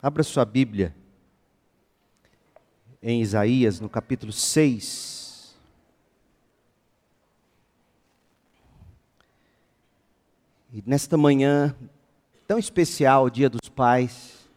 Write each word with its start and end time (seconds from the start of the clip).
Abra 0.00 0.22
sua 0.22 0.44
Bíblia 0.44 0.94
em 3.02 3.20
Isaías, 3.20 3.80
no 3.80 3.88
capítulo 3.88 4.30
6. 4.30 5.56
E 10.72 10.84
nesta 10.86 11.16
manhã 11.16 11.74
tão 12.46 12.60
especial, 12.60 13.28
Dia 13.28 13.50
dos 13.50 13.68
Pais, 13.68 14.48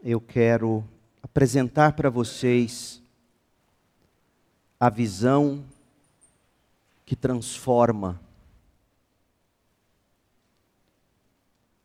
eu 0.00 0.20
quero 0.20 0.88
apresentar 1.20 1.94
para 1.94 2.08
vocês 2.08 3.02
a 4.78 4.88
visão 4.88 5.64
que 7.04 7.16
transforma. 7.16 8.20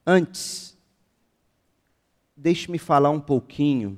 Antes, 0.05 0.72
deixe-me 2.43 2.77
falar 2.77 3.09
um 3.09 3.21
pouquinho 3.21 3.97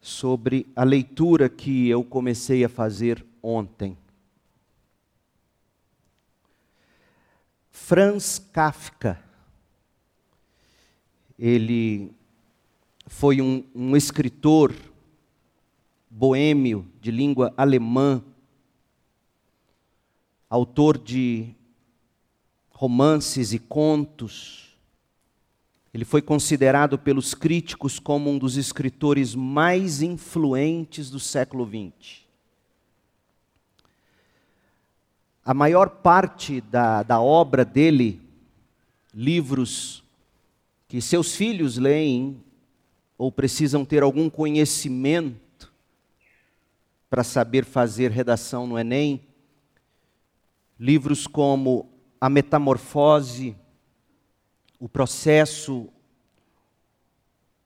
sobre 0.00 0.66
a 0.74 0.82
leitura 0.82 1.46
que 1.46 1.86
eu 1.90 2.02
comecei 2.02 2.64
a 2.64 2.70
fazer 2.70 3.22
ontem. 3.42 3.98
Franz 7.70 8.38
Kafka, 8.38 9.22
ele 11.38 12.10
foi 13.06 13.42
um, 13.42 13.62
um 13.74 13.94
escritor 13.94 14.74
boêmio 16.08 16.90
de 16.98 17.10
língua 17.10 17.52
alemã, 17.58 18.24
autor 20.48 20.96
de 20.96 21.54
romances 22.70 23.52
e 23.52 23.58
contos, 23.58 24.69
ele 25.92 26.04
foi 26.04 26.22
considerado 26.22 26.98
pelos 26.98 27.34
críticos 27.34 27.98
como 27.98 28.30
um 28.30 28.38
dos 28.38 28.56
escritores 28.56 29.34
mais 29.34 30.02
influentes 30.02 31.10
do 31.10 31.18
século 31.18 31.66
XX. 31.66 32.20
A 35.44 35.52
maior 35.52 35.90
parte 35.90 36.60
da, 36.60 37.02
da 37.02 37.20
obra 37.20 37.64
dele, 37.64 38.20
livros 39.12 40.04
que 40.86 41.00
seus 41.00 41.34
filhos 41.34 41.76
leem 41.76 42.40
ou 43.18 43.32
precisam 43.32 43.84
ter 43.84 44.02
algum 44.02 44.30
conhecimento 44.30 45.72
para 47.08 47.24
saber 47.24 47.64
fazer 47.64 48.12
redação 48.12 48.66
no 48.66 48.78
Enem, 48.78 49.20
livros 50.78 51.26
como 51.26 51.90
A 52.20 52.30
Metamorfose, 52.30 53.56
o 54.80 54.88
processo, 54.88 55.88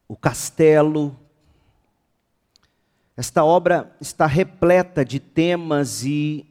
o 0.08 0.16
castelo. 0.16 1.16
Esta 3.16 3.44
obra 3.44 3.96
está 4.00 4.26
repleta 4.26 5.04
de 5.04 5.20
temas 5.20 6.04
e 6.04 6.44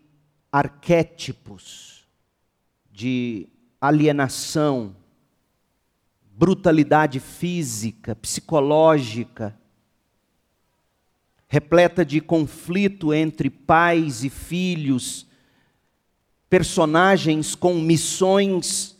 arquétipos 0.50 2.08
de 2.90 3.50
alienação, 3.82 4.96
brutalidade 6.32 7.20
física, 7.20 8.16
psicológica, 8.16 9.60
repleta 11.50 12.06
de 12.06 12.22
conflito 12.22 13.14
entre 13.14 13.50
pais 13.50 14.24
e 14.24 14.30
filhos, 14.30 15.28
personagens 16.50 17.54
com 17.54 17.74
missões 17.76 18.93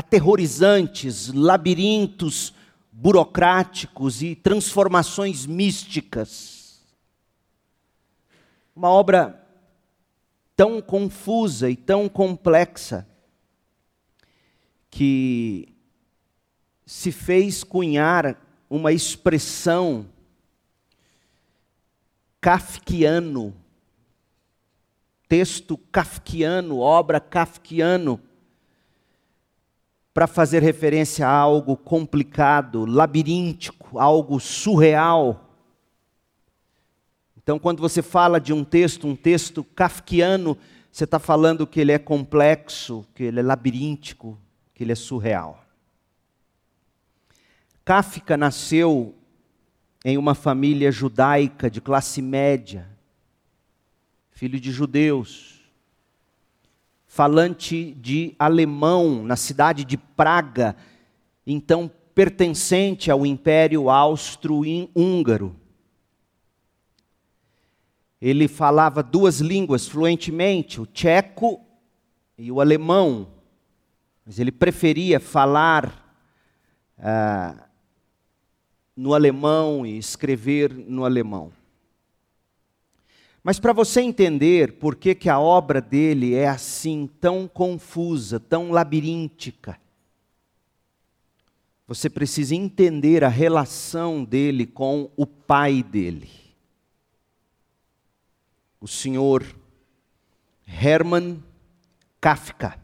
aterrorizantes, 0.00 1.28
labirintos 1.28 2.54
burocráticos 2.90 4.22
e 4.22 4.34
transformações 4.34 5.44
místicas. 5.44 6.80
Uma 8.74 8.88
obra 8.88 9.46
tão 10.56 10.80
confusa 10.80 11.68
e 11.68 11.76
tão 11.76 12.08
complexa 12.08 13.06
que 14.90 15.68
se 16.86 17.12
fez 17.12 17.62
cunhar 17.62 18.40
uma 18.70 18.92
expressão 18.92 20.06
kafkiano, 22.40 23.54
texto 25.28 25.76
kafkiano, 25.76 26.78
obra 26.78 27.20
kafkiano, 27.20 28.18
para 30.12 30.26
fazer 30.26 30.62
referência 30.62 31.26
a 31.26 31.30
algo 31.30 31.76
complicado, 31.76 32.84
labiríntico, 32.84 33.98
algo 33.98 34.40
surreal. 34.40 35.48
Então, 37.36 37.58
quando 37.58 37.80
você 37.80 38.02
fala 38.02 38.40
de 38.40 38.52
um 38.52 38.64
texto, 38.64 39.06
um 39.06 39.14
texto 39.14 39.62
kafkiano, 39.62 40.58
você 40.90 41.04
está 41.04 41.18
falando 41.18 41.66
que 41.66 41.80
ele 41.80 41.92
é 41.92 41.98
complexo, 41.98 43.06
que 43.14 43.24
ele 43.24 43.40
é 43.40 43.42
labiríntico, 43.42 44.38
que 44.74 44.82
ele 44.82 44.92
é 44.92 44.96
surreal. 44.96 45.64
Kafka 47.84 48.36
nasceu 48.36 49.14
em 50.04 50.18
uma 50.18 50.34
família 50.34 50.90
judaica 50.90 51.70
de 51.70 51.80
classe 51.80 52.20
média, 52.20 52.88
filho 54.30 54.58
de 54.58 54.72
judeus 54.72 55.59
falante 57.12 57.92
de 57.94 58.36
alemão, 58.38 59.24
na 59.24 59.34
cidade 59.34 59.84
de 59.84 59.96
Praga, 59.96 60.76
então 61.44 61.90
pertencente 62.14 63.10
ao 63.10 63.26
Império 63.26 63.90
Austro-Húngaro. 63.90 65.56
Ele 68.22 68.46
falava 68.46 69.02
duas 69.02 69.40
línguas 69.40 69.88
fluentemente, 69.88 70.80
o 70.80 70.86
tcheco 70.86 71.60
e 72.38 72.52
o 72.52 72.60
alemão, 72.60 73.26
mas 74.24 74.38
ele 74.38 74.52
preferia 74.52 75.18
falar 75.18 76.14
ah, 76.96 77.66
no 78.94 79.14
alemão 79.14 79.84
e 79.84 79.98
escrever 79.98 80.72
no 80.72 81.04
alemão. 81.04 81.50
Mas 83.42 83.58
para 83.58 83.72
você 83.72 84.02
entender 84.02 84.74
por 84.74 84.94
que, 84.96 85.14
que 85.14 85.28
a 85.28 85.40
obra 85.40 85.80
dele 85.80 86.34
é 86.34 86.46
assim 86.46 87.08
tão 87.20 87.48
confusa, 87.48 88.38
tão 88.38 88.70
labiríntica, 88.70 89.78
você 91.86 92.08
precisa 92.08 92.54
entender 92.54 93.24
a 93.24 93.28
relação 93.28 94.22
dele 94.22 94.66
com 94.66 95.10
o 95.16 95.26
pai 95.26 95.82
dele. 95.82 96.30
O 98.80 98.86
senhor 98.86 99.44
Hermann 100.66 101.42
Kafka, 102.20 102.78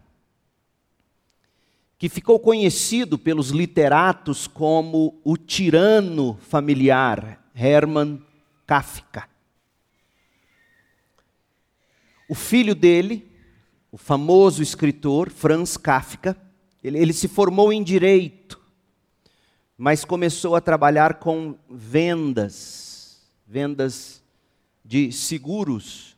que 1.99 2.09
ficou 2.09 2.41
conhecido 2.41 3.19
pelos 3.19 3.51
literatos 3.51 4.47
como 4.47 5.21
o 5.23 5.37
tirano 5.37 6.37
familiar 6.41 7.41
Hermann 7.55 8.21
Kafka. 8.67 9.36
O 12.29 12.35
filho 12.35 12.75
dele, 12.75 13.31
o 13.91 13.97
famoso 13.97 14.63
escritor 14.63 15.31
Franz 15.31 15.77
Kafka, 15.77 16.37
ele, 16.83 16.99
ele 16.99 17.13
se 17.13 17.29
formou 17.29 17.73
em 17.73 17.83
direito, 17.83 18.61
mas 19.77 20.05
começou 20.05 20.57
a 20.57 20.61
trabalhar 20.61 21.15
com 21.15 21.57
vendas, 21.69 23.21
vendas 23.47 24.23
de 24.85 25.13
seguros 25.13 26.17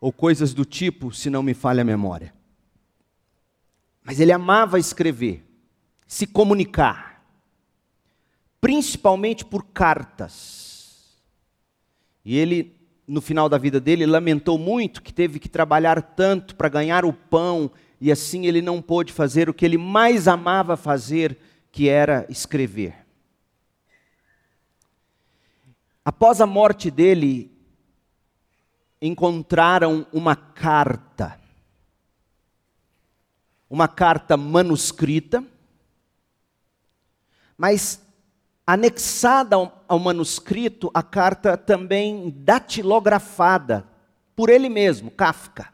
ou 0.00 0.12
coisas 0.12 0.54
do 0.54 0.64
tipo, 0.64 1.12
se 1.12 1.28
não 1.28 1.42
me 1.42 1.54
falha 1.54 1.82
a 1.82 1.84
memória. 1.84 2.34
Mas 4.02 4.18
ele 4.18 4.32
amava 4.32 4.78
escrever, 4.78 5.44
se 6.06 6.26
comunicar, 6.26 7.22
principalmente 8.60 9.44
por 9.44 9.64
cartas. 9.66 11.20
E 12.24 12.36
ele 12.36 12.79
no 13.10 13.20
final 13.20 13.48
da 13.48 13.58
vida 13.58 13.80
dele, 13.80 14.06
lamentou 14.06 14.56
muito 14.56 15.02
que 15.02 15.12
teve 15.12 15.40
que 15.40 15.48
trabalhar 15.48 16.00
tanto 16.00 16.54
para 16.54 16.68
ganhar 16.68 17.04
o 17.04 17.12
pão 17.12 17.68
e 18.00 18.12
assim 18.12 18.46
ele 18.46 18.62
não 18.62 18.80
pôde 18.80 19.12
fazer 19.12 19.50
o 19.50 19.52
que 19.54 19.64
ele 19.64 19.76
mais 19.76 20.28
amava 20.28 20.76
fazer, 20.76 21.36
que 21.72 21.88
era 21.88 22.24
escrever. 22.28 23.04
Após 26.04 26.40
a 26.40 26.46
morte 26.46 26.88
dele, 26.88 27.50
encontraram 29.02 30.06
uma 30.12 30.36
carta, 30.36 31.36
uma 33.68 33.88
carta 33.88 34.36
manuscrita, 34.36 35.44
mas 37.58 38.00
anexada 38.64 39.58
ao, 39.90 39.98
manuscrito 39.98 40.90
a 40.94 41.02
carta 41.02 41.56
também 41.56 42.30
datilografada 42.30 43.84
por 44.36 44.48
ele 44.48 44.68
mesmo, 44.68 45.10
Kafka, 45.10 45.68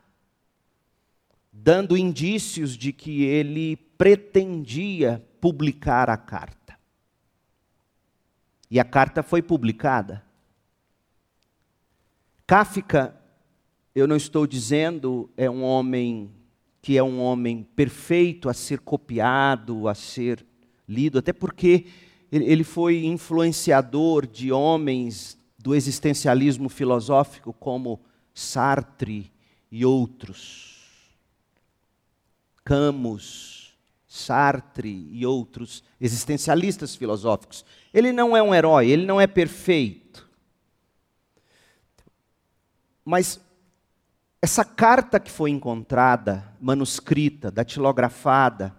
dando 1.53 1.97
indícios 1.97 2.77
de 2.77 2.93
que 2.93 3.25
ele 3.25 3.77
pretendia 3.77 5.23
publicar 5.41 6.09
a 6.09 6.17
carta. 6.17 6.77
E 8.71 8.81
a 8.81 8.85
carta 8.85 9.23
foi 9.23 9.43
publicada. 9.43 10.25
Kafka, 12.47 13.15
eu 13.95 14.09
não 14.09 14.17
estou 14.17 14.47
dizendo, 14.47 15.31
é 15.37 15.49
um 15.49 15.63
homem 15.63 16.33
que 16.83 16.97
é 16.97 17.03
um 17.03 17.21
homem 17.21 17.65
perfeito 17.75 18.49
a 18.49 18.55
ser 18.55 18.79
copiado, 18.79 19.89
a 19.89 19.95
ser 19.95 20.47
lido, 20.89 21.19
até 21.19 21.33
porque 21.33 21.87
ele 22.45 22.65
foi 22.65 23.05
influenciador 23.05 24.27
de 24.27 24.51
homens 24.51 25.39
do 25.59 25.75
existencialismo 25.75 26.69
filosófico 26.69 27.53
como 27.53 28.01
Sartre 28.35 29.33
e 29.71 29.85
outros. 29.85 31.15
Camus, 32.65 33.77
Sartre 34.07 35.09
e 35.11 35.25
outros 35.25 35.85
existencialistas 36.01 36.95
filosóficos. 36.95 37.65
Ele 37.93 38.13
não 38.13 38.37
é 38.37 38.43
um 38.43 38.55
herói, 38.55 38.89
ele 38.89 39.07
não 39.07 39.21
é 39.21 39.27
perfeito. 39.27 40.29
Mas 43.05 43.41
essa 44.43 44.65
carta 44.65 45.19
que 45.19 45.31
foi 45.31 45.51
encontrada, 45.51 46.53
manuscrita, 46.61 47.51
datilografada, 47.51 48.75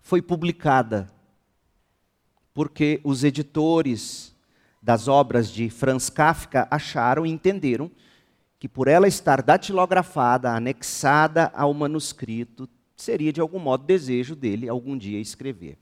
foi 0.00 0.20
publicada 0.20 1.13
porque 2.54 3.00
os 3.02 3.24
editores 3.24 4.32
das 4.80 5.08
obras 5.08 5.50
de 5.50 5.68
Franz 5.68 6.08
Kafka 6.08 6.68
acharam 6.70 7.26
e 7.26 7.30
entenderam 7.30 7.90
que 8.58 8.68
por 8.68 8.86
ela 8.86 9.08
estar 9.08 9.42
datilografada, 9.42 10.52
anexada 10.52 11.50
ao 11.54 11.74
manuscrito, 11.74 12.68
seria 12.96 13.32
de 13.32 13.40
algum 13.40 13.58
modo 13.58 13.84
desejo 13.84 14.36
dele 14.36 14.68
algum 14.68 14.96
dia 14.96 15.20
escrever. 15.20 15.76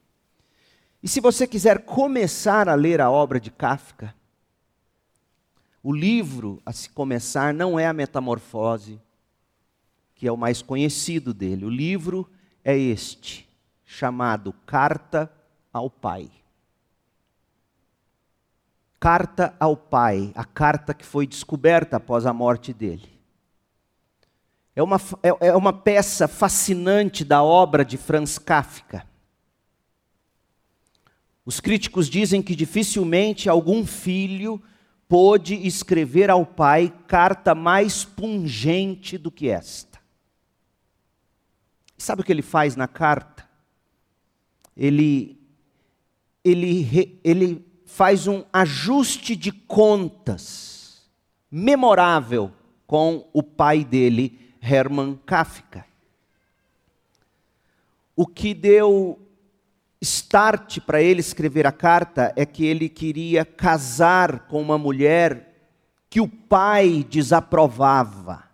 E 1.02 1.08
se 1.08 1.20
você 1.20 1.46
quiser 1.46 1.84
começar 1.84 2.69
a 2.69 2.75
ler 2.75 3.00
a 3.00 3.10
obra 3.10 3.38
de 3.38 3.50
Kafka, 3.50 4.14
o 5.82 5.92
livro 5.92 6.62
a 6.64 6.72
se 6.72 6.88
começar 6.88 7.52
não 7.52 7.78
é 7.78 7.86
a 7.86 7.92
Metamorfose, 7.92 9.00
que 10.14 10.26
é 10.26 10.32
o 10.32 10.36
mais 10.36 10.62
conhecido 10.62 11.34
dele. 11.34 11.64
O 11.64 11.70
livro 11.70 12.30
é 12.64 12.78
este, 12.78 13.48
chamado 13.84 14.52
Carta 14.64 15.30
ao 15.72 15.90
Pai. 15.90 16.30
Carta 19.02 19.52
ao 19.58 19.76
Pai, 19.76 20.31
a 20.32 20.44
carta 20.44 20.94
que 20.94 21.04
foi 21.04 21.26
descoberta 21.26 21.96
após 21.96 22.25
a 22.25 22.32
morte 22.32 22.72
dele. 22.72 23.10
É 24.76 24.81
uma, 24.81 25.00
é, 25.25 25.49
é 25.49 25.56
uma 25.56 25.72
peça 25.72 26.28
fascinante 26.28 27.25
da 27.25 27.43
obra 27.43 27.84
de 27.84 27.96
Franz 27.96 28.38
Kafka. 28.38 29.04
Os 31.44 31.58
críticos 31.58 32.08
dizem 32.08 32.40
que 32.40 32.54
dificilmente 32.54 33.49
algum 33.49 33.84
filho 33.84 34.62
pôde 35.08 35.56
escrever 35.66 36.31
ao 36.31 36.46
pai 36.46 36.94
carta 37.08 37.56
mais 37.56 38.04
pungente 38.04 39.19
do 39.19 39.32
que 39.32 39.49
esta. 39.49 39.99
Sabe 41.99 42.22
o 42.22 42.25
que 42.25 42.31
ele 42.31 42.40
faz 42.40 42.76
na 42.76 42.87
carta? 42.87 43.44
Ele, 44.76 45.37
ele, 46.44 47.19
ele 47.25 47.71
faz 47.92 48.26
um 48.26 48.42
ajuste 48.50 49.36
de 49.36 49.52
contas 49.52 51.02
memorável 51.50 52.50
com 52.86 53.28
o 53.34 53.42
pai 53.42 53.84
dele, 53.84 54.56
Hermann 54.62 55.20
Kafka. 55.26 55.84
O 58.16 58.26
que 58.26 58.54
deu 58.54 59.20
start 60.00 60.80
para 60.80 61.02
ele 61.02 61.20
escrever 61.20 61.66
a 61.66 61.72
carta 61.72 62.32
é 62.34 62.46
que 62.46 62.64
ele 62.64 62.88
queria 62.88 63.44
casar 63.44 64.46
com 64.46 64.62
uma 64.62 64.78
mulher 64.78 65.54
que 66.08 66.18
o 66.18 66.26
pai 66.26 67.04
desaprovava. 67.10 68.44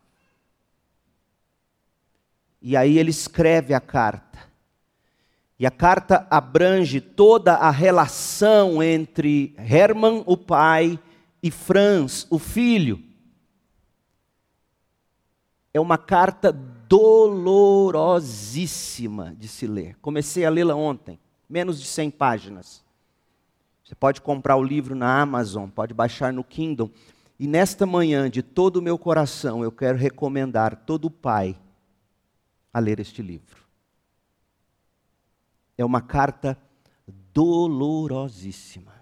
E 2.60 2.76
aí 2.76 2.98
ele 2.98 3.10
escreve 3.10 3.72
a 3.72 3.80
carta. 3.80 4.47
E 5.58 5.66
a 5.66 5.70
carta 5.72 6.24
abrange 6.30 7.00
toda 7.00 7.54
a 7.54 7.70
relação 7.70 8.80
entre 8.80 9.56
Hermann, 9.58 10.22
o 10.24 10.36
pai, 10.36 11.00
e 11.42 11.50
Franz, 11.50 12.28
o 12.30 12.38
filho. 12.38 13.02
É 15.74 15.80
uma 15.80 15.98
carta 15.98 16.52
dolorosíssima 16.52 19.34
de 19.36 19.48
se 19.48 19.66
ler. 19.66 19.96
Comecei 20.00 20.44
a 20.44 20.50
lê-la 20.50 20.76
ontem, 20.76 21.18
menos 21.48 21.80
de 21.80 21.86
100 21.86 22.12
páginas. 22.12 22.84
Você 23.84 23.96
pode 23.96 24.20
comprar 24.20 24.56
o 24.56 24.62
livro 24.62 24.94
na 24.94 25.20
Amazon, 25.20 25.68
pode 25.68 25.92
baixar 25.92 26.32
no 26.32 26.44
Kindle. 26.44 26.92
E 27.38 27.46
nesta 27.48 27.84
manhã, 27.84 28.30
de 28.30 28.42
todo 28.42 28.76
o 28.76 28.82
meu 28.82 28.96
coração, 28.96 29.64
eu 29.64 29.72
quero 29.72 29.98
recomendar 29.98 30.84
todo 30.84 31.10
pai 31.10 31.58
a 32.72 32.78
ler 32.78 33.00
este 33.00 33.20
livro 33.22 33.57
é 35.78 35.84
uma 35.84 36.00
carta 36.00 36.58
dolorosíssima. 37.32 38.92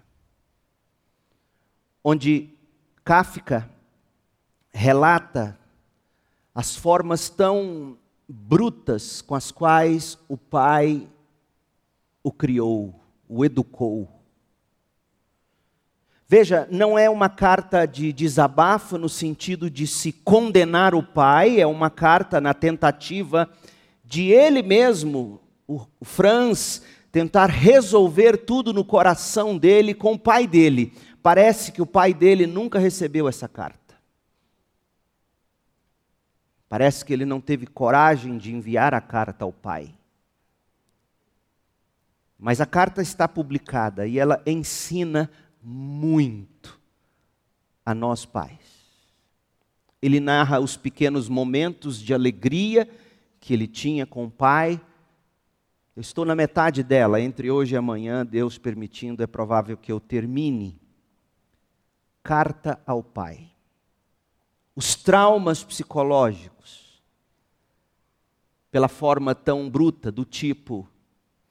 Onde 2.03 2.49
Kafka 3.03 3.67
relata 4.69 5.57
as 6.53 6.75
formas 6.75 7.29
tão 7.29 7.97
brutas 8.29 9.21
com 9.21 9.33
as 9.33 9.51
quais 9.51 10.19
o 10.29 10.37
pai 10.37 11.09
o 12.23 12.31
criou, 12.31 12.93
o 13.27 13.43
educou. 13.43 14.07
Veja, 16.27 16.67
não 16.69 16.97
é 16.97 17.09
uma 17.09 17.29
carta 17.29 17.85
de 17.85 18.11
desabafo 18.11 18.97
no 18.97 19.07
sentido 19.07 19.69
de 19.69 19.87
se 19.87 20.11
condenar 20.11 20.93
o 20.93 21.01
pai, 21.01 21.59
é 21.59 21.65
uma 21.65 21.89
carta 21.89 22.41
na 22.41 22.53
tentativa 22.53 23.49
de 24.03 24.25
ele 24.25 24.61
mesmo 24.61 25.39
o 25.67 26.05
Franz 26.05 26.81
tentar 27.11 27.47
resolver 27.47 28.37
tudo 28.37 28.71
no 28.71 28.85
coração 28.85 29.57
dele 29.57 29.93
com 29.93 30.13
o 30.13 30.19
pai 30.19 30.47
dele. 30.47 30.93
Parece 31.21 31.71
que 31.71 31.81
o 31.81 31.85
pai 31.85 32.13
dele 32.13 32.45
nunca 32.45 32.79
recebeu 32.79 33.27
essa 33.27 33.47
carta. 33.47 33.95
Parece 36.69 37.03
que 37.03 37.13
ele 37.13 37.25
não 37.25 37.39
teve 37.39 37.65
coragem 37.65 38.37
de 38.37 38.53
enviar 38.53 38.93
a 38.93 39.01
carta 39.01 39.45
ao 39.45 39.53
pai. 39.53 39.93
Mas 42.37 42.61
a 42.61 42.65
carta 42.65 43.01
está 43.01 43.27
publicada 43.27 44.05
e 44.05 44.19
ela 44.19 44.41
ensina 44.45 45.29
muito 45.61 46.79
a 47.85 47.95
nós 47.95 48.25
pais. 48.25 48.77
Ele 50.01 50.19
narra 50.19 50.59
os 50.59 50.77
pequenos 50.77 51.27
momentos 51.27 51.99
de 51.99 52.13
alegria 52.13 52.87
que 53.39 53.53
ele 53.53 53.65
tinha 53.65 54.05
com 54.05 54.25
o 54.25 54.31
pai, 54.31 54.79
eu 55.97 56.01
estou 56.01 56.23
na 56.23 56.35
metade 56.35 56.83
dela, 56.83 57.19
entre 57.19 57.49
hoje 57.49 57.73
e 57.73 57.75
amanhã, 57.75 58.23
Deus 58.23 58.59
permitindo, 58.59 59.23
é 59.23 59.25
provável 59.25 59.75
que 59.75 59.91
eu 59.91 59.99
termine. 59.99 60.79
Carta 62.21 62.79
ao 62.85 63.01
Pai. 63.01 63.49
Os 64.75 64.93
traumas 64.93 65.63
psicológicos, 65.63 67.01
pela 68.69 68.87
forma 68.87 69.33
tão 69.33 69.67
bruta, 69.67 70.11
do 70.11 70.23
tipo: 70.23 70.87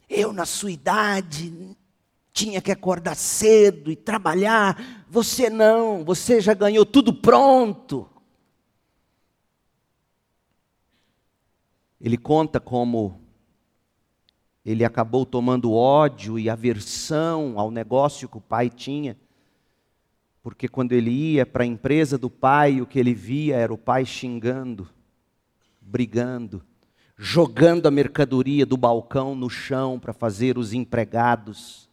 eu, 0.08 0.32
na 0.32 0.46
sua 0.46 0.70
idade, 0.70 1.76
tinha 2.32 2.62
que 2.62 2.70
acordar 2.70 3.16
cedo 3.16 3.90
e 3.90 3.96
trabalhar, 3.96 5.04
você 5.08 5.50
não, 5.50 6.04
você 6.04 6.40
já 6.40 6.54
ganhou 6.54 6.86
tudo 6.86 7.12
pronto. 7.12 8.08
Ele 12.00 12.16
conta 12.16 12.60
como 12.60 13.25
ele 14.66 14.84
acabou 14.84 15.24
tomando 15.24 15.72
ódio 15.72 16.36
e 16.40 16.50
aversão 16.50 17.56
ao 17.56 17.70
negócio 17.70 18.28
que 18.28 18.36
o 18.36 18.40
pai 18.40 18.68
tinha, 18.68 19.16
porque 20.42 20.66
quando 20.66 20.90
ele 20.90 21.10
ia 21.10 21.46
para 21.46 21.62
a 21.62 21.66
empresa 21.66 22.18
do 22.18 22.28
pai, 22.28 22.80
o 22.80 22.86
que 22.86 22.98
ele 22.98 23.14
via 23.14 23.54
era 23.54 23.72
o 23.72 23.78
pai 23.78 24.04
xingando, 24.04 24.88
brigando, 25.80 26.64
jogando 27.16 27.86
a 27.86 27.92
mercadoria 27.92 28.66
do 28.66 28.76
balcão 28.76 29.36
no 29.36 29.48
chão 29.48 30.00
para 30.00 30.12
fazer 30.12 30.58
os 30.58 30.72
empregados, 30.72 31.88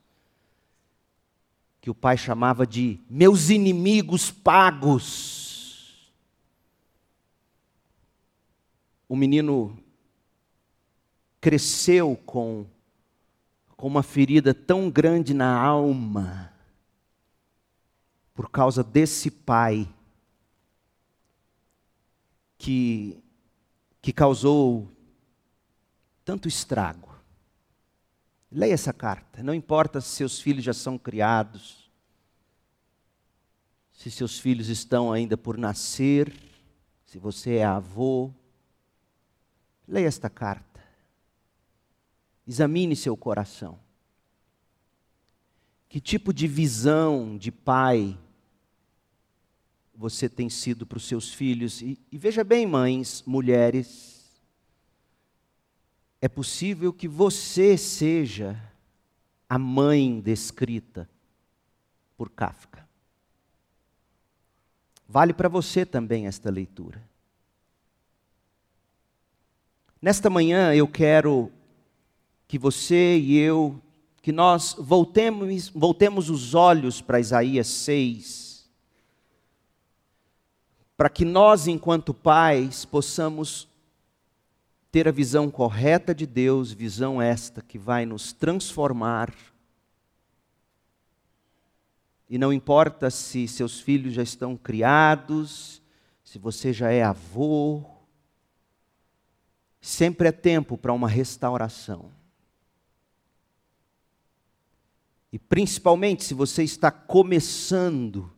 que 1.80 1.92
o 1.92 1.96
pai 1.96 2.18
chamava 2.18 2.66
de 2.66 3.00
meus 3.08 3.52
inimigos 3.52 4.32
pagos. 4.32 6.12
O 9.08 9.16
menino 9.16 9.78
cresceu 11.44 12.16
com, 12.26 12.66
com 13.76 13.86
uma 13.86 14.02
ferida 14.02 14.54
tão 14.54 14.90
grande 14.90 15.34
na 15.34 15.54
alma, 15.54 16.54
por 18.34 18.50
causa 18.50 18.82
desse 18.82 19.30
pai, 19.30 19.94
que, 22.58 23.22
que 24.02 24.14
causou 24.14 24.90
tanto 26.24 26.48
estrago. 26.48 27.14
Leia 28.50 28.74
essa 28.74 28.94
carta. 28.94 29.44
Não 29.44 29.54
importa 29.54 30.00
se 30.00 30.16
seus 30.16 30.40
filhos 30.40 30.64
já 30.64 30.74
são 30.74 30.98
criados, 30.98 31.92
se 33.92 34.10
seus 34.10 34.40
filhos 34.40 34.70
estão 34.70 35.12
ainda 35.12 35.36
por 35.36 35.58
nascer, 35.58 36.34
se 37.06 37.20
você 37.20 37.56
é 37.56 37.66
avô. 37.66 38.32
Leia 39.86 40.08
esta 40.08 40.30
carta. 40.30 40.73
Examine 42.48 42.96
seu 42.96 43.16
coração. 43.16 43.80
Que 45.88 46.02
tipo 46.02 46.34
de 46.34 46.48
visão 46.48 47.38
de 47.38 47.52
pai 47.52 48.18
você 49.96 50.28
tem 50.28 50.50
sido 50.50 50.86
para 50.86 50.98
os 50.98 51.08
seus 51.08 51.34
filhos? 51.34 51.82
E, 51.82 52.00
e 52.12 52.18
veja 52.18 52.44
bem, 52.44 52.66
mães, 52.66 53.24
mulheres, 53.26 54.14
é 56.20 56.28
possível 56.28 56.92
que 56.92 57.08
você 57.08 57.78
seja 57.78 58.60
a 59.48 59.60
mãe 59.60 60.20
descrita 60.20 61.08
por 62.18 62.30
Kafka. 62.30 62.88
Vale 65.08 65.34
para 65.34 65.48
você 65.48 65.86
também 65.86 66.26
esta 66.26 66.50
leitura. 66.50 67.04
Nesta 70.02 70.30
manhã 70.30 70.74
eu 70.74 70.88
quero 70.88 71.52
que 72.54 72.60
você 72.60 73.18
e 73.18 73.36
eu, 73.36 73.82
que 74.22 74.32
nós 74.32 74.76
voltemos, 74.78 75.70
voltemos 75.70 76.30
os 76.30 76.54
olhos 76.54 77.02
para 77.02 77.20
Isaías 77.20 77.66
6, 77.66 78.70
para 80.96 81.10
que 81.10 81.26
nós, 81.26 81.66
enquanto 81.66 82.14
pais, 82.14 82.86
possamos 82.86 83.68
ter 84.92 85.08
a 85.08 85.12
visão 85.12 85.50
correta 85.50 86.14
de 86.14 86.28
Deus, 86.28 86.72
visão 86.72 87.20
esta 87.20 87.60
que 87.60 87.80
vai 87.80 88.06
nos 88.06 88.32
transformar. 88.32 89.34
E 92.30 92.38
não 92.38 92.54
importa 92.54 93.10
se 93.10 93.48
seus 93.48 93.80
filhos 93.80 94.14
já 94.14 94.22
estão 94.22 94.56
criados, 94.56 95.82
se 96.24 96.38
você 96.38 96.72
já 96.72 96.92
é 96.92 97.02
avô, 97.02 97.84
sempre 99.82 100.28
é 100.28 100.32
tempo 100.32 100.78
para 100.78 100.94
uma 100.94 101.10
restauração. 101.10 102.12
E 105.34 105.40
principalmente 105.40 106.24
se 106.24 106.36
você 106.36 106.62
está 106.62 106.92
começando, 106.92 108.32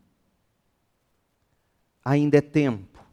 ainda 2.01 2.37
é 2.37 2.41
tempo 2.41 3.03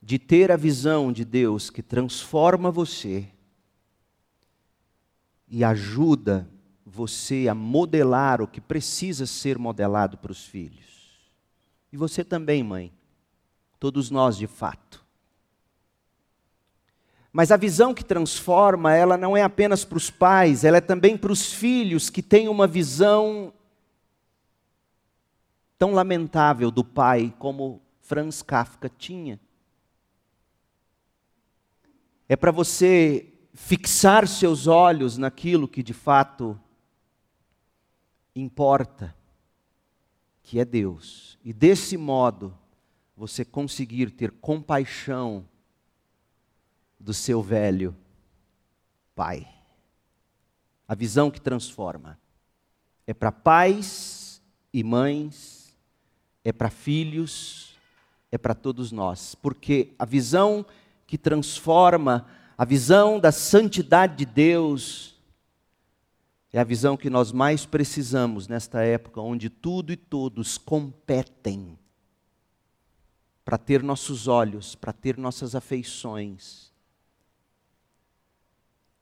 de 0.00 0.18
ter 0.18 0.50
a 0.50 0.56
visão 0.56 1.12
de 1.12 1.22
Deus 1.22 1.68
que 1.68 1.82
transforma 1.82 2.70
você 2.70 3.28
e 5.46 5.62
ajuda 5.62 6.50
você 6.82 7.46
a 7.46 7.54
modelar 7.54 8.40
o 8.40 8.48
que 8.48 8.62
precisa 8.62 9.26
ser 9.26 9.58
modelado 9.58 10.16
para 10.16 10.32
os 10.32 10.46
filhos. 10.46 11.30
E 11.92 11.96
você 11.98 12.24
também, 12.24 12.62
mãe. 12.62 12.90
Todos 13.78 14.10
nós, 14.10 14.34
de 14.34 14.46
fato. 14.46 15.05
Mas 17.36 17.52
a 17.52 17.56
visão 17.58 17.92
que 17.92 18.02
transforma, 18.02 18.94
ela 18.94 19.18
não 19.18 19.36
é 19.36 19.42
apenas 19.42 19.84
para 19.84 19.98
os 19.98 20.08
pais, 20.08 20.64
ela 20.64 20.78
é 20.78 20.80
também 20.80 21.18
para 21.18 21.30
os 21.30 21.52
filhos 21.52 22.08
que 22.08 22.22
têm 22.22 22.48
uma 22.48 22.66
visão 22.66 23.52
tão 25.76 25.92
lamentável 25.92 26.70
do 26.70 26.82
pai 26.82 27.34
como 27.38 27.82
Franz 28.00 28.40
Kafka 28.40 28.88
tinha 28.88 29.38
é 32.26 32.34
para 32.36 32.50
você 32.50 33.30
fixar 33.52 34.26
seus 34.26 34.66
olhos 34.66 35.18
naquilo 35.18 35.68
que 35.68 35.82
de 35.82 35.92
fato 35.92 36.58
importa, 38.34 39.14
que 40.42 40.58
é 40.58 40.64
Deus. 40.64 41.38
E 41.44 41.52
desse 41.52 41.98
modo, 41.98 42.56
você 43.14 43.44
conseguir 43.44 44.10
ter 44.10 44.30
compaixão 44.30 45.46
do 46.98 47.14
seu 47.14 47.42
velho 47.42 47.96
pai. 49.14 49.46
A 50.88 50.94
visão 50.94 51.30
que 51.30 51.40
transforma 51.40 52.18
é 53.06 53.14
para 53.14 53.32
pais 53.32 54.42
e 54.72 54.82
mães, 54.84 55.76
é 56.44 56.52
para 56.52 56.70
filhos, 56.70 57.76
é 58.30 58.38
para 58.38 58.54
todos 58.54 58.92
nós, 58.92 59.34
porque 59.34 59.94
a 59.98 60.04
visão 60.04 60.64
que 61.06 61.16
transforma 61.16 62.26
a 62.58 62.64
visão 62.64 63.20
da 63.20 63.30
santidade 63.30 64.16
de 64.16 64.24
Deus. 64.24 65.14
É 66.52 66.58
a 66.58 66.64
visão 66.64 66.96
que 66.96 67.10
nós 67.10 67.32
mais 67.32 67.66
precisamos 67.66 68.48
nesta 68.48 68.82
época, 68.82 69.20
onde 69.20 69.50
tudo 69.50 69.92
e 69.92 69.96
todos 69.96 70.56
competem 70.56 71.78
para 73.44 73.58
ter 73.58 73.82
nossos 73.82 74.26
olhos, 74.26 74.74
para 74.74 74.92
ter 74.92 75.18
nossas 75.18 75.54
afeições. 75.54 76.65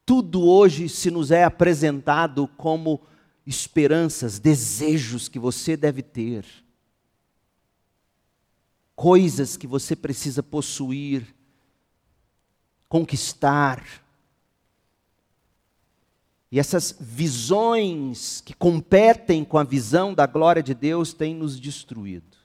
Tudo 0.07 0.47
hoje 0.47 0.89
se 0.89 1.11
nos 1.11 1.31
é 1.31 1.45
apresentado 1.45 2.47
como 2.57 3.01
esperanças, 3.47 4.39
desejos 4.39 5.29
que 5.29 5.39
você 5.39 5.77
deve 5.77 6.03
ter, 6.03 6.47
coisas 8.95 9.57
que 9.57 9.67
você 9.67 9.97
precisa 9.97 10.43
possuir, 10.43 11.35
conquistar. 12.89 13.83
E 16.51 16.59
essas 16.59 16.97
visões 17.01 18.41
que 18.41 18.55
competem 18.55 19.45
com 19.45 19.59
a 19.59 19.65
visão 19.65 20.15
da 20.15 20.27
glória 20.27 20.63
de 20.63 20.75
Deus 20.75 21.13
têm 21.13 21.35
nos 21.35 21.59
destruído. 21.59 22.44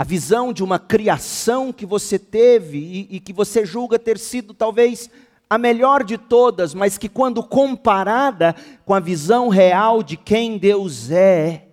A 0.00 0.02
visão 0.02 0.50
de 0.50 0.64
uma 0.64 0.78
criação 0.78 1.74
que 1.74 1.84
você 1.84 2.18
teve 2.18 2.78
e, 2.78 3.16
e 3.16 3.20
que 3.20 3.34
você 3.34 3.66
julga 3.66 3.98
ter 3.98 4.18
sido 4.18 4.54
talvez 4.54 5.10
a 5.50 5.58
melhor 5.58 6.04
de 6.04 6.16
todas, 6.16 6.72
mas 6.72 6.96
que, 6.96 7.06
quando 7.06 7.42
comparada 7.42 8.54
com 8.86 8.94
a 8.94 8.98
visão 8.98 9.50
real 9.50 10.02
de 10.02 10.16
quem 10.16 10.56
Deus 10.56 11.10
é 11.10 11.68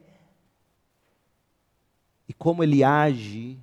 e 2.27 2.34
como 2.34 2.62
Ele 2.62 2.84
age, 2.84 3.57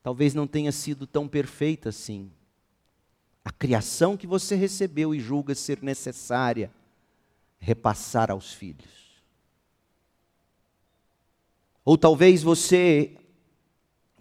talvez 0.00 0.32
não 0.32 0.46
tenha 0.46 0.70
sido 0.70 1.04
tão 1.04 1.26
perfeita 1.26 1.88
assim. 1.88 2.30
A 3.44 3.50
criação 3.50 4.16
que 4.16 4.28
você 4.28 4.54
recebeu 4.54 5.12
e 5.12 5.18
julga 5.18 5.56
ser 5.56 5.82
necessária 5.82 6.70
repassar 7.58 8.30
aos 8.30 8.52
filhos. 8.52 9.01
Ou 11.84 11.98
talvez 11.98 12.42
você 12.42 13.16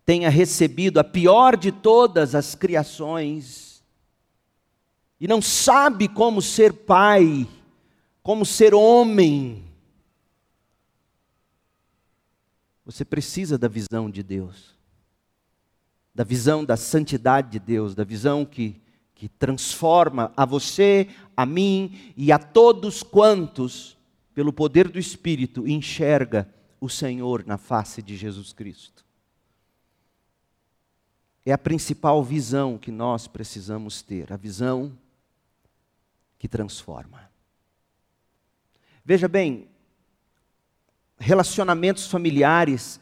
tenha 0.05 0.29
recebido 0.29 0.99
a 0.99 1.03
pior 1.03 1.55
de 1.55 1.71
todas 1.71 2.33
as 2.35 2.55
criações 2.55 3.83
e 5.19 5.27
não 5.27 5.41
sabe 5.41 6.07
como 6.07 6.41
ser 6.41 6.73
pai, 6.73 7.47
como 8.23 8.45
ser 8.45 8.73
homem. 8.73 9.63
Você 12.83 13.05
precisa 13.05 13.57
da 13.57 13.67
visão 13.67 14.09
de 14.09 14.23
Deus 14.23 14.71
da 16.13 16.23
visão 16.23 16.63
da 16.63 16.75
santidade 16.75 17.51
de 17.51 17.59
Deus, 17.59 17.95
da 17.95 18.03
visão 18.03 18.45
que, 18.45 18.75
que 19.15 19.29
transforma 19.29 20.31
a 20.35 20.45
você, 20.45 21.07
a 21.35 21.45
mim 21.45 22.13
e 22.17 22.31
a 22.31 22.37
todos 22.37 23.01
quantos, 23.01 23.97
pelo 24.33 24.51
poder 24.51 24.89
do 24.89 24.99
Espírito, 24.99 25.67
enxerga 25.67 26.47
o 26.81 26.89
Senhor 26.89 27.45
na 27.45 27.59
face 27.59 28.01
de 28.01 28.17
Jesus 28.17 28.51
Cristo. 28.51 29.05
É 31.45 31.51
a 31.51 31.57
principal 31.57 32.23
visão 32.23 32.77
que 32.77 32.91
nós 32.91 33.27
precisamos 33.27 34.01
ter, 34.01 34.33
a 34.33 34.37
visão 34.37 34.91
que 36.39 36.47
transforma. 36.47 37.29
Veja 39.05 39.27
bem, 39.27 39.67
relacionamentos 41.19 42.07
familiares 42.07 42.99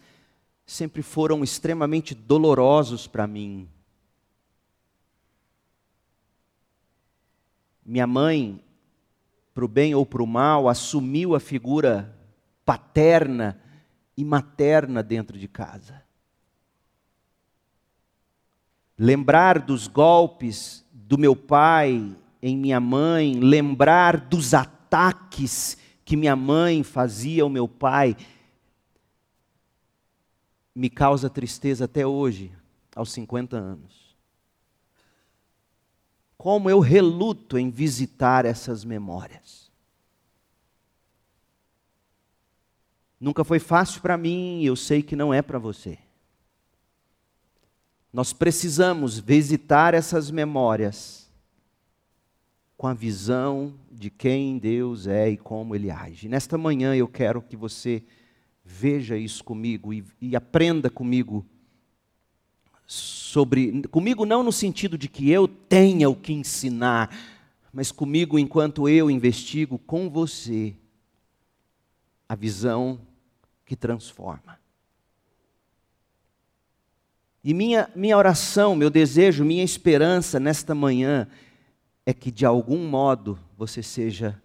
sempre 0.65 1.01
foram 1.01 1.41
extremamente 1.41 2.13
dolorosos 2.13 3.07
para 3.07 3.25
mim. 3.25 3.67
Minha 7.85 8.05
mãe, 8.05 8.61
para 9.53 9.65
o 9.65 9.69
bem 9.69 9.95
ou 9.95 10.05
para 10.05 10.21
o 10.21 10.27
mal, 10.27 10.67
assumiu 10.67 11.33
a 11.33 11.39
figura 11.39 12.15
paterna 12.65 13.59
e 14.19 14.25
materna 14.25 15.01
dentro 15.01 15.39
de 15.39 15.47
casa. 15.47 16.03
Lembrar 18.97 19.59
dos 19.59 19.87
golpes 19.87 20.85
do 20.91 21.17
meu 21.17 21.37
pai 21.37 22.13
em 22.41 22.57
minha 22.57 22.81
mãe, 22.81 23.39
lembrar 23.39 24.19
dos 24.19 24.53
ataques 24.53 25.77
que 26.03 26.17
minha 26.17 26.35
mãe 26.35 26.83
fazia 26.83 27.43
ao 27.43 27.49
meu 27.49 27.65
pai, 27.65 28.17
me 30.75 30.89
causa 30.89 31.29
tristeza 31.29 31.85
até 31.85 32.05
hoje, 32.05 32.51
aos 32.93 33.13
50 33.13 33.55
anos. 33.55 34.17
como 36.37 36.69
eu 36.69 36.79
reluto 36.79 37.57
em 37.57 37.69
visitar 37.69 38.45
essas 38.45 38.83
memórias. 38.83 39.68
Nunca 43.19 43.43
foi 43.43 43.59
fácil 43.59 44.01
para 44.01 44.17
mim 44.17 44.63
eu 44.63 44.75
sei 44.75 45.03
que 45.03 45.15
não 45.15 45.33
é 45.33 45.41
para 45.41 45.59
você. 45.59 45.97
Nós 48.11 48.33
precisamos 48.33 49.19
visitar 49.19 49.93
essas 49.93 50.31
memórias 50.31 51.29
com 52.77 52.87
a 52.87 52.93
visão 52.93 53.73
de 53.91 54.09
quem 54.09 54.57
Deus 54.57 55.05
é 55.05 55.29
e 55.29 55.37
como 55.37 55.75
Ele 55.75 55.91
age. 55.91 56.29
Nesta 56.29 56.57
manhã 56.57 56.95
eu 56.95 57.07
quero 57.07 57.41
que 57.41 57.57
você 57.57 58.01
veja 58.63 59.17
isso 59.17 59.43
comigo 59.43 59.93
e, 59.93 60.03
e 60.21 60.35
aprenda 60.35 60.89
comigo 60.89 61.45
sobre. 62.85 63.83
Comigo, 63.89 64.25
não 64.25 64.43
no 64.43 64.51
sentido 64.51 64.97
de 64.97 65.09
que 65.09 65.29
eu 65.29 65.47
tenha 65.47 66.09
o 66.09 66.15
que 66.15 66.31
ensinar, 66.31 67.15
mas 67.71 67.91
comigo 67.91 68.39
enquanto 68.39 68.87
eu 68.87 69.11
investigo 69.11 69.77
com 69.77 70.09
você 70.09 70.73
a 72.27 72.35
visão 72.35 72.99
que 73.69 73.75
transforma. 73.75 74.59
E 77.43 77.53
minha, 77.53 77.87
minha 77.95 78.17
oração, 78.17 78.75
meu 78.75 78.89
desejo, 78.89 79.45
minha 79.45 79.63
esperança 79.63 80.39
nesta 80.39 80.73
manhã 80.73 81.27
é 82.03 82.11
que 82.11 82.31
de 82.31 82.47
algum 82.47 82.89
modo 82.89 83.37
você 83.55 83.83
seja 83.83 84.41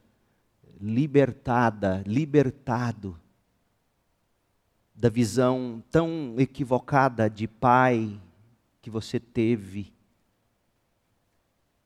libertada, 0.78 2.04
libertado 2.07 3.19
da 4.95 5.09
visão 5.09 5.83
tão 5.90 6.35
equivocada 6.37 7.31
de 7.31 7.49
pai 7.49 8.21
que 8.83 8.90
você 8.90 9.19
teve. 9.19 9.90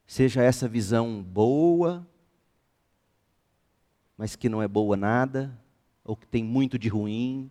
Seja 0.08 0.42
essa 0.42 0.66
visão 0.66 1.22
boa, 1.22 2.04
mas 4.16 4.34
que 4.34 4.48
não 4.48 4.60
é 4.60 4.66
boa 4.66 4.96
nada, 4.96 5.56
ou 6.08 6.16
que 6.16 6.26
tem 6.26 6.42
muito 6.42 6.78
de 6.78 6.88
ruim, 6.88 7.50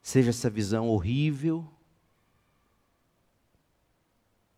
seja 0.00 0.30
essa 0.30 0.48
visão 0.48 0.88
horrível, 0.88 1.62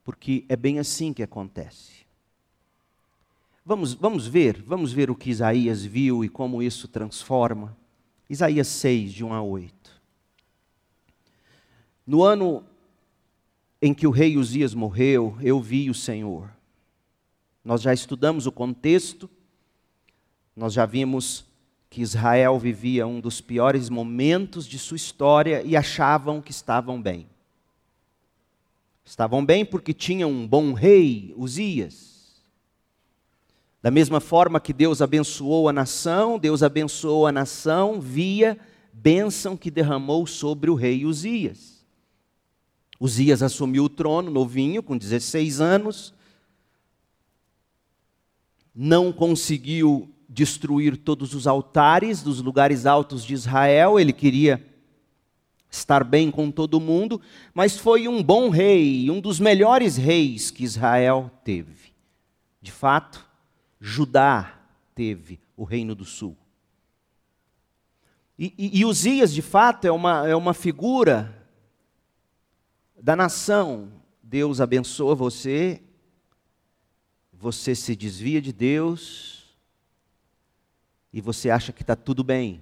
porque 0.05 0.45
é 0.49 0.55
bem 0.55 0.79
assim 0.79 1.13
que 1.13 1.21
acontece. 1.21 2.07
Vamos, 3.67 3.93
vamos 3.93 4.29
ver, 4.29 4.63
vamos 4.63 4.93
ver 4.93 5.11
o 5.11 5.17
que 5.17 5.31
Isaías 5.31 5.85
viu 5.85 6.25
e 6.25 6.29
como 6.29 6.63
isso 6.63 6.87
transforma. 6.87 7.77
Isaías 8.31 8.69
6, 8.69 9.13
de 9.13 9.25
1 9.25 9.35
a 9.35 9.43
8. 9.43 10.01
No 12.07 12.23
ano 12.23 12.65
em 13.83 13.93
que 13.93 14.07
o 14.07 14.13
rei 14.13 14.37
Uzias 14.39 14.75
morreu, 14.75 15.37
eu 15.43 15.61
vi 15.61 15.91
o 15.91 15.95
Senhor. 15.95 16.49
Nós 17.65 17.83
já 17.83 17.93
estudamos 17.93 18.47
o 18.47 18.53
contexto, 18.53 19.29
nós 20.55 20.73
já 20.73 20.87
vimos 20.87 21.48
que 21.91 22.03
Israel 22.03 22.59
vivia 22.59 23.07
um 23.07 23.21
dos 23.21 23.41
piores 23.41 23.89
momentos 23.89 24.67
de 24.67 24.79
sua 24.79 24.97
história 24.97 25.63
e 25.63 25.77
achavam 25.77 26.41
que 26.41 26.51
estavam 26.51 27.01
bem. 27.01 27.27
Estavam 29.05 29.45
bem 29.45 29.65
porque 29.65 29.95
tinham 29.95 30.31
um 30.31 30.47
bom 30.47 30.75
rei, 30.75 31.33
Uzias. 31.37 32.43
Da 33.81 33.91
mesma 33.91 34.21
forma 34.21 34.61
que 34.61 34.73
Deus 34.73 35.01
abençoou 35.01 35.69
a 35.69 35.73
nação, 35.73 36.39
Deus 36.39 36.63
abençoou 36.63 37.27
a 37.27 37.33
nação 37.33 38.01
via 38.01 38.59
bênção 38.93 39.57
que 39.57 39.71
derramou 39.71 40.27
sobre 40.27 40.69
o 40.69 40.75
rei 40.75 41.07
Uzias. 41.07 41.87
Uzias 43.01 43.43
assumiu 43.43 43.85
o 43.85 43.89
trono 43.89 44.31
novinho, 44.31 44.83
com 44.83 44.99
16 44.99 45.61
anos, 45.61 46.13
não 48.75 49.13
conseguiu 49.13 50.13
destruir 50.29 50.97
todos 50.97 51.35
os 51.35 51.47
altares 51.47 52.23
dos 52.23 52.43
lugares 52.43 52.85
altos 52.85 53.25
de 53.25 53.33
Israel, 53.33 53.99
ele 53.99 54.13
queria 54.13 54.63
estar 55.71 56.05
bem 56.05 56.31
com 56.31 56.51
todo 56.51 56.81
mundo, 56.81 57.21
mas 57.55 57.79
foi 57.79 58.07
um 58.07 58.23
bom 58.23 58.51
rei, 58.51 59.11
um 59.11 59.21
dos 59.21 59.41
melhores 59.41 59.97
reis 59.97 60.51
que 60.51 60.65
Israel 60.65 61.31
teve. 61.43 61.93
De 62.61 62.71
fato, 62.71 63.27
Judá 63.81 64.61
teve 64.95 65.41
o 65.57 65.65
reino 65.65 65.95
do 65.95 66.05
sul. 66.05 66.37
E, 68.39 68.53
e, 68.57 68.81
e 68.81 68.85
Uzias, 68.85 69.33
de 69.33 69.43
fato, 69.43 69.87
é 69.87 69.91
uma, 69.91 70.29
é 70.29 70.37
uma 70.37 70.55
figura 70.55 71.47
da 73.01 73.17
nação. 73.17 73.91
Deus 74.23 74.61
abençoa 74.61 75.15
você, 75.15 75.83
você 77.33 77.75
se 77.75 77.97
desvia 77.97 78.41
de 78.41 78.53
Deus 78.53 79.38
e 81.19 81.21
você 81.21 81.51
acha 81.51 81.73
que 81.73 81.83
está 81.83 81.97
tudo 81.97 82.23
bem. 82.23 82.61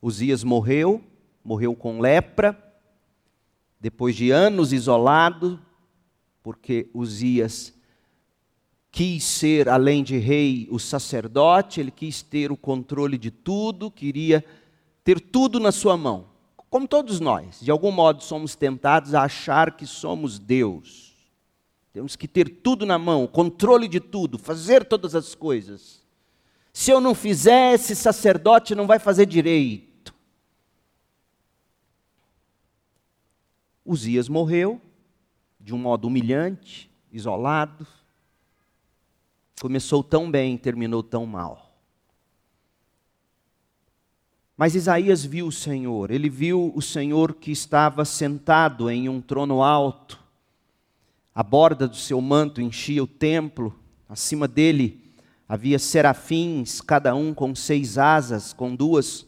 Uzias 0.00 0.42
morreu, 0.42 1.04
morreu 1.44 1.76
com 1.76 2.00
lepra, 2.00 2.56
depois 3.78 4.16
de 4.16 4.30
anos 4.30 4.72
isolado, 4.72 5.60
porque 6.42 6.88
Uzias 6.94 7.74
quis 8.90 9.22
ser, 9.22 9.68
além 9.68 10.02
de 10.02 10.16
rei, 10.16 10.66
o 10.70 10.78
sacerdote, 10.78 11.78
ele 11.78 11.90
quis 11.90 12.22
ter 12.22 12.50
o 12.50 12.56
controle 12.56 13.18
de 13.18 13.30
tudo, 13.30 13.90
queria 13.90 14.42
ter 15.04 15.20
tudo 15.20 15.60
na 15.60 15.70
sua 15.70 15.94
mão. 15.94 16.28
Como 16.70 16.88
todos 16.88 17.20
nós, 17.20 17.60
de 17.60 17.70
algum 17.70 17.92
modo 17.92 18.24
somos 18.24 18.56
tentados 18.56 19.14
a 19.14 19.24
achar 19.24 19.76
que 19.76 19.86
somos 19.86 20.38
Deus. 20.38 21.14
Temos 21.92 22.16
que 22.16 22.26
ter 22.26 22.48
tudo 22.48 22.86
na 22.86 22.98
mão, 22.98 23.24
o 23.24 23.28
controle 23.28 23.88
de 23.88 24.00
tudo, 24.00 24.38
fazer 24.38 24.86
todas 24.86 25.14
as 25.14 25.34
coisas. 25.34 26.05
Se 26.76 26.90
eu 26.90 27.00
não 27.00 27.14
fizer, 27.14 27.72
esse 27.72 27.96
sacerdote 27.96 28.74
não 28.74 28.86
vai 28.86 28.98
fazer 28.98 29.24
direito. 29.24 30.14
Uzias 33.82 34.28
morreu 34.28 34.78
de 35.58 35.74
um 35.74 35.78
modo 35.78 36.06
humilhante, 36.06 36.90
isolado. 37.10 37.86
Começou 39.58 40.04
tão 40.04 40.30
bem, 40.30 40.58
terminou 40.58 41.02
tão 41.02 41.24
mal. 41.24 41.74
Mas 44.54 44.74
Isaías 44.74 45.24
viu 45.24 45.46
o 45.46 45.52
Senhor, 45.52 46.10
ele 46.10 46.28
viu 46.28 46.72
o 46.76 46.82
Senhor 46.82 47.32
que 47.36 47.50
estava 47.50 48.04
sentado 48.04 48.90
em 48.90 49.08
um 49.08 49.22
trono 49.22 49.62
alto, 49.62 50.22
a 51.34 51.42
borda 51.42 51.88
do 51.88 51.96
seu 51.96 52.20
manto 52.20 52.60
enchia 52.60 53.02
o 53.02 53.06
templo, 53.06 53.74
acima 54.10 54.46
dele 54.46 55.05
Havia 55.48 55.78
serafins, 55.78 56.80
cada 56.80 57.14
um 57.14 57.32
com 57.32 57.54
seis 57.54 57.98
asas, 57.98 58.52
com 58.52 58.74
duas 58.74 59.26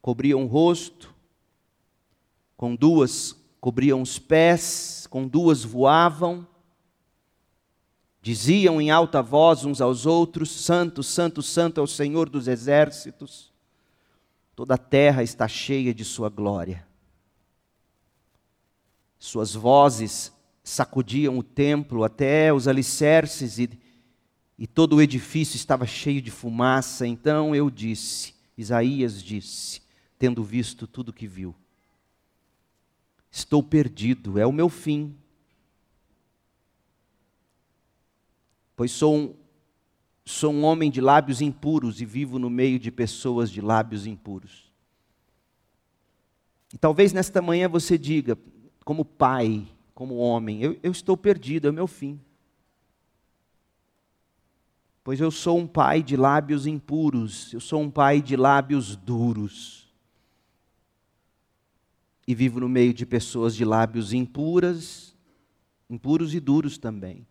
cobriam 0.00 0.44
o 0.44 0.46
rosto, 0.46 1.14
com 2.56 2.74
duas 2.74 3.36
cobriam 3.60 4.00
os 4.00 4.18
pés, 4.18 5.06
com 5.10 5.28
duas 5.28 5.62
voavam. 5.62 6.46
Diziam 8.22 8.80
em 8.80 8.90
alta 8.90 9.22
voz 9.22 9.64
uns 9.64 9.80
aos 9.80 10.06
outros: 10.06 10.50
Santo, 10.50 11.02
Santo, 11.02 11.42
Santo 11.42 11.80
é 11.80 11.82
o 11.82 11.86
Senhor 11.86 12.28
dos 12.28 12.48
exércitos. 12.48 13.52
Toda 14.56 14.74
a 14.74 14.78
terra 14.78 15.22
está 15.22 15.46
cheia 15.46 15.92
de 15.92 16.04
Sua 16.04 16.28
glória. 16.28 16.86
Suas 19.18 19.54
vozes 19.54 20.32
sacudiam 20.62 21.38
o 21.38 21.42
templo 21.42 22.04
até 22.04 22.52
os 22.52 22.66
alicerces 22.66 23.58
e 23.58 23.66
e 24.60 24.66
todo 24.66 24.96
o 24.96 25.00
edifício 25.00 25.56
estava 25.56 25.86
cheio 25.86 26.20
de 26.20 26.30
fumaça. 26.30 27.06
Então 27.06 27.54
eu 27.56 27.70
disse, 27.70 28.34
Isaías 28.58 29.22
disse, 29.22 29.80
tendo 30.18 30.44
visto 30.44 30.86
tudo 30.86 31.14
que 31.14 31.26
viu: 31.26 31.54
Estou 33.30 33.62
perdido, 33.62 34.38
é 34.38 34.46
o 34.46 34.52
meu 34.52 34.68
fim. 34.68 35.16
Pois 38.76 38.90
sou 38.90 39.16
um, 39.16 39.34
sou 40.26 40.52
um 40.52 40.62
homem 40.62 40.90
de 40.90 41.00
lábios 41.00 41.40
impuros 41.40 42.02
e 42.02 42.04
vivo 42.04 42.38
no 42.38 42.50
meio 42.50 42.78
de 42.78 42.90
pessoas 42.90 43.50
de 43.50 43.62
lábios 43.62 44.06
impuros. 44.06 44.70
E 46.72 46.76
talvez 46.76 47.14
nesta 47.14 47.40
manhã 47.40 47.66
você 47.66 47.96
diga, 47.96 48.38
como 48.84 49.06
pai, 49.06 49.66
como 49.94 50.16
homem, 50.16 50.62
eu, 50.62 50.78
eu 50.82 50.92
estou 50.92 51.16
perdido, 51.16 51.66
é 51.66 51.70
o 51.70 51.74
meu 51.74 51.86
fim 51.86 52.20
pois 55.02 55.20
eu 55.20 55.30
sou 55.30 55.58
um 55.58 55.66
pai 55.66 56.02
de 56.02 56.16
lábios 56.16 56.66
impuros, 56.66 57.52
eu 57.52 57.60
sou 57.60 57.80
um 57.80 57.90
pai 57.90 58.20
de 58.20 58.36
lábios 58.36 58.96
duros. 58.96 59.88
E 62.26 62.34
vivo 62.34 62.60
no 62.60 62.68
meio 62.68 62.94
de 62.94 63.04
pessoas 63.04 63.54
de 63.54 63.64
lábios 63.64 64.12
impuras, 64.12 65.16
impuros 65.88 66.34
e 66.34 66.40
duros 66.40 66.78
também. 66.78 67.26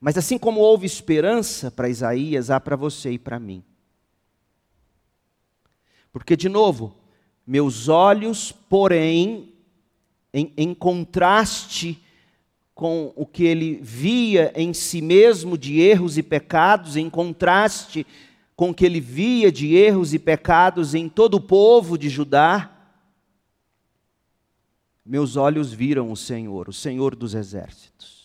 Mas 0.00 0.18
assim 0.18 0.36
como 0.36 0.60
houve 0.60 0.84
esperança 0.84 1.70
para 1.70 1.88
Isaías, 1.88 2.50
há 2.50 2.60
para 2.60 2.76
você 2.76 3.12
e 3.12 3.18
para 3.18 3.38
mim. 3.38 3.64
Porque, 6.12 6.36
de 6.36 6.48
novo, 6.48 6.94
meus 7.46 7.88
olhos, 7.88 8.52
porém, 8.52 9.54
em, 10.32 10.52
em 10.56 10.74
contraste 10.74 12.03
com 12.74 13.12
o 13.14 13.24
que 13.24 13.44
ele 13.44 13.78
via 13.80 14.52
em 14.56 14.74
si 14.74 15.00
mesmo 15.00 15.56
de 15.56 15.80
erros 15.80 16.18
e 16.18 16.22
pecados, 16.22 16.96
em 16.96 17.08
contraste 17.08 18.04
com 18.56 18.70
o 18.70 18.74
que 18.74 18.84
ele 18.84 19.00
via 19.00 19.50
de 19.50 19.74
erros 19.74 20.12
e 20.12 20.18
pecados 20.18 20.94
em 20.94 21.08
todo 21.08 21.34
o 21.34 21.40
povo 21.40 21.96
de 21.96 22.08
Judá. 22.08 22.70
Meus 25.04 25.36
olhos 25.36 25.72
viram 25.72 26.10
o 26.10 26.16
Senhor, 26.16 26.68
o 26.68 26.72
Senhor 26.72 27.14
dos 27.14 27.34
exércitos. 27.34 28.24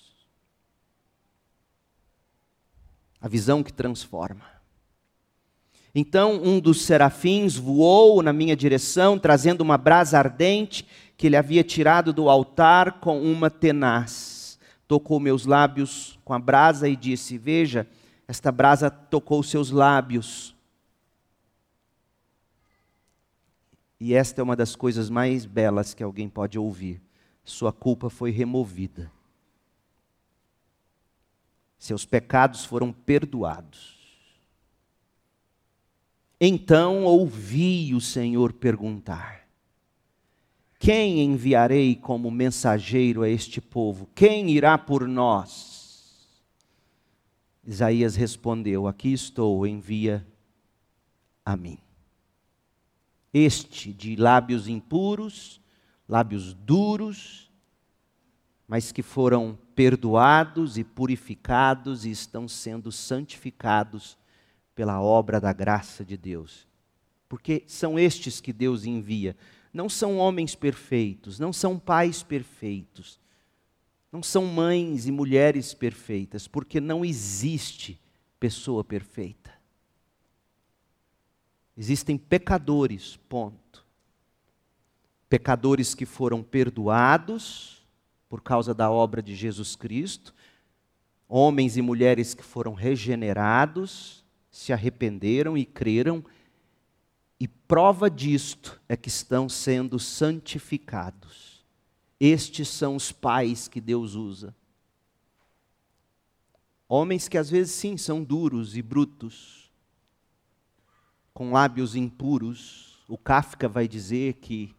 A 3.21 3.27
visão 3.27 3.61
que 3.61 3.73
transforma. 3.73 4.45
Então 5.93 6.41
um 6.41 6.59
dos 6.59 6.83
serafins 6.83 7.55
voou 7.55 8.23
na 8.23 8.31
minha 8.31 8.55
direção, 8.55 9.19
trazendo 9.19 9.61
uma 9.61 9.77
brasa 9.77 10.17
ardente 10.17 10.87
que 11.17 11.27
ele 11.27 11.35
havia 11.35 11.63
tirado 11.63 12.13
do 12.13 12.29
altar 12.29 12.99
com 12.99 13.21
uma 13.21 13.49
tenaz. 13.49 14.38
Tocou 14.89 15.19
meus 15.19 15.45
lábios 15.45 16.17
com 16.25 16.33
a 16.33 16.39
brasa 16.39 16.89
e 16.89 16.95
disse: 16.95 17.37
Veja, 17.37 17.87
esta 18.27 18.51
brasa 18.51 18.89
tocou 18.89 19.43
seus 19.43 19.69
lábios. 19.69 20.55
E 23.99 24.15
esta 24.15 24.41
é 24.41 24.43
uma 24.43 24.55
das 24.55 24.75
coisas 24.75 25.07
mais 25.07 25.45
belas 25.45 25.93
que 25.93 26.01
alguém 26.01 26.27
pode 26.27 26.57
ouvir. 26.57 26.99
Sua 27.43 27.71
culpa 27.71 28.09
foi 28.09 28.31
removida. 28.31 29.11
Seus 31.77 32.03
pecados 32.03 32.65
foram 32.65 32.91
perdoados. 32.91 33.95
Então 36.41 37.03
ouvi 37.03 37.93
o 37.93 38.01
Senhor 38.01 38.53
perguntar: 38.53 39.38
Quem 40.79 41.21
enviarei 41.21 41.93
como 41.93 42.31
mensageiro 42.31 43.21
a 43.21 43.29
este 43.29 43.59
povo? 43.59 44.07
Quem 44.15 44.49
irá 44.49 44.77
por 44.77 45.05
nós? 45.05 46.39
Isaías 47.65 48.15
respondeu: 48.15 48.87
Aqui 48.87 49.11
estou, 49.11 49.67
envia 49.67 50.25
a 51.43 51.57
mim. 51.57 51.77
Este 53.33 53.91
de 53.91 54.15
lábios 54.15 54.69
impuros, 54.69 55.59
lábios 56.07 56.53
duros, 56.53 57.51
mas 58.65 58.91
que 58.91 59.03
foram 59.03 59.59
perdoados 59.75 60.77
e 60.77 60.83
purificados 60.83 62.05
e 62.05 62.11
estão 62.11 62.47
sendo 62.47 62.89
santificados 62.89 64.17
pela 64.73 65.01
obra 65.01 65.41
da 65.41 65.51
graça 65.51 66.05
de 66.05 66.15
Deus. 66.15 66.67
Porque 67.27 67.63
são 67.67 67.99
estes 67.99 68.39
que 68.39 68.53
Deus 68.53 68.85
envia. 68.85 69.35
Não 69.73 69.87
são 69.87 70.17
homens 70.17 70.55
perfeitos, 70.55 71.39
não 71.39 71.53
são 71.53 71.77
pais 71.77 72.23
perfeitos, 72.23 73.19
não 74.11 74.23
são 74.23 74.45
mães 74.45 75.05
e 75.05 75.11
mulheres 75.11 75.73
perfeitas, 75.73 76.47
porque 76.47 76.79
não 76.79 77.05
existe 77.05 77.99
pessoa 78.39 78.83
perfeita. 78.83 79.51
Existem 81.77 82.17
pecadores, 82.17 83.17
ponto. 83.29 83.85
Pecadores 85.29 85.93
que 85.93 86.05
foram 86.05 86.41
perdoados 86.41 87.79
por 88.27 88.41
causa 88.41 88.73
da 88.73 88.91
obra 88.91 89.23
de 89.23 89.35
Jesus 89.35 89.75
Cristo, 89.75 90.33
homens 91.27 91.77
e 91.77 91.81
mulheres 91.81 92.33
que 92.33 92.43
foram 92.43 92.73
regenerados, 92.73 94.23
se 94.51 94.73
arrependeram 94.73 95.57
e 95.57 95.65
creram, 95.65 96.23
e 97.39 97.47
prova 97.47 98.09
disto 98.09 98.81
é 98.89 98.97
que 98.97 99.07
estão 99.07 99.47
sendo 99.47 99.97
santificados. 99.97 101.63
Estes 102.19 102.67
são 102.67 102.95
os 102.95 103.11
pais 103.11 103.67
que 103.67 103.79
Deus 103.79 104.15
usa. 104.15 104.53
Homens 106.87 107.29
que 107.29 107.37
às 107.37 107.49
vezes 107.49 107.73
sim 107.73 107.95
são 107.95 108.23
duros 108.23 108.75
e 108.75 108.81
brutos, 108.81 109.71
com 111.33 111.51
lábios 111.51 111.95
impuros. 111.95 113.05
O 113.07 113.17
Kafka 113.17 113.69
vai 113.69 113.87
dizer 113.87 114.33
que 114.33 114.75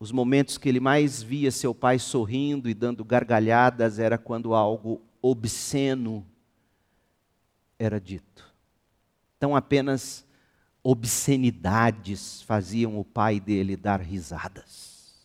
os 0.00 0.10
momentos 0.10 0.56
que 0.56 0.68
ele 0.68 0.80
mais 0.80 1.22
via 1.22 1.50
seu 1.50 1.74
pai 1.74 1.98
sorrindo 1.98 2.68
e 2.70 2.74
dando 2.74 3.04
gargalhadas 3.04 3.98
era 3.98 4.16
quando 4.16 4.54
algo 4.54 5.02
obsceno 5.20 6.26
era 7.78 8.00
dito. 8.00 8.54
Então 9.36 9.54
apenas 9.54 10.24
obscenidades 10.84 12.42
faziam 12.42 13.00
o 13.00 13.04
pai 13.04 13.40
dele 13.40 13.76
dar 13.76 14.00
risadas. 14.00 15.24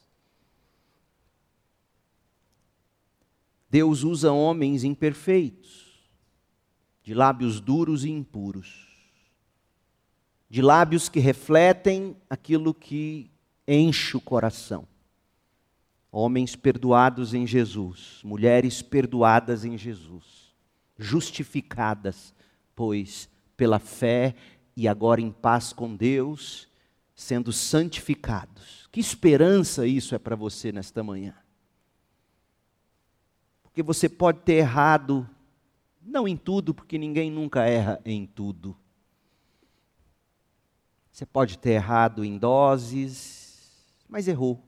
Deus 3.70 4.04
usa 4.04 4.32
homens 4.32 4.84
imperfeitos, 4.84 6.10
de 7.04 7.14
lábios 7.14 7.60
duros 7.60 8.04
e 8.04 8.10
impuros, 8.10 8.88
de 10.50 10.62
lábios 10.62 11.10
que 11.10 11.20
refletem 11.20 12.16
aquilo 12.28 12.74
que 12.74 13.30
enche 13.68 14.18
o 14.18 14.22
coração. 14.22 14.88
Homens 16.12 16.56
perdoados 16.56 17.36
em 17.36 17.46
Jesus, 17.46 18.20
mulheres 18.24 18.82
perdoadas 18.82 19.64
em 19.64 19.78
Jesus, 19.78 20.56
justificadas 20.98 22.34
pois, 22.80 23.30
pela 23.58 23.78
fé 23.78 24.34
e 24.80 24.88
agora 24.88 25.20
em 25.20 25.30
paz 25.30 25.74
com 25.74 25.94
Deus, 25.94 26.70
sendo 27.14 27.52
santificados. 27.52 28.88
Que 28.90 29.02
esperança 29.02 29.86
isso 29.86 30.16
é 30.16 30.18
para 30.18 30.38
você 30.38 30.72
nesta 30.72 31.04
manhã? 31.04 31.36
Porque 33.62 33.84
você 33.84 34.08
pode 34.08 34.40
ter 34.40 34.54
errado, 34.54 35.30
não 36.02 36.26
em 36.26 36.38
tudo, 36.38 36.74
porque 36.74 36.98
ninguém 36.98 37.30
nunca 37.30 37.66
erra 37.66 38.00
em 38.06 38.26
tudo. 38.26 38.74
Você 41.12 41.26
pode 41.26 41.58
ter 41.58 41.72
errado 41.72 42.24
em 42.24 42.38
doses, 42.38 43.86
mas 44.08 44.30
errou. 44.30 44.64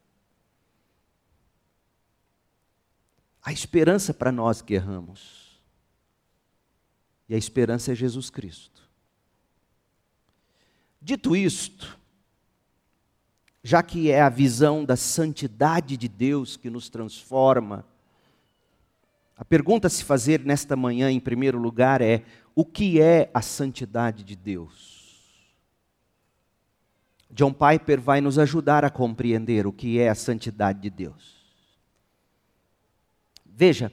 A 3.42 3.52
esperança 3.52 4.12
para 4.12 4.32
nós 4.32 4.60
que 4.60 4.74
erramos. 4.74 5.60
E 7.28 7.34
a 7.34 7.38
esperança 7.38 7.92
é 7.92 7.94
Jesus 7.94 8.28
Cristo. 8.28 8.82
Dito 11.00 11.34
isto, 11.34 11.98
já 13.62 13.82
que 13.82 14.10
é 14.10 14.20
a 14.20 14.28
visão 14.28 14.84
da 14.84 14.96
santidade 14.96 15.96
de 15.96 16.08
Deus 16.08 16.56
que 16.56 16.68
nos 16.68 16.90
transforma, 16.90 17.86
a 19.40 19.44
pergunta 19.46 19.86
a 19.86 19.90
se 19.90 20.04
fazer 20.04 20.44
nesta 20.44 20.76
manhã, 20.76 21.10
em 21.10 21.18
primeiro 21.18 21.58
lugar, 21.58 22.02
é: 22.02 22.22
o 22.54 22.62
que 22.62 23.00
é 23.00 23.30
a 23.32 23.40
santidade 23.40 24.22
de 24.22 24.36
Deus. 24.36 25.00
John 27.30 27.50
Piper 27.50 27.98
vai 28.02 28.20
nos 28.20 28.38
ajudar 28.38 28.84
a 28.84 28.90
compreender 28.90 29.66
o 29.66 29.72
que 29.72 29.98
é 29.98 30.10
a 30.10 30.14
santidade 30.14 30.82
de 30.82 30.90
Deus. 30.90 31.40
Veja, 33.46 33.90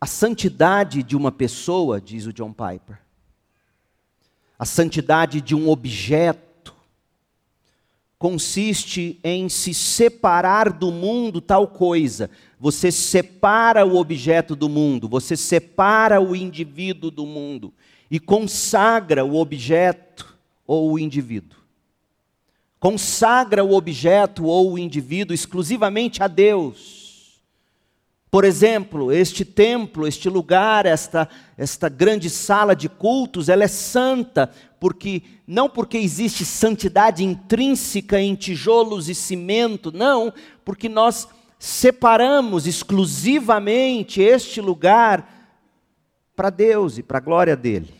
a 0.00 0.06
santidade 0.06 1.02
de 1.02 1.16
uma 1.16 1.32
pessoa, 1.32 2.00
diz 2.00 2.26
o 2.26 2.32
John 2.32 2.52
Piper, 2.52 3.00
a 4.56 4.64
santidade 4.64 5.40
de 5.40 5.56
um 5.56 5.68
objeto, 5.70 6.72
consiste 8.16 9.18
em 9.24 9.48
se 9.48 9.74
separar 9.74 10.72
do 10.72 10.90
mundo 10.92 11.40
tal 11.40 11.68
coisa. 11.68 12.30
Você 12.64 12.90
separa 12.90 13.84
o 13.84 13.96
objeto 13.96 14.56
do 14.56 14.70
mundo, 14.70 15.06
você 15.06 15.36
separa 15.36 16.18
o 16.18 16.34
indivíduo 16.34 17.10
do 17.10 17.26
mundo 17.26 17.74
e 18.10 18.18
consagra 18.18 19.22
o 19.22 19.36
objeto 19.36 20.34
ou 20.66 20.92
o 20.92 20.98
indivíduo. 20.98 21.58
Consagra 22.80 23.62
o 23.62 23.74
objeto 23.74 24.46
ou 24.46 24.72
o 24.72 24.78
indivíduo 24.78 25.34
exclusivamente 25.34 26.22
a 26.22 26.26
Deus. 26.26 27.42
Por 28.30 28.46
exemplo, 28.46 29.12
este 29.12 29.44
templo, 29.44 30.08
este 30.08 30.30
lugar, 30.30 30.86
esta, 30.86 31.28
esta 31.58 31.90
grande 31.90 32.30
sala 32.30 32.74
de 32.74 32.88
cultos, 32.88 33.50
ela 33.50 33.64
é 33.64 33.68
santa, 33.68 34.50
porque 34.80 35.22
não 35.46 35.68
porque 35.68 35.98
existe 35.98 36.46
santidade 36.46 37.22
intrínseca 37.24 38.18
em 38.18 38.34
tijolos 38.34 39.10
e 39.10 39.14
cimento, 39.14 39.92
não, 39.92 40.32
porque 40.64 40.88
nós 40.88 41.28
separamos 41.64 42.66
exclusivamente 42.66 44.20
este 44.20 44.60
lugar 44.60 45.56
para 46.36 46.50
Deus 46.50 46.98
e 46.98 47.02
para 47.02 47.16
a 47.16 47.22
glória 47.22 47.56
dele. 47.56 47.94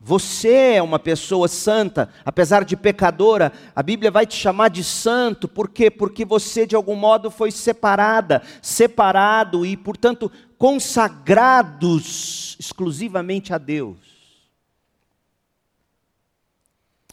Você 0.00 0.74
é 0.74 0.82
uma 0.82 1.00
pessoa 1.00 1.48
santa, 1.48 2.08
apesar 2.24 2.64
de 2.64 2.76
pecadora, 2.76 3.52
a 3.74 3.82
Bíblia 3.82 4.12
vai 4.12 4.26
te 4.26 4.36
chamar 4.36 4.68
de 4.68 4.84
santo, 4.84 5.48
por 5.48 5.70
quê? 5.70 5.90
Porque 5.90 6.24
você 6.24 6.64
de 6.64 6.76
algum 6.76 6.94
modo 6.94 7.32
foi 7.32 7.50
separada, 7.50 8.40
separado 8.62 9.66
e, 9.66 9.76
portanto, 9.76 10.30
consagrados 10.56 12.56
exclusivamente 12.60 13.52
a 13.52 13.58
Deus. 13.58 14.15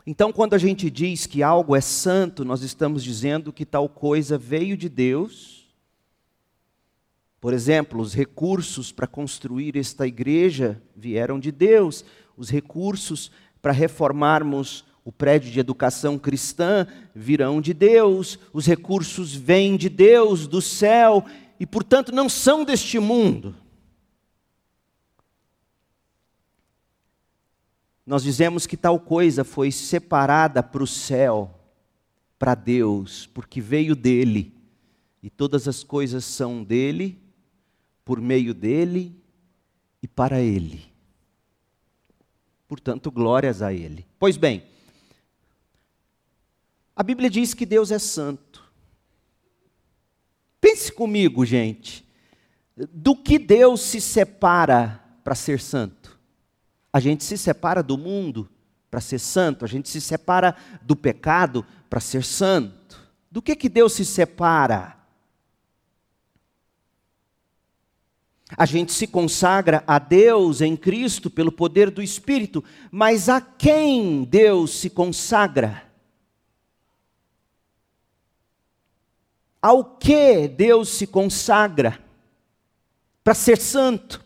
Então, 0.06 0.34
quando 0.34 0.54
a 0.54 0.58
gente 0.58 0.89
diz 0.89 1.26
que 1.26 1.42
algo 1.42 1.76
é 1.76 1.82
santo, 1.82 2.44
nós 2.44 2.62
estamos 2.62 3.04
dizendo 3.04 3.54
que 3.54 3.66
tal 3.66 3.88
coisa 3.88 4.38
veio 4.38 4.76
de 4.76 4.89
Deus. 4.89 5.70
Por 7.39 7.54
exemplo, 7.54 8.02
os 8.02 8.13
recursos 8.13 8.92
para 8.92 9.08
construir 9.08 9.78
esta 9.78 10.06
igreja 10.06 10.82
vieram 10.96 11.39
de 11.39 11.52
Deus 11.52 12.04
os 12.38 12.50
recursos 12.50 13.32
para 13.62 13.72
reformarmos 13.72 14.84
o 15.06 15.12
prédio 15.12 15.52
de 15.52 15.60
educação 15.60 16.18
cristã 16.18 16.88
virão 17.13 17.60
de 17.60 17.74
Deus, 17.74 18.39
os 18.54 18.66
recursos 18.66 19.36
vêm 19.36 19.76
de 19.76 19.89
Deus, 19.89 20.48
do 20.48 20.62
céu, 20.62 21.26
e 21.60 21.66
portanto 21.66 22.13
não 22.13 22.30
são 22.30 22.63
deste 22.63 23.00
mundo. 23.00 23.56
Nós 28.06 28.24
dizemos 28.24 28.68
que 28.68 28.76
tal 28.76 29.00
coisa 29.00 29.44
foi 29.44 29.72
separada 29.72 30.62
para 30.62 30.84
o 30.84 30.88
céu, 30.88 31.60
para 32.38 32.56
Deus, 32.56 33.28
porque 33.28 33.62
veio 33.62 33.96
dele, 33.96 34.54
e 35.22 35.30
todas 35.30 35.68
as 35.68 35.84
coisas 35.84 36.26
são 36.26 36.63
dele, 36.63 37.22
por 38.04 38.20
meio 38.20 38.54
dele 38.54 39.16
e 40.02 40.08
para 40.08 40.42
ele 40.42 40.94
portanto, 42.74 43.12
glórias 43.12 43.62
a 43.62 43.72
Ele. 43.72 44.04
Pois 44.18 44.36
bem, 44.36 44.63
a 46.96 47.04
Bíblia 47.04 47.30
diz 47.30 47.54
que 47.54 47.68
Deus 47.68 47.92
é 47.92 48.00
santo. 48.00 48.63
Pense 50.60 50.92
comigo, 50.92 51.46
gente. 51.46 52.04
Do 52.76 53.16
que 53.16 53.38
Deus 53.38 53.80
se 53.82 54.02
separa 54.02 55.00
para 55.24 55.36
ser 55.36 55.60
santo? 55.60 56.03
A 56.93 56.99
gente 56.99 57.23
se 57.23 57.36
separa 57.36 57.82
do 57.82 57.97
mundo 57.97 58.47
para 58.91 59.01
ser 59.01 59.17
santo, 59.17 59.65
a 59.65 59.67
gente 59.67 59.89
se 59.89 59.99
separa 59.99 60.56
do 60.84 60.95
pecado 60.95 61.65
para 61.89 61.99
ser 61.99 62.23
santo. 62.23 62.95
Do 63.32 63.41
que 63.41 63.56
que 63.56 63.67
Deus 63.67 63.93
se 63.93 64.06
separa? 64.06 64.95
A 68.56 68.67
gente 68.67 68.91
se 68.91 69.08
consagra 69.08 69.84
a 69.88 69.97
Deus 69.97 70.62
em 70.62 70.77
Cristo 70.77 71.32
pelo 71.32 71.51
poder 71.51 71.89
do 71.89 72.03
Espírito, 72.03 72.63
mas 72.91 73.27
a 73.27 73.41
quem 73.41 74.23
Deus 74.23 74.77
se 74.77 74.91
consagra? 74.91 75.91
Ao 79.60 79.84
que 79.84 80.47
Deus 80.47 80.89
se 80.89 81.08
consagra 81.08 81.99
para 83.23 83.34
ser 83.34 83.58
santo? 83.58 84.23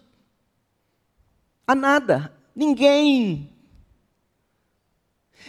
A 1.65 1.73
nada, 1.73 2.37
ninguém 2.58 3.58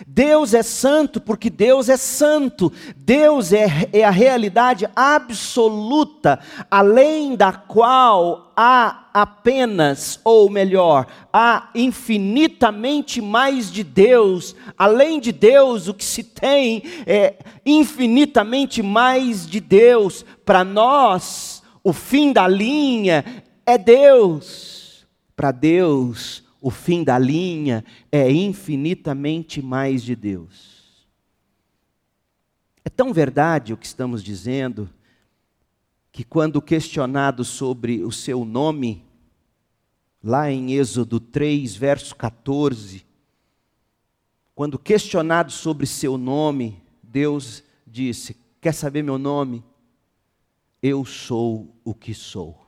Deus 0.06 0.54
é 0.54 0.62
santo 0.62 1.20
porque 1.20 1.50
Deus 1.50 1.88
é 1.88 1.96
santo. 1.96 2.72
Deus 2.96 3.52
é, 3.52 3.88
é, 3.92 4.04
a 4.04 4.10
realidade 4.10 4.88
absoluta, 4.94 6.38
além 6.70 7.34
da 7.34 7.52
qual 7.52 8.52
há 8.56 9.08
apenas, 9.12 10.20
ou 10.22 10.48
melhor, 10.50 11.06
há 11.32 11.70
infinitamente 11.74 13.20
mais 13.20 13.70
de 13.72 13.82
Deus. 13.82 14.54
Além 14.76 15.18
de 15.18 15.32
Deus, 15.32 15.88
o 15.88 15.94
que 15.94 16.04
se 16.04 16.22
tem 16.22 16.82
é 17.06 17.36
infinitamente 17.64 18.82
mais 18.82 19.46
de 19.46 19.60
Deus. 19.60 20.24
Para 20.44 20.62
nós, 20.64 21.62
o 21.82 21.92
fim 21.92 22.32
da 22.32 22.46
linha 22.46 23.24
é 23.66 23.76
Deus. 23.76 25.06
Para 25.34 25.52
Deus, 25.52 26.42
o 26.60 26.70
fim 26.70 27.04
da 27.04 27.18
linha 27.18 27.84
é 28.10 28.30
infinitamente 28.30 29.62
mais 29.62 30.02
de 30.02 30.16
Deus. 30.16 31.06
É 32.84 32.90
tão 32.90 33.12
verdade 33.12 33.72
o 33.72 33.76
que 33.76 33.86
estamos 33.86 34.22
dizendo, 34.24 34.88
que 36.10 36.24
quando 36.24 36.60
questionado 36.60 37.44
sobre 37.44 38.02
o 38.02 38.10
seu 38.10 38.44
nome, 38.44 39.04
lá 40.22 40.50
em 40.50 40.72
Êxodo 40.72 41.20
3, 41.20 41.76
verso 41.76 42.16
14, 42.16 43.06
quando 44.54 44.78
questionado 44.78 45.52
sobre 45.52 45.86
seu 45.86 46.18
nome, 46.18 46.82
Deus 47.02 47.62
disse: 47.86 48.36
Quer 48.60 48.74
saber 48.74 49.02
meu 49.02 49.18
nome? 49.18 49.62
Eu 50.82 51.04
sou 51.04 51.76
o 51.84 51.94
que 51.94 52.12
sou. 52.14 52.66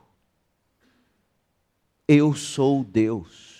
Eu 2.07 2.33
sou 2.33 2.83
Deus. 2.83 3.50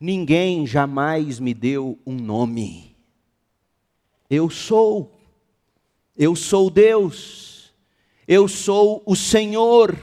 Ninguém 0.00 0.66
jamais 0.66 1.40
me 1.40 1.52
deu 1.52 1.98
um 2.06 2.14
nome. 2.14 2.96
Eu 4.30 4.48
sou, 4.48 5.12
eu 6.16 6.36
sou 6.36 6.70
Deus, 6.70 7.72
eu 8.26 8.46
sou 8.46 9.02
o 9.04 9.16
Senhor. 9.16 9.96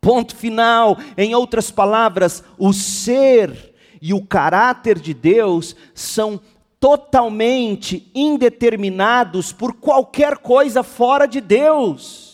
Ponto 0.00 0.34
final. 0.34 0.98
Em 1.16 1.34
outras 1.34 1.70
palavras, 1.70 2.42
o 2.58 2.72
ser 2.72 3.72
e 4.00 4.12
o 4.12 4.24
caráter 4.26 4.98
de 4.98 5.14
Deus 5.14 5.76
são 5.94 6.40
totalmente 6.80 8.10
indeterminados 8.12 9.52
por 9.52 9.74
qualquer 9.74 10.38
coisa 10.38 10.82
fora 10.82 11.26
de 11.26 11.40
Deus. 11.40 12.31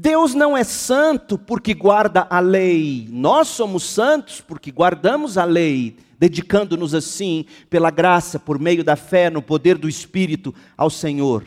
Deus 0.00 0.32
não 0.32 0.56
é 0.56 0.62
santo 0.62 1.36
porque 1.36 1.74
guarda 1.74 2.24
a 2.30 2.38
lei, 2.38 3.08
nós 3.10 3.48
somos 3.48 3.82
santos 3.82 4.40
porque 4.40 4.70
guardamos 4.70 5.36
a 5.36 5.44
lei, 5.44 5.96
dedicando-nos 6.16 6.94
assim, 6.94 7.44
pela 7.68 7.90
graça, 7.90 8.38
por 8.38 8.60
meio 8.60 8.84
da 8.84 8.94
fé, 8.94 9.28
no 9.28 9.42
poder 9.42 9.76
do 9.76 9.88
Espírito, 9.88 10.54
ao 10.76 10.88
Senhor. 10.88 11.44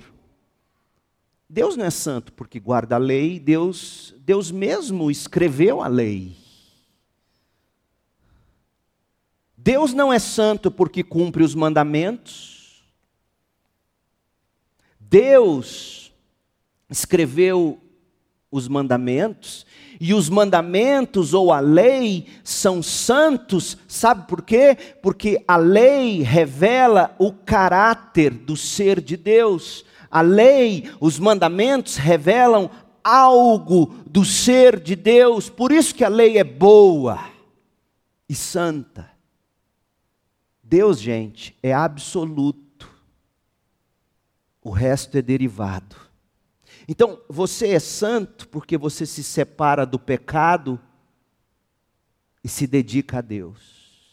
Deus 1.49 1.77
não 1.77 1.85
é 1.85 1.89
santo 1.89 2.33
porque 2.33 2.59
guarda 2.59 2.95
a 2.95 2.97
lei, 2.97 3.39
Deus, 3.39 4.13
Deus 4.19 4.51
mesmo 4.51 5.09
escreveu 5.09 5.81
a 5.81 5.87
lei. 5.87 6.35
Deus 9.55 9.93
não 9.93 10.11
é 10.11 10.19
santo 10.19 10.69
porque 10.69 11.05
cumpre 11.05 11.41
os 11.41 11.55
mandamentos. 11.55 12.83
Deus 14.99 16.11
escreveu 16.89 17.81
os 18.51 18.67
mandamentos, 18.67 19.65
e 19.99 20.13
os 20.13 20.29
mandamentos 20.29 21.33
ou 21.33 21.53
a 21.53 21.59
lei 21.59 22.25
são 22.43 22.83
santos, 22.83 23.77
sabe 23.87 24.27
por 24.27 24.41
quê? 24.41 24.77
Porque 25.01 25.43
a 25.47 25.55
lei 25.55 26.21
revela 26.21 27.15
o 27.17 27.31
caráter 27.31 28.31
do 28.31 28.57
ser 28.57 28.99
de 28.99 29.15
Deus. 29.15 29.85
A 30.09 30.21
lei, 30.21 30.91
os 30.99 31.17
mandamentos 31.17 31.95
revelam 31.95 32.69
algo 33.03 33.95
do 34.05 34.25
ser 34.25 34.79
de 34.79 34.95
Deus. 34.95 35.49
Por 35.49 35.71
isso 35.71 35.95
que 35.95 36.03
a 36.03 36.09
lei 36.09 36.37
é 36.37 36.43
boa 36.43 37.23
e 38.27 38.35
santa. 38.35 39.09
Deus, 40.63 40.99
gente, 40.99 41.55
é 41.61 41.73
absoluto. 41.73 42.89
O 44.63 44.71
resto 44.71 45.17
é 45.17 45.21
derivado. 45.21 46.10
Então, 46.91 47.21
você 47.29 47.69
é 47.69 47.79
santo 47.79 48.49
porque 48.49 48.77
você 48.77 49.05
se 49.05 49.23
separa 49.23 49.85
do 49.85 49.97
pecado 49.97 50.77
e 52.43 52.49
se 52.49 52.67
dedica 52.67 53.19
a 53.19 53.21
Deus. 53.21 54.11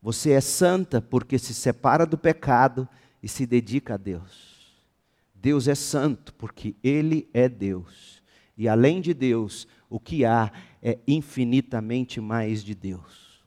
Você 0.00 0.30
é 0.30 0.40
santa 0.40 1.02
porque 1.02 1.36
se 1.36 1.52
separa 1.52 2.06
do 2.06 2.16
pecado 2.16 2.88
e 3.20 3.28
se 3.28 3.44
dedica 3.44 3.94
a 3.94 3.96
Deus. 3.96 4.72
Deus 5.34 5.66
é 5.66 5.74
santo 5.74 6.32
porque 6.34 6.76
Ele 6.80 7.28
é 7.34 7.48
Deus. 7.48 8.22
E 8.56 8.68
além 8.68 9.00
de 9.00 9.12
Deus, 9.12 9.66
o 9.90 9.98
que 9.98 10.24
há 10.24 10.52
é 10.80 10.96
infinitamente 11.08 12.20
mais 12.20 12.62
de 12.62 12.72
Deus. 12.72 13.44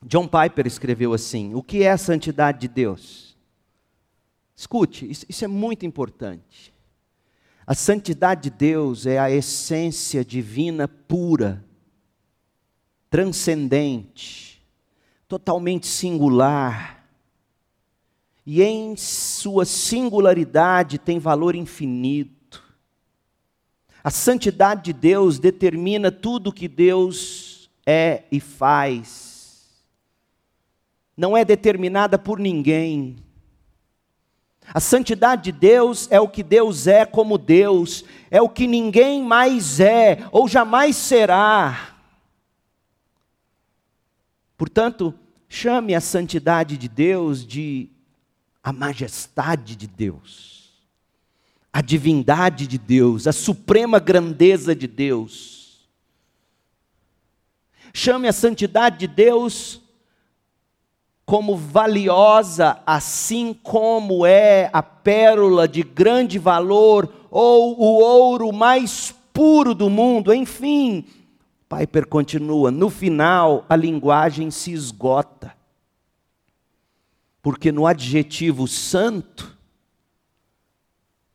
John 0.00 0.28
Piper 0.28 0.64
escreveu 0.64 1.12
assim: 1.12 1.56
O 1.56 1.62
que 1.64 1.82
é 1.82 1.90
a 1.90 1.98
santidade 1.98 2.60
de 2.60 2.68
Deus? 2.68 3.27
Escute, 4.58 5.08
isso, 5.08 5.24
isso 5.28 5.44
é 5.44 5.46
muito 5.46 5.86
importante. 5.86 6.74
A 7.64 7.76
santidade 7.76 8.50
de 8.50 8.50
Deus 8.50 9.06
é 9.06 9.16
a 9.16 9.30
essência 9.30 10.24
divina 10.24 10.88
pura, 10.88 11.64
transcendente, 13.08 14.60
totalmente 15.28 15.86
singular. 15.86 17.08
E 18.44 18.60
em 18.60 18.96
sua 18.96 19.64
singularidade 19.64 20.98
tem 20.98 21.20
valor 21.20 21.54
infinito. 21.54 22.60
A 24.02 24.10
santidade 24.10 24.86
de 24.86 24.92
Deus 24.92 25.38
determina 25.38 26.10
tudo 26.10 26.52
que 26.52 26.66
Deus 26.66 27.70
é 27.86 28.24
e 28.32 28.40
faz. 28.40 29.84
Não 31.16 31.36
é 31.36 31.44
determinada 31.44 32.18
por 32.18 32.40
ninguém. 32.40 33.27
A 34.72 34.80
santidade 34.80 35.44
de 35.44 35.52
Deus 35.52 36.08
é 36.10 36.20
o 36.20 36.28
que 36.28 36.42
Deus 36.42 36.86
é 36.86 37.06
como 37.06 37.38
Deus, 37.38 38.04
é 38.30 38.40
o 38.42 38.48
que 38.48 38.66
ninguém 38.66 39.22
mais 39.22 39.80
é 39.80 40.28
ou 40.30 40.46
jamais 40.46 40.96
será. 40.96 41.94
Portanto, 44.56 45.14
chame 45.48 45.94
a 45.94 46.00
santidade 46.00 46.76
de 46.76 46.88
Deus 46.88 47.46
de 47.46 47.88
a 48.62 48.72
majestade 48.72 49.74
de 49.74 49.86
Deus, 49.86 50.72
a 51.72 51.80
divindade 51.80 52.66
de 52.66 52.76
Deus, 52.76 53.26
a 53.26 53.32
suprema 53.32 53.98
grandeza 53.98 54.74
de 54.74 54.86
Deus. 54.86 55.88
Chame 57.94 58.28
a 58.28 58.32
santidade 58.32 58.98
de 58.98 59.06
Deus 59.06 59.80
como 61.28 61.54
valiosa, 61.54 62.80
assim 62.86 63.52
como 63.52 64.24
é 64.24 64.70
a 64.72 64.82
pérola 64.82 65.68
de 65.68 65.82
grande 65.82 66.38
valor 66.38 67.06
ou 67.30 67.78
o 67.78 67.98
ouro 68.02 68.50
mais 68.50 69.14
puro 69.30 69.74
do 69.74 69.90
mundo, 69.90 70.32
enfim. 70.32 71.04
Piper 71.68 72.06
continua: 72.06 72.70
no 72.70 72.88
final 72.88 73.66
a 73.68 73.76
linguagem 73.76 74.50
se 74.50 74.72
esgota, 74.72 75.54
porque 77.42 77.70
no 77.70 77.86
adjetivo 77.86 78.66
santo, 78.66 79.54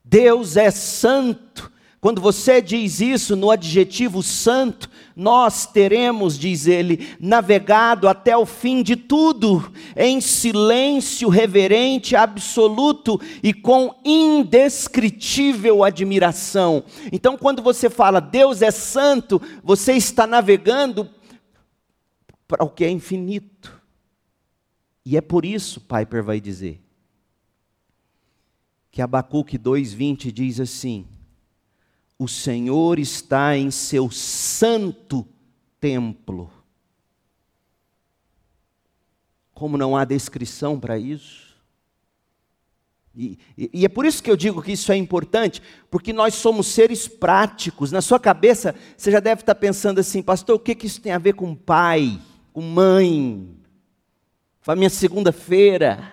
Deus 0.03 0.57
é 0.57 0.71
santo, 0.71 1.71
quando 2.03 2.19
você 2.19 2.61
diz 2.61 2.99
isso 2.99 3.33
no 3.33 3.49
adjetivo 3.49 4.21
santo, 4.21 4.89
nós 5.15 5.65
teremos, 5.65 6.37
diz 6.37 6.67
ele, 6.67 7.15
navegado 7.17 8.09
até 8.09 8.35
o 8.35 8.45
fim 8.45 8.83
de 8.83 8.97
tudo, 8.97 9.71
em 9.95 10.19
silêncio 10.19 11.29
reverente, 11.29 12.13
absoluto 12.13 13.21
e 13.41 13.53
com 13.53 13.95
indescritível 14.03 15.81
admiração. 15.81 16.83
Então, 17.09 17.37
quando 17.37 17.61
você 17.61 17.89
fala 17.89 18.19
Deus 18.19 18.61
é 18.61 18.69
santo, 18.69 19.41
você 19.63 19.93
está 19.93 20.27
navegando 20.27 21.09
para 22.45 22.65
o 22.65 22.69
que 22.69 22.83
é 22.83 22.89
infinito. 22.89 23.81
E 25.05 25.15
é 25.15 25.21
por 25.21 25.45
isso, 25.45 25.79
Piper 25.79 26.21
vai 26.21 26.41
dizer, 26.41 26.83
que 28.91 29.01
Abacuque 29.01 29.57
2,20 29.57 30.33
diz 30.33 30.59
assim: 30.59 31.07
o 32.23 32.27
Senhor 32.27 32.99
está 32.99 33.57
em 33.57 33.69
seu 33.69 34.09
santo 34.09 35.27
templo. 35.79 36.49
Como 39.53 39.77
não 39.77 39.95
há 39.95 40.05
descrição 40.05 40.79
para 40.79 40.97
isso? 40.97 41.53
E, 43.15 43.37
e, 43.57 43.69
e, 43.73 43.85
é 43.85 43.89
por 43.89 44.05
isso 44.05 44.23
que 44.23 44.31
eu 44.31 44.35
digo 44.35 44.61
que 44.61 44.71
isso 44.71 44.91
é 44.91 44.95
importante, 44.95 45.61
porque 45.91 46.11
nós 46.11 46.33
somos 46.33 46.67
seres 46.67 47.07
práticos. 47.07 47.91
Na 47.91 48.01
sua 48.01 48.19
cabeça, 48.19 48.73
você 48.97 49.11
já 49.11 49.19
deve 49.19 49.41
estar 49.41 49.53
pensando 49.53 49.99
assim, 49.99 50.23
pastor, 50.23 50.55
o 50.55 50.59
que, 50.59 50.73
que 50.73 50.87
isso 50.87 51.01
tem 51.01 51.11
a 51.11 51.19
ver 51.19 51.33
com 51.33 51.53
pai, 51.53 52.19
com 52.51 52.61
mãe, 52.61 53.55
com 54.65 54.71
a 54.71 54.75
minha 54.75 54.89
segunda-feira? 54.89 56.11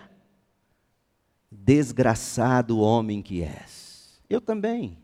Desgraçado 1.50 2.80
homem 2.80 3.22
que 3.22 3.42
és. 3.42 4.20
Eu 4.28 4.40
também 4.40 4.99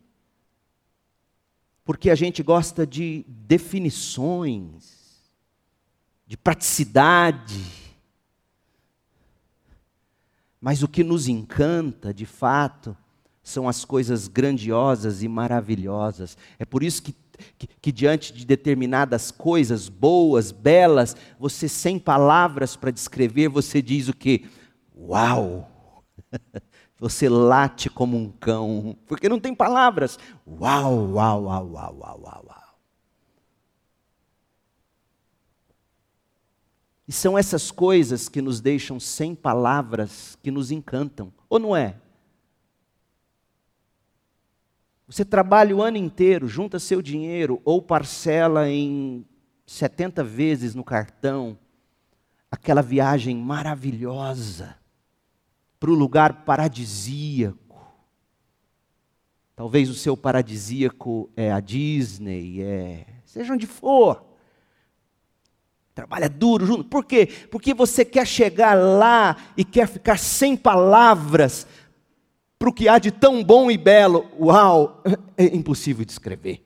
porque 1.87 2.11
a 2.11 2.17
gente 2.17 2.43
gosta 2.43 2.85
de 2.85 3.25
definições, 3.29 5.23
de 6.27 6.37
praticidade. 6.37 7.65
Mas 10.61 10.83
o 10.83 10.89
que 10.89 11.05
nos 11.05 11.29
encanta, 11.29 12.13
de 12.13 12.27
fato, 12.27 12.97
são 13.41 13.69
as 13.69 13.85
coisas 13.85 14.27
grandiosas 14.27 15.23
e 15.23 15.29
maravilhosas. 15.29 16.37
É 16.59 16.65
por 16.65 16.83
isso 16.83 17.01
que, 17.01 17.15
que, 17.57 17.69
que, 17.81 17.93
diante 17.93 18.33
de 18.33 18.45
determinadas 18.45 19.31
coisas 19.31 19.89
boas, 19.89 20.51
belas, 20.51 21.17
você 21.39 21.69
sem 21.69 22.01
palavras 22.01 22.75
para 22.75 22.91
descrever, 22.91 23.47
você 23.47 23.81
diz 23.81 24.09
o 24.09 24.13
que? 24.13 24.45
Uau! 24.93 25.71
Você 26.99 27.29
late 27.29 27.91
como 27.91 28.17
um 28.17 28.31
cão, 28.31 28.97
porque 29.07 29.29
não 29.29 29.39
tem 29.39 29.55
palavras. 29.55 30.19
Uau, 30.47 31.13
uau, 31.13 31.45
uau, 31.45 31.71
uau, 31.73 31.97
uau, 32.01 32.21
uau, 32.23 32.45
uau. 32.47 32.67
E 37.07 37.13
são 37.13 37.39
essas 37.39 37.71
coisas 37.71 38.29
que 38.29 38.43
nos 38.43 38.61
deixam 38.61 38.99
sem 38.99 39.35
palavras, 39.35 40.37
que 40.43 40.51
nos 40.51 40.71
encantam, 40.71 41.33
ou 41.49 41.59
não 41.59 41.77
é? 41.77 41.97
Você 45.07 45.25
trabalha 45.25 45.77
o 45.77 45.83
ano 45.83 45.99
inteiro, 45.99 46.49
junta 46.49 46.81
seu 46.81 47.01
dinheiro 47.01 47.61
ou 47.65 47.81
parcela 47.81 48.69
em 48.69 49.25
70 49.65 50.25
vezes 50.25 50.75
no 50.75 50.83
cartão, 50.83 51.57
aquela 52.51 52.83
viagem 52.83 53.37
maravilhosa 53.37 54.77
para 55.79 55.91
o 55.91 55.95
lugar 55.95 56.45
paradisíaco. 56.45 57.57
Talvez 59.55 59.89
o 59.89 59.95
seu 59.95 60.17
paradisíaco 60.17 61.31
é 61.37 61.51
a 61.51 61.61
Disney, 61.61 62.63
é 62.63 63.07
seja 63.25 63.53
onde 63.53 63.67
for. 63.67 64.25
Trabalha 65.95 66.29
duro 66.29 66.67
junto. 66.67 66.85
Por 66.85 67.05
quê? 67.05 67.27
Porque 67.51 67.73
você 67.73 68.05
quer 68.05 68.27
chegar 68.27 68.75
lá 68.75 69.37
e 69.57 69.65
quer 69.65 69.89
ficar 69.89 70.19
sem 70.19 70.57
palavras 70.57 71.67
para 72.59 72.69
o 72.69 72.73
que 72.73 72.89
há 72.89 72.99
de 72.99 73.11
tão 73.11 73.43
bom 73.43 73.71
e 73.71 73.79
belo. 73.79 74.31
Uau! 74.39 75.03
É 75.39 75.45
impossível 75.45 76.05
descrever. 76.05 76.65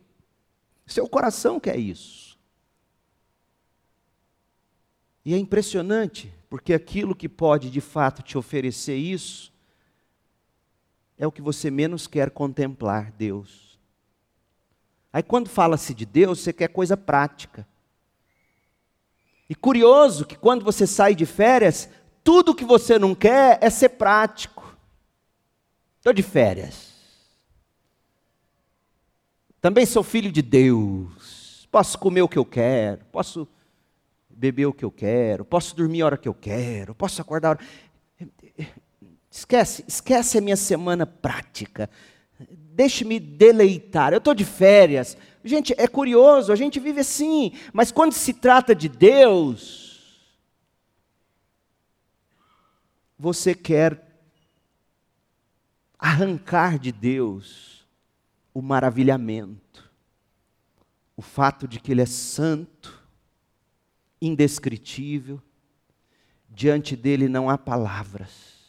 Seu 0.87 1.09
coração 1.09 1.61
quer 1.61 1.79
isso. 1.79 2.39
E 5.25 5.35
é 5.35 5.39
impressionante 5.39 6.33
porque 6.51 6.75
aquilo 6.75 7.15
que 7.15 7.29
pode 7.29 7.71
de 7.71 7.81
fato 7.81 8.23
te 8.23 8.37
oferecer 8.37 8.97
isso 8.97 9.53
é 11.17 11.25
o 11.25 11.31
que 11.31 11.41
você 11.41 11.71
menos 11.71 12.09
quer 12.09 12.31
contemplar, 12.31 13.13
Deus. 13.13 13.79
Aí 15.13 15.23
quando 15.23 15.49
fala-se 15.49 15.95
de 15.95 16.05
Deus, 16.05 16.41
você 16.41 16.53
quer 16.53 16.69
coisa 16.69 16.97
prática. 16.97 17.67
E 19.49 19.55
curioso 19.55 20.27
que 20.27 20.37
quando 20.37 20.65
você 20.65 20.87
sai 20.87 21.15
de 21.15 21.25
férias, 21.25 21.89
tudo 22.25 22.55
que 22.55 22.65
você 22.65 22.99
não 22.99 23.15
quer 23.15 23.59
é 23.61 23.71
ser 23.71 23.91
prático. 23.91 24.77
Estou 25.99 26.13
de 26.13 26.23
férias. 26.23 26.91
Também 29.61 29.87
sou 29.87 30.03
filho 30.03 30.33
de 30.33 30.43
Deus. 30.43 31.69
Posso 31.71 31.99
comer 31.99 32.23
o 32.23 32.29
que 32.29 32.39
eu 32.39 32.45
quero, 32.45 33.05
posso 33.07 33.47
beber 34.41 34.65
o 34.65 34.73
que 34.73 34.85
eu 34.85 34.91
quero, 34.91 35.45
posso 35.45 35.77
dormir 35.77 36.01
a 36.01 36.07
hora 36.07 36.17
que 36.17 36.27
eu 36.27 36.33
quero, 36.33 36.95
posso 36.95 37.21
acordar 37.21 37.49
a 37.49 37.51
hora. 37.51 37.61
Esquece, 39.31 39.85
esquece 39.87 40.39
a 40.39 40.41
minha 40.41 40.57
semana 40.57 41.05
prática. 41.05 41.91
Deixe-me 42.49 43.21
deleitar. 43.21 44.15
Eu 44.15 44.19
estou 44.19 44.35
de 44.35 44.47
férias. 44.47 45.15
Gente, 45.45 45.75
é 45.77 45.87
curioso, 45.87 46.53
a 46.53 46.57
gente 46.57 46.81
vive 46.81 47.01
assim, 47.01 47.53
mas 47.71 47.93
quando 47.93 48.13
se 48.13 48.33
trata 48.33 48.75
de 48.75 48.89
Deus, 48.89 50.41
você 53.19 53.55
quer 53.55 54.03
arrancar 55.99 56.79
de 56.79 56.91
Deus 56.91 57.87
o 58.55 58.63
maravilhamento, 58.63 59.91
o 61.15 61.21
fato 61.21 61.69
de 61.69 61.79
que 61.79 61.93
Ele 61.93 62.01
é 62.01 62.07
santo, 62.07 63.00
indescritível, 64.21 65.41
diante 66.49 66.97
dele 66.97 67.29
não 67.29 67.49
há 67.49 67.57
palavras. 67.57 68.61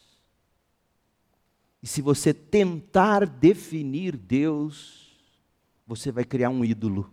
E 1.82 1.88
se 1.88 2.02
você 2.02 2.34
tentar 2.34 3.26
definir 3.26 4.16
Deus, 4.16 5.10
você 5.86 6.12
vai 6.12 6.24
criar 6.24 6.50
um 6.50 6.64
ídolo. 6.64 7.12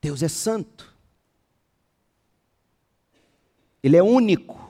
Deus 0.00 0.22
é 0.22 0.28
santo. 0.28 0.94
Ele 3.82 3.96
é 3.96 4.02
único. 4.02 4.60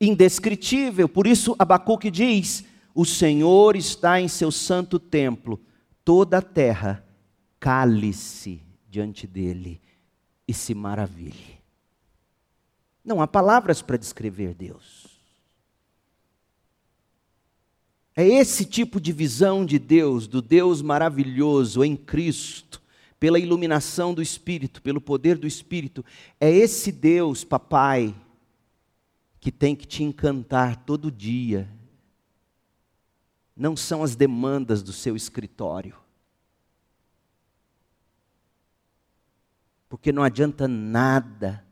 Indescritível. 0.00 1.08
Por 1.08 1.26
isso 1.26 1.56
Abacuque 1.58 2.10
diz: 2.10 2.64
O 2.94 3.04
Senhor 3.04 3.76
está 3.76 4.20
em 4.20 4.28
seu 4.28 4.50
santo 4.50 4.98
templo, 4.98 5.60
toda 6.04 6.38
a 6.38 6.42
terra 6.42 7.04
cale-se 7.58 8.71
diante 8.92 9.26
dele 9.26 9.80
e 10.46 10.52
se 10.52 10.74
maravilhe. 10.74 11.58
Não 13.02 13.22
há 13.22 13.26
palavras 13.26 13.80
para 13.80 13.96
descrever 13.96 14.54
Deus. 14.54 15.06
É 18.14 18.22
esse 18.22 18.66
tipo 18.66 19.00
de 19.00 19.10
visão 19.10 19.64
de 19.64 19.78
Deus, 19.78 20.26
do 20.26 20.42
Deus 20.42 20.82
maravilhoso 20.82 21.82
em 21.82 21.96
Cristo, 21.96 22.82
pela 23.18 23.38
iluminação 23.38 24.12
do 24.12 24.20
Espírito, 24.20 24.82
pelo 24.82 25.00
poder 25.00 25.38
do 25.38 25.46
Espírito. 25.46 26.04
É 26.38 26.50
esse 26.50 26.92
Deus, 26.92 27.44
papai, 27.44 28.14
que 29.40 29.50
tem 29.50 29.74
que 29.74 29.86
te 29.86 30.04
encantar 30.04 30.84
todo 30.84 31.10
dia. 31.10 31.66
Não 33.56 33.74
são 33.74 34.02
as 34.02 34.14
demandas 34.14 34.82
do 34.82 34.92
seu 34.92 35.16
escritório. 35.16 36.01
Porque 39.92 40.10
não 40.10 40.22
adianta 40.22 40.66
nada 40.66 41.62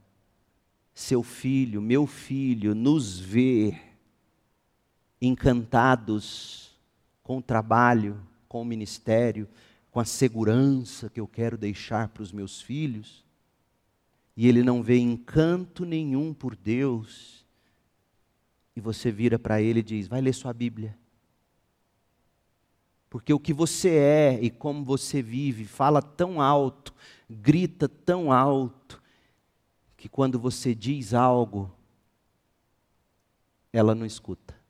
seu 0.93 1.23
filho, 1.23 1.81
meu 1.81 2.07
filho, 2.07 2.75
nos 2.75 3.19
ver 3.19 3.81
encantados 5.19 6.79
com 7.23 7.39
o 7.39 7.43
trabalho, 7.43 8.21
com 8.47 8.61
o 8.61 8.65
ministério, 8.65 9.49
com 9.91 10.01
a 10.01 10.05
segurança 10.05 11.09
que 11.09 11.19
eu 11.19 11.27
quero 11.27 11.57
deixar 11.57 12.09
para 12.09 12.23
os 12.23 12.31
meus 12.31 12.61
filhos, 12.61 13.25
e 14.37 14.47
ele 14.47 14.63
não 14.63 14.83
vê 14.83 14.99
encanto 14.99 15.87
nenhum 15.87 16.35
por 16.35 16.55
Deus, 16.55 17.43
e 18.77 18.83
você 18.83 19.11
vira 19.11 19.39
para 19.39 19.63
ele 19.63 19.81
e 19.81 19.83
diz: 19.83 20.07
vai 20.07 20.21
ler 20.21 20.35
sua 20.35 20.53
Bíblia. 20.53 20.95
Porque 23.09 23.33
o 23.33 23.41
que 23.41 23.55
você 23.55 23.89
é 23.89 24.39
e 24.43 24.51
como 24.51 24.85
você 24.85 25.23
vive 25.23 25.65
fala 25.65 26.03
tão 26.03 26.39
alto, 26.41 26.95
grita 27.31 27.89
tão 27.89 28.33
alto, 28.33 29.01
que 29.97 30.09
quando 30.09 30.39
você 30.39 30.75
diz 30.75 31.15
algo, 31.15 31.71
ela 33.73 33.95
não 33.95 34.05
escuta 34.05 34.61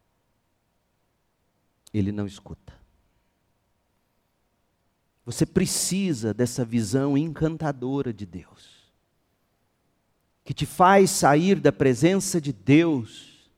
ele 1.93 2.13
não 2.13 2.27
escuta. 2.27 2.79
Você 5.25 5.45
precisa 5.45 6.33
dessa 6.33 6.65
visão 6.65 7.17
encantadora 7.17 8.13
de 8.13 8.25
Deus, 8.25 8.91
que 10.45 10.55
te 10.55 10.67
faz 10.67 11.11
sair 11.11 11.61
da 11.61 11.71
presença 11.71 12.41
de 12.41 12.53
Deus. 12.53 13.51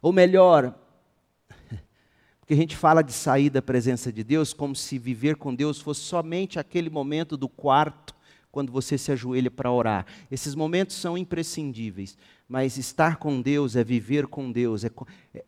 Ou 0.00 0.12
melhor, 0.12 0.78
porque 2.50 2.58
a 2.58 2.64
gente 2.64 2.76
fala 2.76 3.00
de 3.00 3.12
sair 3.12 3.48
da 3.48 3.62
presença 3.62 4.12
de 4.12 4.24
Deus 4.24 4.52
como 4.52 4.74
se 4.74 4.98
viver 4.98 5.36
com 5.36 5.54
Deus 5.54 5.80
fosse 5.80 6.00
somente 6.00 6.58
aquele 6.58 6.90
momento 6.90 7.36
do 7.36 7.48
quarto, 7.48 8.12
quando 8.50 8.72
você 8.72 8.98
se 8.98 9.12
ajoelha 9.12 9.48
para 9.48 9.70
orar. 9.70 10.04
Esses 10.28 10.56
momentos 10.56 10.96
são 10.96 11.16
imprescindíveis, 11.16 12.18
mas 12.48 12.76
estar 12.76 13.18
com 13.18 13.40
Deus 13.40 13.76
é 13.76 13.84
viver 13.84 14.26
com 14.26 14.50
Deus, 14.50 14.84
é, 14.84 14.90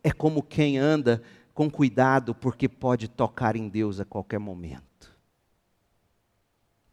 é 0.01 0.13
como 0.13 0.41
quem 0.41 0.77
anda 0.77 1.21
com 1.53 1.69
cuidado, 1.69 2.33
porque 2.33 2.69
pode 2.69 3.09
tocar 3.09 3.57
em 3.57 3.67
Deus 3.67 3.99
a 3.99 4.05
qualquer 4.05 4.39
momento. 4.39 5.13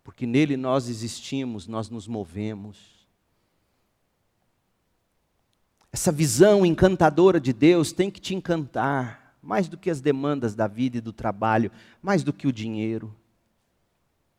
Porque 0.02 0.26
nele 0.26 0.56
nós 0.56 0.88
existimos, 0.88 1.68
nós 1.68 1.88
nos 1.88 2.08
movemos. 2.08 3.06
Essa 5.92 6.10
visão 6.10 6.66
encantadora 6.66 7.38
de 7.38 7.52
Deus 7.52 7.92
tem 7.92 8.10
que 8.10 8.20
te 8.20 8.34
encantar, 8.34 9.19
mais 9.42 9.68
do 9.68 9.78
que 9.78 9.90
as 9.90 10.00
demandas 10.00 10.54
da 10.54 10.66
vida 10.66 10.98
e 10.98 11.00
do 11.00 11.12
trabalho, 11.12 11.70
mais 12.02 12.22
do 12.22 12.32
que 12.32 12.46
o 12.46 12.52
dinheiro, 12.52 13.14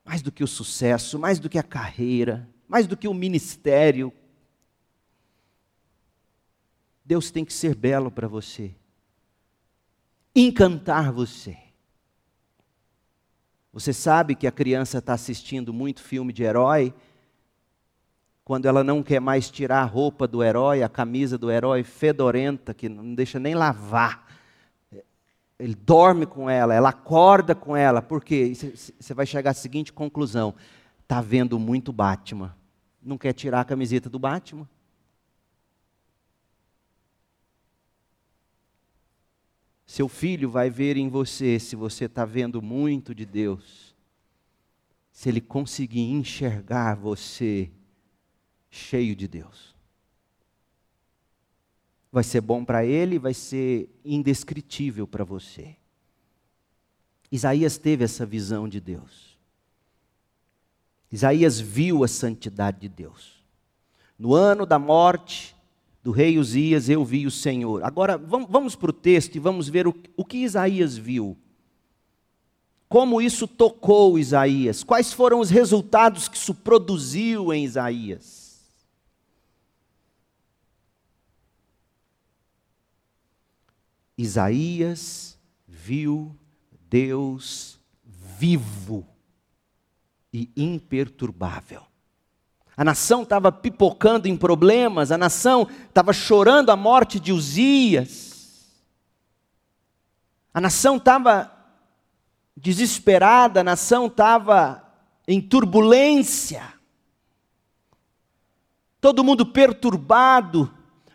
mais 0.03 0.21
do 0.21 0.31
que 0.31 0.43
o 0.43 0.47
sucesso, 0.47 1.17
mais 1.17 1.39
do 1.39 1.49
que 1.49 1.57
a 1.57 1.63
carreira, 1.63 2.47
mais 2.67 2.87
do 2.87 2.95
que 2.95 3.07
o 3.07 3.13
ministério, 3.13 4.13
Deus 7.03 7.31
tem 7.31 7.43
que 7.43 7.53
ser 7.53 7.75
belo 7.75 8.09
para 8.09 8.27
você, 8.27 8.73
encantar 10.35 11.11
você. 11.11 11.57
Você 13.73 13.93
sabe 13.93 14.35
que 14.35 14.47
a 14.47 14.51
criança 14.51 14.99
está 14.99 15.13
assistindo 15.13 15.73
muito 15.73 16.01
filme 16.01 16.31
de 16.31 16.43
herói, 16.43 16.93
quando 18.43 18.65
ela 18.65 18.83
não 18.83 19.01
quer 19.01 19.19
mais 19.19 19.49
tirar 19.49 19.81
a 19.81 19.85
roupa 19.85 20.27
do 20.27 20.43
herói, 20.43 20.83
a 20.83 20.89
camisa 20.89 21.37
do 21.37 21.49
herói 21.49 21.83
fedorenta, 21.83 22.73
que 22.73 22.89
não 22.89 23.13
deixa 23.13 23.39
nem 23.39 23.55
lavar. 23.55 24.27
Ele 25.61 25.75
dorme 25.75 26.25
com 26.25 26.49
ela, 26.49 26.73
ela 26.73 26.89
acorda 26.89 27.53
com 27.53 27.75
ela, 27.75 28.01
porque 28.01 28.53
você 28.55 29.13
vai 29.13 29.27
chegar 29.27 29.51
à 29.51 29.53
seguinte 29.53 29.93
conclusão: 29.93 30.55
está 31.01 31.21
vendo 31.21 31.59
muito 31.59 31.93
Batman, 31.93 32.55
não 33.01 33.15
quer 33.15 33.33
tirar 33.33 33.61
a 33.61 33.65
camiseta 33.65 34.09
do 34.09 34.17
Batman. 34.17 34.67
Seu 39.85 40.07
filho 40.07 40.49
vai 40.49 40.69
ver 40.69 40.97
em 40.97 41.09
você 41.09 41.59
se 41.59 41.75
você 41.75 42.05
está 42.05 42.25
vendo 42.25 42.59
muito 42.59 43.13
de 43.13 43.25
Deus, 43.25 43.95
se 45.11 45.29
ele 45.29 45.41
conseguir 45.41 46.09
enxergar 46.09 46.95
você 46.95 47.69
cheio 48.69 49.15
de 49.15 49.27
Deus. 49.27 49.75
Vai 52.11 52.23
ser 52.23 52.41
bom 52.41 52.65
para 52.65 52.85
ele, 52.85 53.17
vai 53.17 53.33
ser 53.33 53.89
indescritível 54.03 55.07
para 55.07 55.23
você. 55.23 55.75
Isaías 57.31 57.77
teve 57.77 58.03
essa 58.03 58.25
visão 58.25 58.67
de 58.67 58.81
Deus. 58.81 59.37
Isaías 61.11 61.59
viu 61.59 62.03
a 62.03 62.07
santidade 62.07 62.81
de 62.81 62.89
Deus. 62.89 63.41
No 64.19 64.33
ano 64.33 64.65
da 64.65 64.77
morte 64.77 65.55
do 66.03 66.11
rei 66.11 66.37
Uzias, 66.37 66.89
eu 66.89 67.05
vi 67.05 67.25
o 67.25 67.31
Senhor. 67.31 67.83
Agora, 67.83 68.17
vamos, 68.17 68.75
para 68.75 68.89
o 68.89 68.93
texto 68.93 69.35
e 69.35 69.39
vamos 69.39 69.69
ver 69.69 69.87
o, 69.87 69.95
o 70.17 70.25
que 70.25 70.39
Isaías 70.39 70.97
viu. 70.97 71.37
Como 72.89 73.21
isso 73.21 73.47
tocou 73.47 74.19
Isaías? 74.19 74.83
Quais 74.83 75.13
foram 75.13 75.39
os 75.39 75.49
resultados 75.49 76.27
que 76.27 76.35
isso 76.35 76.53
produziu 76.53 77.53
em 77.53 77.63
Isaías? 77.63 78.40
Isaías 84.21 85.37
viu 85.67 86.35
Deus 86.89 87.79
vivo 88.03 89.07
e 90.33 90.49
imperturbável. 90.55 91.83
A 92.75 92.83
nação 92.83 93.23
estava 93.23 93.51
pipocando 93.51 94.27
em 94.27 94.37
problemas, 94.37 95.11
a 95.11 95.17
nação 95.17 95.67
estava 95.87 96.13
chorando 96.13 96.69
a 96.69 96.75
morte 96.75 97.19
de 97.19 97.31
Uzias. 97.31 98.71
A 100.53 100.61
nação 100.61 100.97
estava 100.97 101.51
desesperada, 102.55 103.61
a 103.61 103.63
nação 103.63 104.07
estava 104.07 104.87
em 105.27 105.41
turbulência. 105.41 106.63
Todo 108.99 109.23
mundo 109.23 109.45
perturbado. 109.45 110.71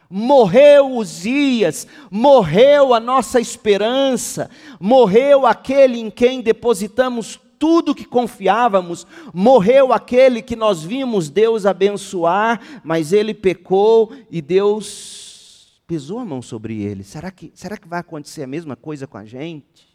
Morreu 0.08 0.92
Uzias, 0.92 1.86
morreu 2.10 2.94
a 2.94 3.00
nossa 3.00 3.40
esperança, 3.40 4.48
morreu 4.78 5.46
aquele 5.46 5.98
em 5.98 6.10
quem 6.10 6.40
depositamos 6.40 7.40
tudo 7.58 7.94
que 7.94 8.04
confiávamos, 8.04 9.06
morreu 9.32 9.92
aquele 9.92 10.42
que 10.42 10.54
nós 10.54 10.82
vimos 10.82 11.28
Deus 11.28 11.66
abençoar, 11.66 12.60
mas 12.84 13.12
ele 13.12 13.34
pecou 13.34 14.12
e 14.30 14.40
Deus 14.40 15.82
pesou 15.86 16.18
a 16.18 16.24
mão 16.24 16.42
sobre 16.42 16.82
ele. 16.82 17.02
Será 17.02 17.30
que, 17.30 17.52
será 17.54 17.76
que 17.76 17.88
vai 17.88 18.00
acontecer 18.00 18.42
a 18.42 18.46
mesma 18.46 18.76
coisa 18.76 19.06
com 19.06 19.16
a 19.16 19.24
gente? 19.24 19.86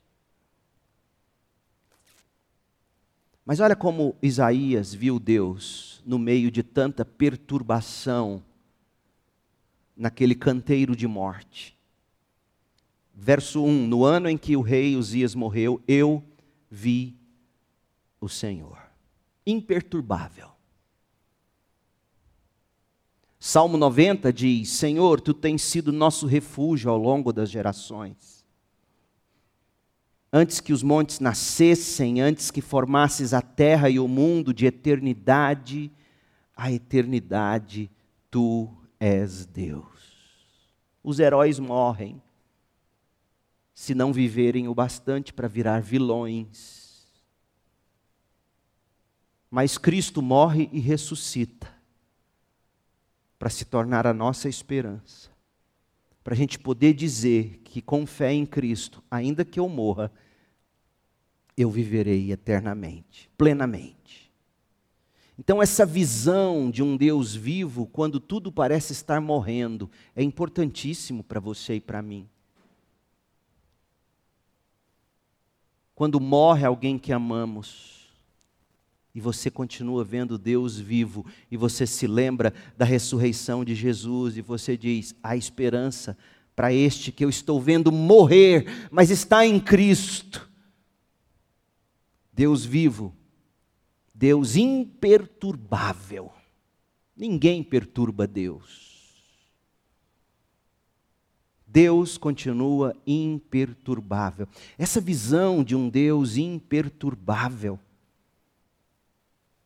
Mas 3.46 3.60
olha 3.60 3.76
como 3.76 4.16
Isaías 4.22 4.94
viu 4.94 5.20
Deus 5.20 6.02
no 6.06 6.18
meio 6.18 6.50
de 6.50 6.64
tanta 6.64 7.04
perturbação, 7.04 8.42
naquele 9.96 10.36
canteiro 10.36 10.96
de 10.96 11.08
morte. 11.08 11.78
Verso 13.14 13.64
1: 13.64 13.88
No 13.88 14.04
ano 14.04 14.30
em 14.30 14.38
que 14.38 14.56
o 14.56 14.62
rei 14.62 14.96
Uzias 14.96 15.36
morreu, 15.36 15.82
eu 15.88 16.24
vi 16.70 17.16
o 18.20 18.30
Senhor, 18.30 18.78
imperturbável. 19.46 20.50
Salmo 23.40 23.78
90 23.78 24.32
diz: 24.32 24.70
Senhor, 24.70 25.20
tu 25.20 25.34
tens 25.34 25.62
sido 25.62 25.92
nosso 25.92 26.28
refúgio 26.28 26.90
ao 26.90 26.98
longo 26.98 27.34
das 27.34 27.50
gerações. 27.50 28.46
Antes 30.34 30.62
que 30.62 30.72
os 30.72 30.82
montes 30.82 31.20
nascessem, 31.20 32.22
antes 32.22 32.52
que 32.52 32.62
formasses 32.62 33.34
a 33.34 33.42
terra 33.42 33.90
e 33.90 34.00
o 34.00 34.08
mundo, 34.08 34.54
de 34.54 34.66
eternidade 34.66 35.92
a 36.62 36.72
eternidade, 36.72 37.90
tu 38.30 38.70
és 39.02 39.46
Deus. 39.46 40.72
Os 41.04 41.20
heróis 41.20 41.60
morrem 41.60 42.22
se 43.74 43.94
não 43.94 44.14
viverem 44.14 44.70
o 44.70 44.74
bastante 44.74 45.34
para 45.34 45.50
virar 45.50 45.82
vilões 45.82 46.82
mas 49.52 49.78
Cristo 49.78 50.22
morre 50.22 50.70
e 50.72 50.80
ressuscita 50.80 51.68
para 53.38 53.50
se 53.50 53.66
tornar 53.66 54.08
a 54.08 54.14
nossa 54.14 54.48
esperança. 54.48 55.30
para 56.24 56.36
a 56.36 56.38
gente 56.38 56.60
poder 56.60 56.94
dizer 56.94 57.62
que 57.64 57.82
com 57.82 58.06
fé 58.06 58.32
em 58.32 58.46
Cristo, 58.46 59.04
ainda 59.10 59.44
que 59.44 59.60
eu 59.60 59.68
morra, 59.68 60.12
eu 61.58 61.72
viverei 61.72 62.32
eternamente, 62.32 63.28
plenamente. 63.36 64.21
Então, 65.44 65.60
essa 65.60 65.88
visão 65.88 66.70
de 66.70 66.84
um 66.84 66.96
Deus 66.96 67.34
vivo, 67.34 67.88
quando 67.88 68.20
tudo 68.20 68.52
parece 68.52 68.94
estar 68.94 69.20
morrendo, 69.20 69.90
é 70.16 70.22
importantíssimo 70.22 71.24
para 71.24 71.40
você 71.40 71.78
e 71.78 71.82
para 71.82 72.00
mim. 72.00 72.30
Quando 75.96 76.20
morre 76.20 76.64
alguém 76.64 77.00
que 77.00 77.12
amamos, 77.12 78.08
e 79.16 79.20
você 79.20 79.50
continua 79.50 80.04
vendo 80.04 80.38
Deus 80.38 80.78
vivo, 80.78 81.26
e 81.50 81.58
você 81.58 81.88
se 81.88 82.06
lembra 82.06 82.54
da 82.78 82.86
ressurreição 82.86 83.66
de 83.66 83.74
Jesus, 83.74 84.38
e 84.38 84.42
você 84.42 84.78
diz: 84.78 85.16
há 85.24 85.36
esperança 85.36 86.16
para 86.56 86.72
este 86.72 87.12
que 87.12 87.26
eu 87.26 87.30
estou 87.32 87.60
vendo 87.60 87.92
morrer, 87.92 88.68
mas 88.92 89.10
está 89.10 89.44
em 89.44 89.60
Cristo. 89.60 90.48
Deus 92.32 92.64
vivo, 92.64 93.16
Deus 94.22 94.56
imperturbável. 94.56 96.32
Ninguém 97.18 97.64
perturba 97.64 98.28
Deus. 98.28 99.26
Deus 101.66 102.20
continua 102.20 102.96
imperturbável. 103.08 104.48
Essa 104.78 105.02
visão 105.02 105.64
de 105.64 105.76
um 105.76 105.90
Deus 105.90 106.38
imperturbável 106.38 107.80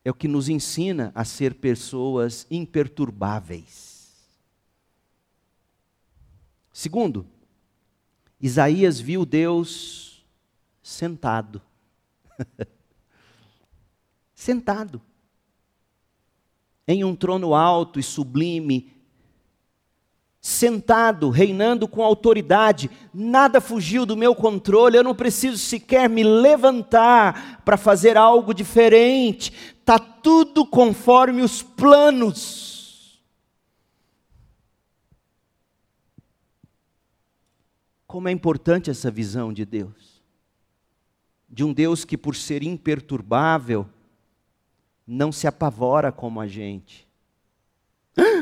é 0.02 0.10
o 0.10 0.14
que 0.14 0.26
nos 0.26 0.48
ensina 0.48 1.12
a 1.14 1.22
ser 1.22 1.56
pessoas 1.56 2.46
imperturbáveis. 2.50 4.10
Segundo, 6.72 7.26
Isaías 8.40 8.98
viu 8.98 9.26
Deus 9.26 10.24
sentado. 10.82 11.60
sentado. 14.36 15.00
Em 16.86 17.02
um 17.02 17.16
trono 17.16 17.52
alto 17.52 17.98
e 17.98 18.02
sublime, 18.02 18.92
sentado, 20.40 21.30
reinando 21.30 21.88
com 21.88 22.04
autoridade, 22.04 22.88
nada 23.12 23.60
fugiu 23.60 24.06
do 24.06 24.16
meu 24.16 24.32
controle, 24.36 24.96
eu 24.96 25.02
não 25.02 25.14
preciso 25.14 25.58
sequer 25.58 26.08
me 26.08 26.22
levantar 26.22 27.62
para 27.64 27.76
fazer 27.76 28.16
algo 28.16 28.54
diferente, 28.54 29.52
está 29.80 29.98
tudo 29.98 30.64
conforme 30.64 31.42
os 31.42 31.62
planos. 31.62 33.20
Como 38.06 38.28
é 38.28 38.32
importante 38.32 38.88
essa 38.88 39.10
visão 39.10 39.52
de 39.52 39.64
Deus, 39.64 40.22
de 41.48 41.64
um 41.64 41.72
Deus 41.72 42.04
que, 42.04 42.16
por 42.16 42.36
ser 42.36 42.62
imperturbável, 42.62 43.88
não 45.06 45.30
se 45.30 45.46
apavora 45.46 46.10
como 46.10 46.40
a 46.40 46.46
gente 46.46 47.06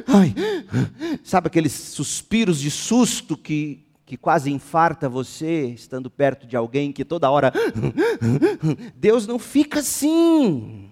Ai, 0.06 0.32
sabe 1.24 1.48
aqueles 1.48 1.72
suspiros 1.72 2.60
de 2.60 2.70
susto 2.70 3.36
que, 3.36 3.84
que 4.06 4.16
quase 4.16 4.50
infarta 4.50 5.08
você, 5.08 5.66
estando 5.66 6.08
perto 6.08 6.46
de 6.46 6.56
alguém 6.56 6.92
que 6.92 7.04
toda 7.04 7.30
hora. 7.30 7.52
Deus 8.94 9.26
não 9.26 9.38
fica 9.38 9.80
assim. 9.80 10.90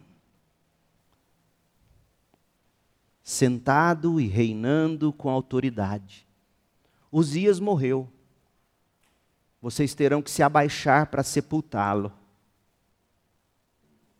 Sentado 3.23 4.21
e 4.21 4.27
reinando 4.27 5.13
com 5.13 5.31
autoridade. 5.31 6.27
Uzias 7.11 7.61
morreu. 7.61 8.09
Vocês 9.61 9.95
terão 9.95 10.21
que 10.21 10.31
se 10.31 10.43
abaixar 10.43 11.07
para 11.07 11.23
sepultá-lo. 11.23 12.13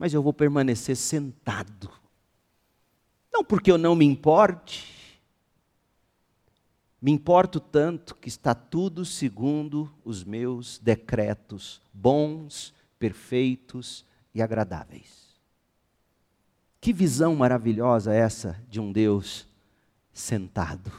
Mas 0.03 0.13
eu 0.13 0.21
vou 0.21 0.33
permanecer 0.33 0.97
sentado 0.97 2.03
não 3.43 3.43
porque 3.43 3.73
eu 3.73 3.79
não 3.79 3.97
me 3.97 4.05
importe, 4.05 5.21
me 7.01 7.11
importo 7.11 7.59
tanto 7.59 8.15
que 8.15 8.29
está 8.29 8.55
tudo 8.55 9.05
segundo 9.05 9.93
os 10.05 10.23
meus 10.23 10.79
decretos, 10.79 11.83
bons, 11.93 12.73
perfeitos 13.01 14.05
e 14.33 14.41
agradáveis. 14.41 15.35
Que 16.81 16.93
visão 16.93 17.35
maravilhosa 17.35 18.15
essa 18.15 18.63
de 18.69 18.79
um 18.79 18.93
Deus 18.93 19.49
sentado. 20.13 20.93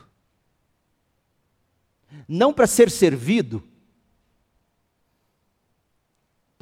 Não 2.28 2.54
para 2.54 2.68
ser 2.68 2.92
servido, 2.92 3.64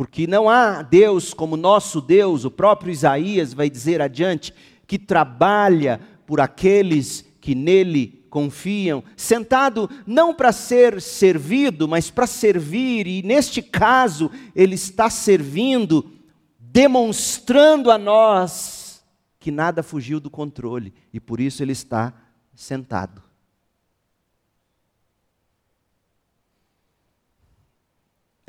porque 0.02 0.26
não 0.26 0.50
há 0.50 0.82
Deus 0.82 1.32
como 1.32 1.56
nosso 1.56 2.02
Deus, 2.02 2.44
o 2.44 2.50
próprio 2.50 2.92
Isaías 2.92 3.54
vai 3.54 3.70
dizer 3.70 4.02
adiante 4.02 4.52
que 4.88 4.98
trabalha 4.98 6.02
por 6.26 6.42
aqueles 6.42 7.24
que 7.40 7.54
nele 7.54 8.26
confiam, 8.28 9.04
sentado 9.16 9.88
não 10.08 10.34
para 10.34 10.52
ser 10.52 11.00
servido, 11.00 11.88
mas 11.88 12.10
para 12.10 12.26
servir, 12.26 13.06
e 13.06 13.22
neste 13.22 13.62
caso, 13.62 14.32
ele 14.56 14.74
está 14.74 15.08
servindo, 15.08 16.12
demonstrando 16.58 17.92
a 17.92 17.98
nós 18.00 19.04
que 19.40 19.52
nada 19.52 19.84
fugiu 19.84 20.20
do 20.20 20.32
controle, 20.32 20.96
e 21.14 21.20
por 21.20 21.40
isso 21.40 21.62
ele 21.62 21.74
está 21.74 22.12
sentado. 22.56 23.22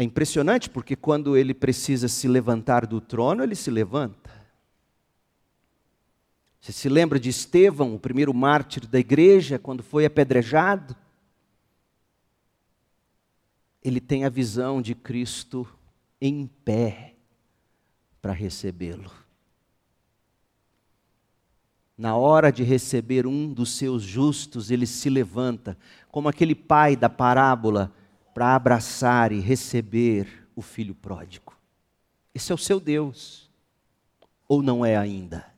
É 0.02 0.04
impressionante 0.04 0.68
porque 0.68 0.96
quando 0.96 1.36
ele 1.36 1.54
precisa 1.54 2.08
se 2.08 2.26
levantar 2.26 2.86
do 2.88 3.00
trono, 3.00 3.40
ele 3.44 3.54
se 3.54 3.70
levanta. 3.70 4.32
Você 6.60 6.72
se 6.72 6.88
lembra 6.88 7.20
de 7.20 7.28
Estevão, 7.28 7.94
o 7.94 8.00
primeiro 8.00 8.34
mártir 8.34 8.84
da 8.88 8.98
igreja, 8.98 9.60
quando 9.60 9.80
foi 9.80 10.04
apedrejado? 10.04 10.96
Ele 13.80 14.00
tem 14.00 14.24
a 14.24 14.28
visão 14.28 14.82
de 14.82 14.92
Cristo 14.92 15.68
em 16.20 16.48
pé 16.48 17.14
para 18.20 18.32
recebê-lo. 18.32 19.12
Na 21.96 22.16
hora 22.16 22.50
de 22.50 22.64
receber 22.64 23.24
um 23.24 23.52
dos 23.52 23.76
seus 23.76 24.02
justos, 24.02 24.72
ele 24.72 24.84
se 24.84 25.08
levanta, 25.08 25.78
como 26.10 26.28
aquele 26.28 26.56
pai 26.56 26.96
da 26.96 27.08
parábola, 27.08 27.92
para 28.34 28.54
abraçar 28.54 29.32
e 29.32 29.40
receber 29.40 30.48
o 30.54 30.62
filho 30.62 30.94
pródigo. 30.94 31.56
Esse 32.34 32.52
é 32.52 32.54
o 32.54 32.58
seu 32.58 32.80
Deus, 32.80 33.50
ou 34.48 34.62
não 34.62 34.84
é 34.84 34.96
ainda? 34.96 35.52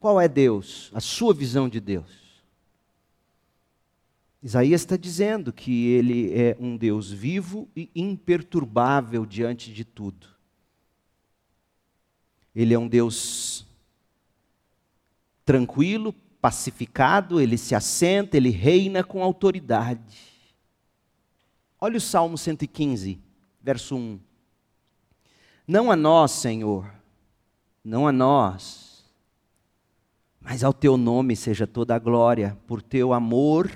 Qual 0.00 0.20
é 0.20 0.28
Deus? 0.28 0.90
A 0.94 1.00
sua 1.00 1.34
visão 1.34 1.68
de 1.68 1.80
Deus. 1.80 2.28
Isaías 4.42 4.82
está 4.82 4.96
dizendo 4.96 5.52
que 5.52 5.88
ele 5.88 6.32
é 6.32 6.56
um 6.60 6.76
Deus 6.76 7.10
vivo 7.10 7.68
e 7.74 7.90
imperturbável 7.94 9.26
diante 9.26 9.72
de 9.72 9.84
tudo. 9.84 10.28
Ele 12.54 12.72
é 12.72 12.78
um 12.78 12.88
Deus 12.88 13.66
tranquilo, 15.44 16.14
pacificado, 16.40 17.40
ele 17.40 17.58
se 17.58 17.74
assenta, 17.74 18.36
ele 18.36 18.50
reina 18.50 19.02
com 19.02 19.22
autoridade. 19.22 20.18
Olha 21.80 21.96
o 21.96 22.00
Salmo 22.00 22.36
115, 22.36 23.20
verso 23.62 23.96
1. 23.96 24.20
Não 25.66 25.90
a 25.90 25.96
nós, 25.96 26.30
Senhor, 26.32 26.90
não 27.84 28.06
a 28.06 28.12
nós, 28.12 29.04
mas 30.40 30.64
ao 30.64 30.72
teu 30.72 30.96
nome 30.96 31.36
seja 31.36 31.66
toda 31.66 31.94
a 31.94 31.98
glória, 31.98 32.56
por 32.66 32.80
teu 32.80 33.12
amor 33.12 33.70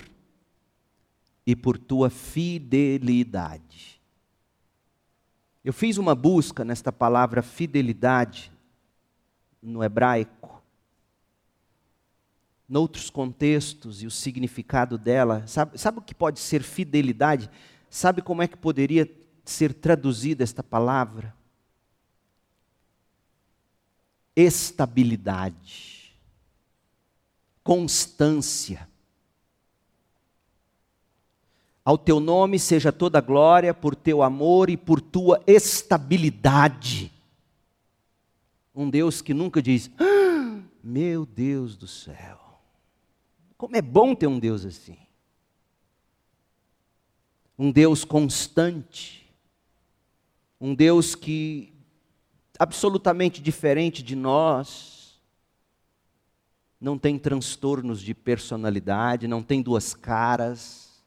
e 1.46 1.54
por 1.54 1.76
tua 1.76 2.08
fidelidade. 2.08 4.00
Eu 5.64 5.72
fiz 5.72 5.96
uma 5.96 6.14
busca 6.14 6.64
nesta 6.64 6.90
palavra 6.90 7.42
fidelidade 7.42 8.50
no 9.60 9.84
hebraico. 9.84 10.61
Noutros 12.72 13.10
contextos 13.10 14.02
e 14.02 14.06
o 14.06 14.10
significado 14.10 14.96
dela, 14.96 15.46
sabe, 15.46 15.78
sabe 15.78 15.98
o 15.98 16.02
que 16.02 16.14
pode 16.14 16.40
ser 16.40 16.62
fidelidade? 16.62 17.50
Sabe 17.90 18.22
como 18.22 18.42
é 18.42 18.48
que 18.48 18.56
poderia 18.56 19.10
ser 19.44 19.74
traduzida 19.74 20.42
esta 20.42 20.62
palavra? 20.62 21.34
Estabilidade 24.34 26.02
constância. 27.62 28.88
Ao 31.84 31.98
teu 31.98 32.20
nome 32.20 32.58
seja 32.58 32.92
toda 32.92 33.20
glória 33.20 33.74
por 33.74 33.94
teu 33.96 34.22
amor 34.22 34.70
e 34.70 34.76
por 34.76 35.00
tua 35.00 35.42
estabilidade. 35.46 37.10
Um 38.74 38.88
Deus 38.88 39.20
que 39.20 39.34
nunca 39.34 39.60
diz, 39.60 39.90
ah, 39.98 40.60
meu 40.82 41.26
Deus 41.26 41.76
do 41.76 41.88
céu, 41.88 42.51
Como 43.62 43.76
é 43.76 43.80
bom 43.80 44.12
ter 44.12 44.26
um 44.26 44.40
Deus 44.40 44.64
assim. 44.64 44.98
Um 47.56 47.70
Deus 47.70 48.04
constante. 48.04 49.32
Um 50.60 50.74
Deus 50.74 51.14
que 51.14 51.72
absolutamente 52.58 53.40
diferente 53.40 54.02
de 54.02 54.16
nós, 54.16 55.16
não 56.80 56.98
tem 56.98 57.16
transtornos 57.16 58.02
de 58.02 58.14
personalidade, 58.14 59.28
não 59.28 59.44
tem 59.44 59.62
duas 59.62 59.94
caras, 59.94 61.00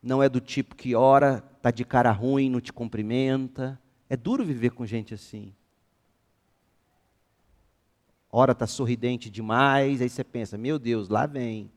não 0.00 0.22
é 0.22 0.28
do 0.28 0.40
tipo 0.40 0.76
que 0.76 0.94
ora 0.94 1.42
está 1.56 1.72
de 1.72 1.84
cara 1.84 2.12
ruim, 2.12 2.48
não 2.48 2.60
te 2.60 2.72
cumprimenta. 2.72 3.76
É 4.08 4.16
duro 4.16 4.44
viver 4.44 4.70
com 4.70 4.86
gente 4.86 5.12
assim. 5.12 5.52
Ora 8.36 8.50
está 8.50 8.66
sorridente 8.66 9.30
demais, 9.30 10.02
aí 10.02 10.08
você 10.08 10.24
pensa, 10.24 10.58
meu 10.58 10.76
Deus, 10.76 11.08
lá 11.08 11.24
vem. 11.24 11.70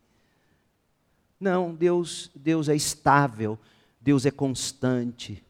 Não, 1.39 1.75
Deus, 1.75 2.31
Deus 2.33 2.67
é 2.67 2.75
estável, 2.75 3.59
Deus 4.01 4.25
é 4.25 4.31
constante. 4.31 5.43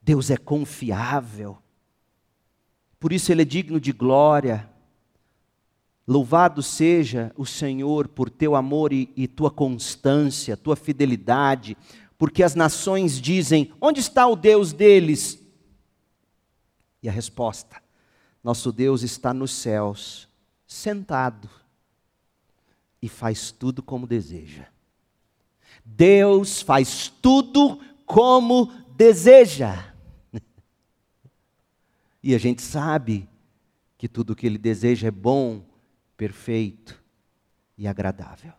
Deus 0.00 0.30
é 0.30 0.36
confiável. 0.36 1.58
Por 3.00 3.12
isso 3.12 3.32
ele 3.32 3.42
é 3.42 3.44
digno 3.44 3.80
de 3.80 3.90
glória. 3.90 4.70
Louvado 6.06 6.62
seja 6.62 7.32
o 7.36 7.44
Senhor 7.44 8.06
por 8.06 8.30
teu 8.30 8.54
amor 8.54 8.92
e, 8.92 9.12
e, 9.16 9.26
tua 9.26 9.50
constância, 9.50 10.56
tua 10.56 10.76
fidelidade, 10.76 11.76
porque 12.16 12.44
as 12.44 12.54
nações 12.54 13.20
dizem: 13.20 13.72
onde 13.80 13.98
está 13.98 14.24
o 14.28 14.36
Deus 14.36 14.72
deles? 14.72 15.36
E 17.02 17.08
a 17.08 17.12
resposta: 17.12 17.84
nosso 18.46 18.70
Deus 18.70 19.02
está 19.02 19.34
nos 19.34 19.50
céus, 19.50 20.28
sentado, 20.68 21.50
e 23.02 23.08
faz 23.08 23.50
tudo 23.50 23.82
como 23.82 24.06
deseja. 24.06 24.68
Deus 25.84 26.62
faz 26.62 27.08
tudo 27.20 27.80
como 28.06 28.72
deseja. 28.96 29.92
E 32.22 32.36
a 32.36 32.38
gente 32.38 32.62
sabe 32.62 33.28
que 33.98 34.08
tudo 34.08 34.30
o 34.30 34.36
que 34.36 34.46
Ele 34.46 34.58
deseja 34.58 35.08
é 35.08 35.10
bom, 35.10 35.64
perfeito 36.16 37.02
e 37.76 37.88
agradável. 37.88 38.52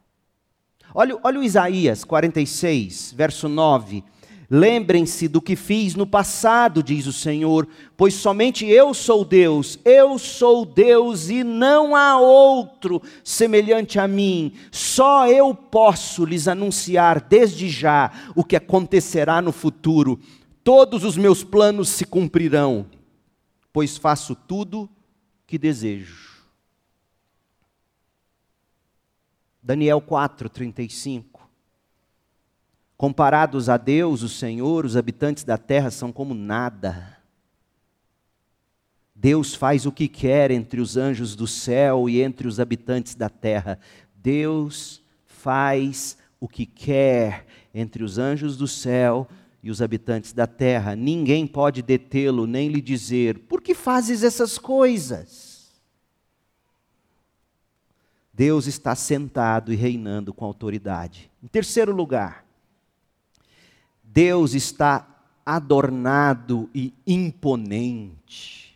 Olha, 0.93 1.17
olha 1.23 1.39
o 1.39 1.43
Isaías 1.43 2.03
46, 2.03 3.13
verso 3.13 3.47
9. 3.47 4.03
Lembrem-se 4.49 5.27
do 5.27 5.41
que 5.41 5.55
fiz 5.55 5.93
no 5.95 6.07
passado, 6.07 6.81
diz 6.81 7.05
o 7.05 7.11
Senhor, 7.11 7.67
pois 7.97 8.13
somente 8.13 8.65
eu 8.65 8.93
sou 8.93 9.25
Deus, 9.25 9.77
eu 9.83 10.17
sou 10.17 10.65
Deus 10.65 11.29
e 11.29 11.43
não 11.43 11.95
há 11.95 12.17
outro 12.17 13.01
semelhante 13.23 13.99
a 13.99 14.07
mim. 14.07 14.53
Só 14.71 15.27
eu 15.27 15.53
posso 15.53 16.23
lhes 16.23 16.47
anunciar 16.47 17.19
desde 17.19 17.67
já 17.67 18.11
o 18.35 18.43
que 18.43 18.55
acontecerá 18.55 19.41
no 19.41 19.51
futuro. 19.51 20.19
Todos 20.63 21.03
os 21.03 21.17
meus 21.17 21.43
planos 21.43 21.89
se 21.89 22.05
cumprirão 22.05 22.85
pois 23.77 23.95
faço 23.95 24.33
tudo 24.33 24.89
que 25.45 25.55
desejo. 25.55 26.41
Daniel 29.61 30.01
4:35 30.01 31.36
Comparados 32.97 33.69
a 33.69 33.77
Deus, 33.77 34.23
o 34.23 34.29
Senhor, 34.29 34.83
os 34.83 34.97
habitantes 34.97 35.43
da 35.43 35.55
terra 35.55 35.91
são 35.91 36.11
como 36.11 36.33
nada. 36.33 37.15
Deus 39.13 39.53
faz 39.53 39.85
o 39.85 39.91
que 39.91 40.07
quer 40.07 40.49
entre 40.49 40.81
os 40.81 40.97
anjos 40.97 41.35
do 41.35 41.45
céu 41.45 42.09
e 42.09 42.21
entre 42.21 42.47
os 42.47 42.59
habitantes 42.59 43.13
da 43.13 43.29
terra. 43.29 43.79
Deus 44.15 45.03
faz 45.25 46.17
o 46.39 46.47
que 46.47 46.65
quer 46.65 47.45
entre 47.73 48.03
os 48.03 48.17
anjos 48.17 48.57
do 48.57 48.67
céu 48.67 49.27
e 49.61 49.69
os 49.69 49.79
habitantes 49.79 50.33
da 50.33 50.47
terra. 50.47 50.95
Ninguém 50.95 51.45
pode 51.45 51.83
detê-lo 51.83 52.47
nem 52.47 52.67
lhe 52.67 52.81
dizer: 52.81 53.37
por 53.39 53.61
que 53.61 53.75
fazes 53.75 54.23
essas 54.23 54.57
coisas? 54.57 55.67
Deus 58.33 58.65
está 58.65 58.95
sentado 58.95 59.71
e 59.71 59.75
reinando 59.75 60.33
com 60.33 60.45
autoridade. 60.45 61.29
Em 61.43 61.47
terceiro 61.47 61.91
lugar, 61.91 62.46
Deus 64.18 64.55
está 64.55 65.07
adornado 65.45 66.72
e 66.74 66.91
imponente. 67.05 68.76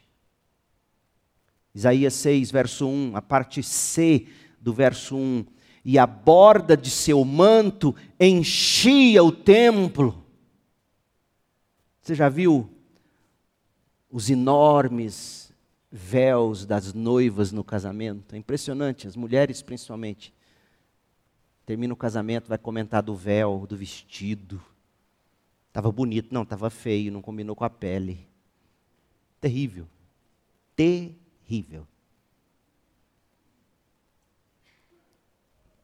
Isaías 1.73 2.13
6, 2.13 2.51
verso 2.51 2.87
1, 2.87 3.17
a 3.17 3.23
parte 3.23 3.63
C 3.63 4.27
do 4.59 4.71
verso 4.71 5.17
1. 5.17 5.43
E 5.83 5.97
a 5.97 6.05
borda 6.05 6.77
de 6.77 6.91
seu 6.91 7.25
manto 7.25 7.95
enchia 8.19 9.23
o 9.23 9.31
templo. 9.31 10.23
Você 12.03 12.13
já 12.13 12.29
viu 12.29 12.69
os 14.11 14.29
enormes 14.29 15.51
véus 15.91 16.67
das 16.67 16.93
noivas 16.93 17.51
no 17.51 17.63
casamento? 17.63 18.35
É 18.35 18.37
impressionante, 18.37 19.07
as 19.07 19.15
mulheres 19.15 19.63
principalmente. 19.63 20.31
Termina 21.65 21.95
o 21.95 21.97
casamento, 21.97 22.47
vai 22.47 22.59
comentar 22.59 23.01
do 23.01 23.15
véu, 23.15 23.65
do 23.67 23.75
vestido. 23.75 24.61
Estava 25.71 25.89
bonito, 25.89 26.33
não, 26.33 26.43
estava 26.43 26.69
feio, 26.69 27.13
não 27.13 27.21
combinou 27.21 27.55
com 27.55 27.63
a 27.63 27.69
pele. 27.69 28.27
Terrível. 29.39 29.87
Terrível. 30.75 31.87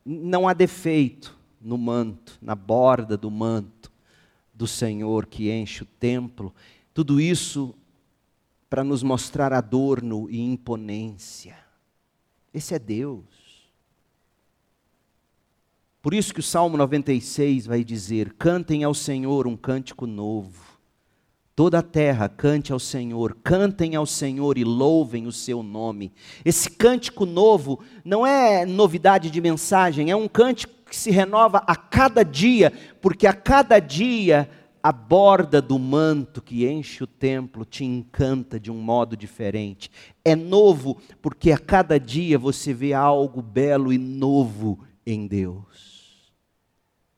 Não 0.06 0.46
há 0.46 0.52
defeito 0.52 1.38
no 1.62 1.78
manto, 1.78 2.38
na 2.42 2.54
borda 2.54 3.16
do 3.16 3.32
manto 3.32 3.90
do 4.54 4.68
Senhor 4.68 5.26
que 5.26 5.50
enche 5.50 5.84
o 5.84 5.86
templo, 5.86 6.54
tudo 6.94 7.22
isso 7.22 7.74
para 8.70 8.84
nos 8.84 9.02
mostrar 9.02 9.54
adorno 9.54 10.30
e 10.30 10.42
imponência. 10.42 11.58
Esse 12.54 12.74
é 12.74 12.80
Deus. 12.80 13.24
Por 16.08 16.14
isso 16.14 16.34
que 16.34 16.40
o 16.40 16.44
Salmo 16.44 16.78
96 16.78 17.66
vai 17.66 17.84
dizer: 17.84 18.34
Cantem 18.40 18.82
ao 18.82 18.94
Senhor 18.94 19.46
um 19.46 19.58
cântico 19.58 20.08
novo. 20.08 20.80
Toda 21.54 21.80
a 21.80 21.82
terra 21.82 22.30
cante 22.30 22.72
ao 22.72 22.80
Senhor, 22.80 23.36
cantem 23.44 23.94
ao 23.94 24.06
Senhor 24.06 24.58
e 24.58 24.64
louvem 24.64 25.28
o 25.28 25.34
seu 25.34 25.62
nome. 25.62 26.14
Esse 26.46 26.72
cântico 26.72 27.26
novo 27.26 27.82
não 28.06 28.26
é 28.26 28.66
novidade 28.66 29.30
de 29.30 29.42
mensagem, 29.42 30.10
é 30.10 30.16
um 30.16 30.30
cântico 30.30 30.74
que 30.90 30.96
se 30.96 31.12
renova 31.12 31.62
a 31.68 31.76
cada 31.76 32.24
dia, 32.24 32.72
porque 33.02 33.28
a 33.28 33.34
cada 33.34 33.78
dia 33.78 34.50
a 34.82 34.94
borda 34.94 35.62
do 35.62 35.78
manto 35.78 36.42
que 36.42 36.66
enche 36.66 37.04
o 37.04 37.08
templo 37.08 37.66
te 37.66 37.84
encanta 37.84 38.58
de 38.58 38.72
um 38.72 38.80
modo 38.80 39.18
diferente. 39.18 39.92
É 40.24 40.38
novo 40.38 40.96
porque 41.22 41.52
a 41.52 41.58
cada 41.58 42.00
dia 42.00 42.40
você 42.40 42.74
vê 42.74 42.94
algo 42.94 43.42
belo 43.42 43.92
e 43.92 43.98
novo 43.98 44.80
em 45.06 45.28
Deus. 45.28 45.97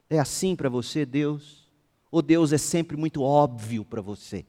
É 0.10 0.20
assim 0.20 0.56
para 0.56 0.70
você, 0.70 1.06
Deus? 1.06 1.70
Ou 2.12 2.22
Deus 2.22 2.52
é 2.52 2.58
sempre 2.58 2.98
muito 2.98 3.22
óbvio 3.22 3.86
para 3.86 4.02
você? 4.02 4.46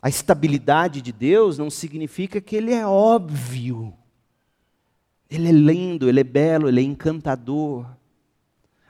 A 0.00 0.08
estabilidade 0.08 1.00
de 1.00 1.12
Deus 1.12 1.58
não 1.58 1.70
significa 1.70 2.40
que 2.40 2.56
Ele 2.56 2.72
é 2.72 2.86
óbvio. 2.86 3.94
Ele 5.30 5.48
é 5.48 5.52
lindo, 5.52 6.08
ele 6.08 6.20
é 6.20 6.24
belo, 6.24 6.68
ele 6.68 6.80
é 6.80 6.84
encantador. 6.84 7.86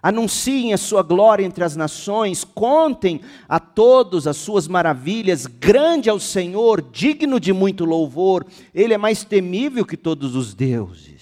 Anunciem 0.03 0.75
a 0.75 0.77
sua 0.77 1.03
glória 1.03 1.45
entre 1.45 1.65
as 1.65 1.77
nações, 1.77 2.45
contem 2.45 3.23
a 3.49 3.59
todos 3.59 4.27
as 4.27 4.37
suas 4.37 4.69
maravilhas. 4.69 5.47
Grande 5.47 6.11
é 6.11 6.13
o 6.13 6.21
Senhor, 6.21 6.83
digno 6.83 7.41
de 7.41 7.55
muito 7.55 7.87
louvor. 7.87 8.45
Ele 8.75 8.93
é 8.93 8.99
mais 8.99 9.25
temível 9.25 9.87
que 9.87 9.97
todos 9.97 10.37
os 10.37 10.53
deuses. 10.53 11.14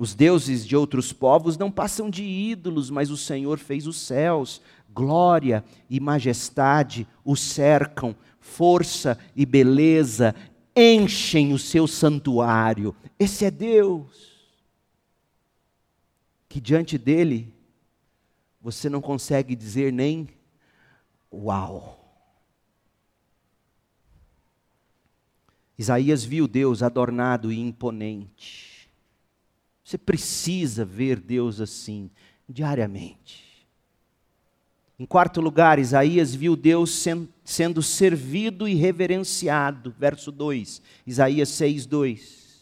Os 0.00 0.14
deuses 0.14 0.66
de 0.66 0.74
outros 0.74 1.12
povos 1.12 1.58
não 1.58 1.70
passam 1.70 2.08
de 2.08 2.24
ídolos, 2.24 2.88
mas 2.88 3.10
o 3.10 3.18
Senhor 3.18 3.58
fez 3.58 3.86
os 3.86 3.98
céus. 3.98 4.62
Glória 4.94 5.62
e 5.90 6.00
majestade 6.00 7.06
o 7.22 7.36
cercam, 7.36 8.16
força 8.40 9.18
e 9.36 9.44
beleza 9.44 10.34
enchem 10.74 11.52
o 11.52 11.58
seu 11.58 11.86
santuário. 11.86 12.96
Esse 13.18 13.44
é 13.44 13.50
Deus. 13.50 14.40
Que 16.48 16.62
diante 16.62 16.96
dele 16.96 17.52
você 18.58 18.88
não 18.88 19.02
consegue 19.02 19.54
dizer 19.54 19.92
nem 19.92 20.30
uau. 21.30 22.02
Isaías 25.76 26.24
viu 26.24 26.48
Deus 26.48 26.82
adornado 26.82 27.52
e 27.52 27.60
imponente. 27.60 28.69
Você 29.90 29.98
precisa 29.98 30.84
ver 30.84 31.18
Deus 31.18 31.60
assim, 31.60 32.08
diariamente. 32.48 33.66
Em 34.96 35.04
quarto 35.04 35.40
lugar, 35.40 35.80
Isaías 35.80 36.32
viu 36.32 36.54
Deus 36.54 37.04
sendo 37.44 37.82
servido 37.82 38.68
e 38.68 38.74
reverenciado. 38.76 39.92
Verso 39.98 40.30
2, 40.30 40.80
Isaías 41.04 41.48
6, 41.48 41.86
2. 41.86 42.60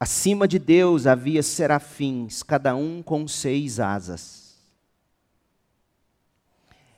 Acima 0.00 0.48
de 0.48 0.58
Deus 0.58 1.06
havia 1.06 1.40
serafins, 1.40 2.42
cada 2.42 2.74
um 2.74 3.00
com 3.00 3.28
seis 3.28 3.78
asas. 3.78 4.56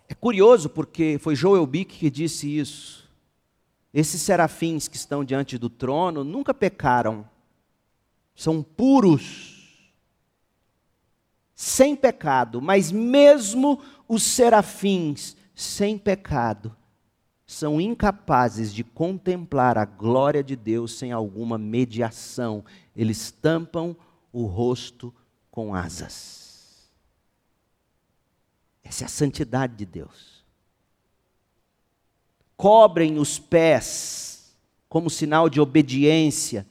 É 0.08 0.14
curioso 0.14 0.70
porque 0.70 1.18
foi 1.20 1.36
Joel 1.36 1.66
Bick 1.66 1.98
que 1.98 2.08
disse 2.08 2.56
isso. 2.58 3.06
Esses 3.92 4.22
serafins 4.22 4.88
que 4.88 4.96
estão 4.96 5.22
diante 5.22 5.58
do 5.58 5.68
trono 5.68 6.24
nunca 6.24 6.54
pecaram, 6.54 7.28
são 8.36 8.62
puros 8.62 9.56
sem 11.54 11.96
pecado, 11.96 12.60
mas 12.60 12.92
mesmo 12.92 13.80
os 14.06 14.22
serafins 14.22 15.34
sem 15.54 15.96
pecado 15.96 16.76
são 17.46 17.80
incapazes 17.80 18.74
de 18.74 18.84
contemplar 18.84 19.78
a 19.78 19.86
glória 19.86 20.44
de 20.44 20.54
Deus 20.54 20.98
sem 20.98 21.12
alguma 21.12 21.56
mediação. 21.56 22.62
Eles 22.94 23.30
tampam 23.30 23.96
o 24.32 24.44
rosto 24.44 25.14
com 25.50 25.74
asas. 25.74 26.90
Essa 28.84 29.04
é 29.04 29.06
a 29.06 29.08
santidade 29.08 29.76
de 29.76 29.86
Deus. 29.86 30.44
Cobrem 32.56 33.18
os 33.18 33.38
pés 33.38 34.54
como 34.88 35.08
sinal 35.08 35.48
de 35.48 35.60
obediência, 35.60 36.66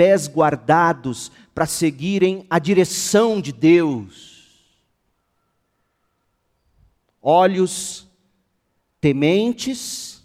pés 0.00 0.26
guardados 0.26 1.30
para 1.54 1.66
seguirem 1.66 2.46
a 2.48 2.58
direção 2.58 3.38
de 3.38 3.52
Deus 3.52 4.30
olhos 7.20 8.08
tementes, 8.98 10.24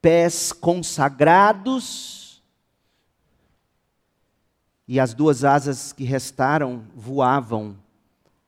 pés 0.00 0.52
consagrados, 0.52 2.40
e 4.86 5.00
as 5.00 5.12
duas 5.12 5.42
asas 5.42 5.92
que 5.92 6.04
restaram 6.04 6.84
voavam, 6.94 7.76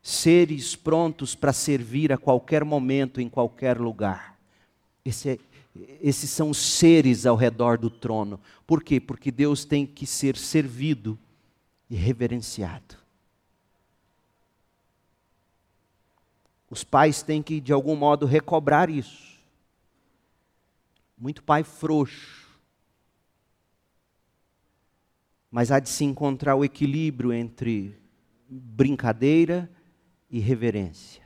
seres 0.01 0.77
prontos 0.77 1.35
para 1.35 1.51
servir 1.51 2.13
a 2.13 2.17
qualquer 2.17 2.63
momento, 2.63 3.19
em 3.19 3.27
qualquer 3.27 3.77
lugar. 3.81 4.39
Esse 5.03 5.31
é, 5.31 5.39
esses 6.01 6.29
são 6.29 6.49
os 6.49 6.57
seres 6.57 7.25
ao 7.25 7.35
redor 7.35 7.77
do 7.77 7.89
trono. 7.89 8.39
Por 8.65 8.81
quê? 8.81 8.99
Porque 8.99 9.31
Deus 9.31 9.65
tem 9.65 9.85
que 9.85 10.07
ser 10.07 10.37
servido 10.37 11.19
e 11.89 11.95
reverenciado. 11.95 12.95
Os 16.69 16.83
pais 16.83 17.21
têm 17.21 17.43
que, 17.43 17.59
de 17.59 17.73
algum 17.73 17.95
modo, 17.95 18.25
recobrar 18.25 18.89
isso. 18.89 19.35
Muito 21.17 21.43
pai 21.43 21.63
frouxo. 21.63 22.45
Mas 25.51 25.71
há 25.71 25.79
de 25.79 25.89
se 25.89 26.03
encontrar 26.03 26.55
o 26.55 26.65
equilíbrio 26.65 27.31
entre 27.31 27.97
brincadeira 28.49 29.69
e 30.29 30.39
reverência. 30.39 31.23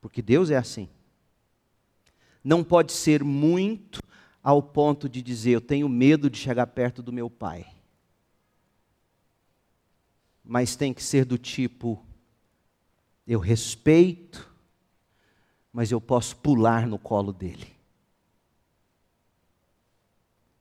Porque 0.00 0.20
Deus 0.20 0.50
é 0.50 0.56
assim. 0.56 0.88
Não 2.42 2.64
pode 2.64 2.92
ser 2.92 3.22
muito 3.22 4.02
ao 4.42 4.62
ponto 4.62 5.08
de 5.08 5.22
dizer, 5.22 5.52
eu 5.52 5.60
tenho 5.60 5.88
medo 5.88 6.28
de 6.28 6.36
chegar 6.36 6.66
perto 6.66 7.02
do 7.02 7.12
meu 7.12 7.30
pai. 7.30 7.66
Mas 10.44 10.74
tem 10.74 10.92
que 10.92 11.02
ser 11.02 11.24
do 11.24 11.38
tipo, 11.38 12.04
eu 13.26 13.38
respeito, 13.38 14.50
mas 15.72 15.92
eu 15.92 16.00
posso 16.00 16.36
pular 16.36 16.86
no 16.86 16.98
colo 16.98 17.32
dele. 17.32 17.68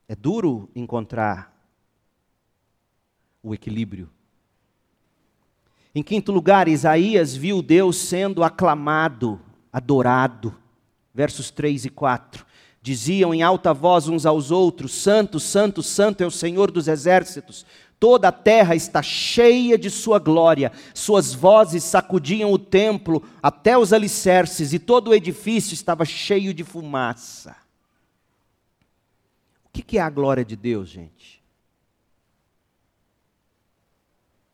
É 0.08 0.16
duro 0.16 0.70
encontrar 0.76 1.52
o 3.42 3.54
equilíbrio. 3.54 4.10
Em 5.94 6.04
quinto 6.04 6.32
lugar, 6.32 6.68
Isaías 6.68 7.36
viu 7.36 7.62
Deus 7.62 7.98
sendo 7.98 8.44
aclamado, 8.44 9.42
adorado. 9.74 10.61
Versos 11.14 11.52
3 11.52 11.86
e 11.86 11.90
4. 11.90 12.46
Diziam 12.82 13.34
em 13.34 13.44
alta 13.44 13.74
voz 13.74 14.08
uns 14.08 14.26
aos 14.26 14.50
outros: 14.50 14.94
Santo, 14.94 15.40
Santo, 15.40 15.84
Santo 15.84 16.22
é 16.22 16.26
o 16.26 16.32
Senhor 16.32 16.72
dos 16.72 16.88
exércitos. 16.88 17.66
Toda 18.00 18.30
a 18.30 18.32
terra 18.32 18.74
está 18.74 19.04
cheia 19.04 19.78
de 19.78 19.92
sua 19.92 20.18
glória. 20.18 20.72
Suas 20.92 21.36
vozes 21.36 21.84
sacudiam 21.84 22.52
o 22.52 22.58
templo 22.58 23.24
até 23.44 23.78
os 23.78 23.94
alicerces, 23.94 24.74
e 24.74 24.80
todo 24.80 25.10
o 25.10 25.14
edifício 25.14 25.76
estava 25.76 26.04
cheio 26.04 26.52
de 26.52 26.64
fumaça. 26.64 27.56
O 29.66 29.70
que 29.70 30.00
é 30.00 30.02
a 30.02 30.10
glória 30.10 30.44
de 30.44 30.56
Deus, 30.56 30.90
gente? 30.90 31.42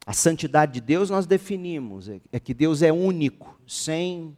A 0.05 0.14
santidade 0.14 0.74
de 0.74 0.82
Deus 0.82 1.10
nós 1.10 1.26
definimos, 1.26 2.08
é, 2.08 2.20
é 2.32 2.39
que 2.39 2.53
Deus 2.53 2.82
é 2.82 2.91
único, 2.91 3.60
sem 3.66 4.38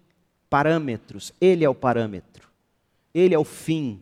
parâmetros. 0.50 1.34
Ele 1.40 1.64
é 1.64 1.70
o 1.70 1.76
parâmetro, 1.76 2.48
Ele 3.14 3.34
é 3.34 3.40
o 3.40 3.44
fim. 3.44 4.02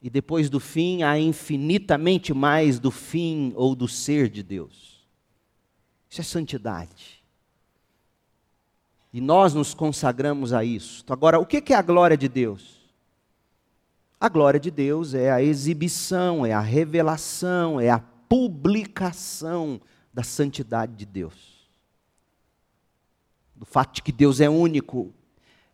E 0.00 0.08
depois 0.08 0.48
do 0.48 0.60
fim, 0.60 1.02
há 1.02 1.18
infinitamente 1.18 2.32
mais 2.32 2.78
do 2.78 2.90
fim 2.90 3.52
ou 3.56 3.74
do 3.74 3.88
ser 3.88 4.28
de 4.28 4.44
Deus. 4.44 5.04
Isso 6.08 6.20
é 6.20 6.24
santidade. 6.24 7.22
E 9.12 9.20
nós 9.20 9.54
nos 9.54 9.74
consagramos 9.74 10.52
a 10.52 10.62
isso. 10.62 11.04
Agora, 11.08 11.40
o 11.40 11.46
que 11.46 11.72
é 11.72 11.76
a 11.76 11.82
glória 11.82 12.16
de 12.16 12.28
Deus? 12.28 12.78
A 14.20 14.28
glória 14.28 14.58
de 14.58 14.70
Deus 14.70 15.14
é 15.14 15.30
a 15.30 15.42
exibição, 15.42 16.44
é 16.44 16.52
a 16.52 16.60
revelação, 16.60 17.80
é 17.80 17.88
a 17.88 18.00
publicação 18.00 19.80
da 20.12 20.22
santidade 20.22 20.94
de 20.94 21.06
Deus. 21.06 21.68
Do 23.54 23.64
fato 23.64 23.94
de 23.94 24.02
que 24.02 24.12
Deus 24.12 24.40
é 24.40 24.48
único, 24.48 25.12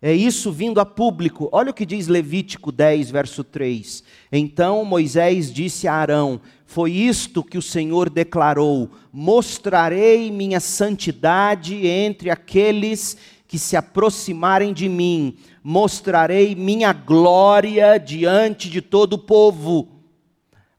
é 0.06 0.12
isso 0.12 0.52
vindo 0.52 0.80
a 0.80 0.84
público. 0.84 1.48
Olha 1.50 1.70
o 1.70 1.72
que 1.72 1.86
diz 1.86 2.08
Levítico 2.08 2.70
10, 2.70 3.10
verso 3.10 3.42
3. 3.42 4.04
Então 4.30 4.84
Moisés 4.84 5.50
disse 5.50 5.88
a 5.88 5.94
Arão: 5.94 6.42
Foi 6.66 6.92
isto 6.92 7.42
que 7.42 7.56
o 7.56 7.62
Senhor 7.62 8.10
declarou: 8.10 8.90
Mostrarei 9.10 10.30
minha 10.30 10.60
santidade 10.60 11.86
entre 11.86 12.28
aqueles 12.28 13.16
que 13.48 13.58
se 13.58 13.78
aproximarem 13.78 14.74
de 14.74 14.90
mim, 14.90 15.38
mostrarei 15.62 16.54
minha 16.54 16.92
glória 16.92 17.96
diante 17.96 18.68
de 18.68 18.82
todo 18.82 19.14
o 19.14 19.18
povo. 19.18 19.88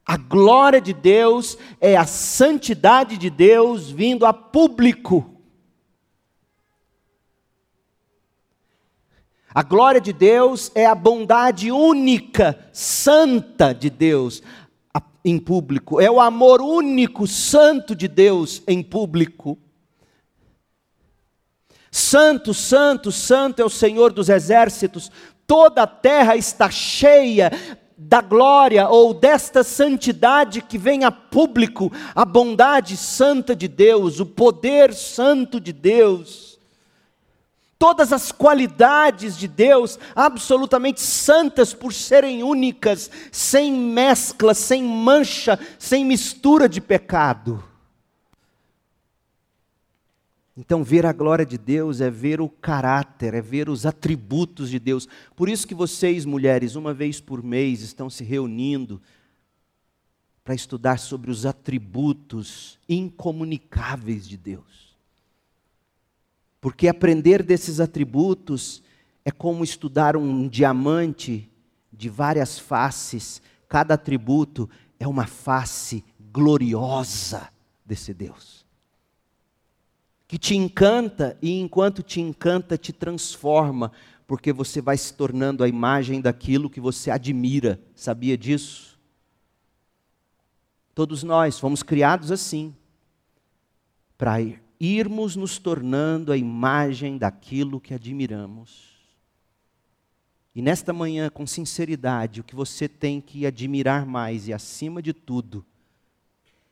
A 0.05 0.17
glória 0.17 0.79
de 0.79 0.93
Deus 0.93 1.57
é 1.81 1.97
a 1.97 2.05
santidade 2.05 3.17
de 3.17 3.31
Deus 3.31 3.89
vindo 3.89 4.23
a 4.23 4.31
público. 4.31 5.34
A 9.55 9.63
glória 9.63 10.01
de 10.01 10.11
Deus 10.11 10.69
é 10.75 10.85
a 10.85 10.93
bondade 10.93 11.71
única, 11.71 12.59
santa 12.73 13.73
de 13.73 13.89
Deus 13.89 14.43
em 15.23 15.39
público, 15.39 16.01
é 16.01 16.11
o 16.11 16.19
amor 16.19 16.61
único, 16.61 17.25
santo 17.25 17.95
de 17.95 18.09
Deus 18.09 18.61
em 18.67 18.83
público. 18.83 19.57
Santo, 21.89 22.53
santo, 22.53 23.13
santo 23.13 23.61
é 23.61 23.65
o 23.65 23.69
Senhor 23.69 24.11
dos 24.11 24.27
exércitos, 24.27 25.09
toda 25.47 25.83
a 25.83 25.87
terra 25.87 26.35
está 26.35 26.69
cheia 26.69 27.49
da 27.97 28.19
glória 28.19 28.89
ou 28.89 29.13
desta 29.13 29.63
santidade 29.63 30.61
que 30.61 30.77
vem 30.77 31.05
a 31.05 31.11
público, 31.11 31.89
a 32.13 32.25
bondade 32.25 32.97
santa 32.97 33.55
de 33.55 33.69
Deus, 33.69 34.19
o 34.19 34.25
poder 34.25 34.93
santo 34.93 35.61
de 35.61 35.71
Deus 35.71 36.54
todas 37.77 38.13
as 38.13 38.31
qualidades 38.31 39.37
de 39.37 39.47
Deus, 39.47 39.99
absolutamente 40.15 41.01
santas 41.01 41.73
por 41.73 41.93
serem 41.93 42.43
únicas, 42.43 43.09
sem 43.31 43.71
mescla, 43.71 44.53
sem 44.53 44.83
mancha, 44.83 45.59
sem 45.77 46.05
mistura 46.05 46.67
de 46.69 46.81
pecado. 46.81 47.63
Então, 50.57 50.85
ver 50.85 51.05
a 51.05 51.11
glória 51.11 51.45
de 51.45 51.57
Deus 51.57 51.99
é 51.99 52.09
ver 52.09 52.39
o 52.39 52.47
caráter, 52.47 53.33
é 53.33 53.41
ver 53.41 53.67
os 53.67 53.85
atributos 53.85 54.69
de 54.69 54.79
Deus. 54.79 55.05
Por 55.35 55.49
isso 55.49 55.67
que 55.67 55.75
vocês, 55.75 56.23
mulheres, 56.23 56.75
uma 56.75 56.93
vez 56.93 57.19
por 57.19 57.43
mês 57.43 57.81
estão 57.81 58.09
se 58.09 58.23
reunindo 58.23 59.01
para 60.45 60.55
estudar 60.55 60.97
sobre 60.97 61.29
os 61.29 61.45
atributos 61.45 62.79
incomunicáveis 62.87 64.25
de 64.25 64.37
Deus. 64.37 64.84
Porque 66.65 66.87
aprender 66.87 67.43
desses 67.43 67.79
atributos 67.79 68.81
é 69.23 69.29
como 69.29 69.63
estudar 69.63 70.17
um 70.17 70.47
diamante 70.47 71.47
de 71.93 72.09
várias 72.09 72.57
faces, 72.57 73.39
cada 73.69 73.93
atributo 73.93 74.67
é 74.99 75.07
uma 75.07 75.27
face 75.27 76.03
gloriosa 76.31 77.49
desse 77.85 78.15
Deus. 78.15 78.65
que 80.27 80.39
te 80.39 80.55
encanta 80.55 81.37
e 81.39 81.59
enquanto 81.59 82.01
te 82.01 82.19
encanta, 82.19 82.79
te 82.79 82.91
transforma, 82.91 83.91
porque 84.25 84.51
você 84.51 84.81
vai 84.81 84.97
se 84.97 85.13
tornando 85.13 85.63
a 85.63 85.67
imagem 85.67 86.19
daquilo 86.19 86.67
que 86.67 86.81
você 86.81 87.11
admira. 87.11 87.79
Sabia 87.93 88.35
disso? 88.35 88.99
Todos 90.95 91.21
nós 91.21 91.59
fomos 91.59 91.83
criados 91.83 92.31
assim, 92.31 92.75
para 94.17 94.39
irmos 94.79 95.35
nos 95.35 95.57
tornando 95.57 96.31
a 96.31 96.37
imagem 96.37 97.17
daquilo 97.17 97.79
que 97.79 97.93
admiramos. 97.93 98.95
E 100.55 100.61
nesta 100.61 100.93
manhã, 100.93 101.29
com 101.29 101.45
sinceridade, 101.45 102.39
o 102.39 102.43
que 102.43 102.55
você 102.55 102.87
tem 102.87 103.19
que 103.19 103.45
admirar 103.45 104.05
mais 104.05 104.47
e 104.47 104.53
acima 104.53 105.01
de 105.01 105.13
tudo 105.13 105.65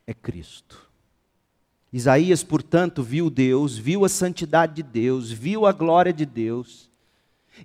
é 0.08 0.14
Cristo. 0.14 0.90
Isaías, 1.92 2.44
portanto, 2.44 3.04
viu 3.04 3.30
Deus, 3.30 3.78
viu 3.78 4.06
a 4.06 4.10
santidade 4.10 4.76
de 4.76 4.84
Deus, 4.84 5.32
viu 5.32 5.66
a 5.66 5.72
glória 5.72 6.14
de 6.14 6.26
Deus 6.26 6.90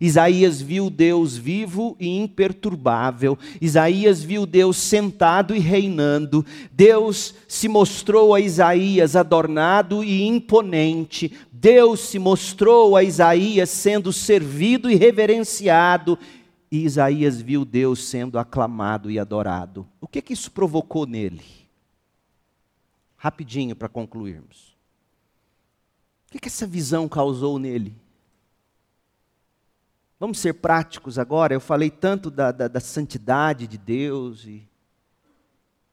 Isaías 0.00 0.60
viu 0.60 0.90
Deus 0.90 1.36
vivo 1.36 1.96
e 1.98 2.08
imperturbável. 2.08 3.36
Isaías 3.60 4.22
viu 4.22 4.46
Deus 4.46 4.76
sentado 4.76 5.56
e 5.56 5.58
reinando. 5.58 6.44
Deus 6.70 7.34
se 7.48 7.68
mostrou 7.68 8.34
a 8.34 8.40
Isaías 8.40 9.16
adornado 9.16 10.04
e 10.04 10.22
imponente. 10.22 11.32
Deus 11.50 12.00
se 12.00 12.18
mostrou 12.18 12.96
a 12.96 13.02
Isaías 13.02 13.70
sendo 13.70 14.12
servido 14.12 14.88
e 14.90 14.94
reverenciado. 14.94 16.16
E 16.70 16.84
Isaías 16.84 17.40
viu 17.40 17.64
Deus 17.64 18.04
sendo 18.04 18.38
aclamado 18.38 19.10
e 19.10 19.18
adorado. 19.18 19.88
O 20.00 20.06
que 20.06 20.22
que 20.22 20.32
isso 20.32 20.50
provocou 20.50 21.06
nele? 21.06 21.42
Rapidinho 23.16 23.74
para 23.74 23.88
concluirmos. 23.88 24.76
O 26.28 26.32
que 26.32 26.38
que 26.38 26.48
essa 26.48 26.66
visão 26.66 27.08
causou 27.08 27.58
nele? 27.58 27.96
Vamos 30.20 30.38
ser 30.38 30.54
práticos 30.54 31.18
agora. 31.18 31.54
Eu 31.54 31.60
falei 31.60 31.90
tanto 31.90 32.30
da, 32.30 32.50
da, 32.50 32.66
da, 32.66 32.80
santidade 32.80 33.66
de 33.66 33.78
Deus 33.78 34.44
e 34.44 34.68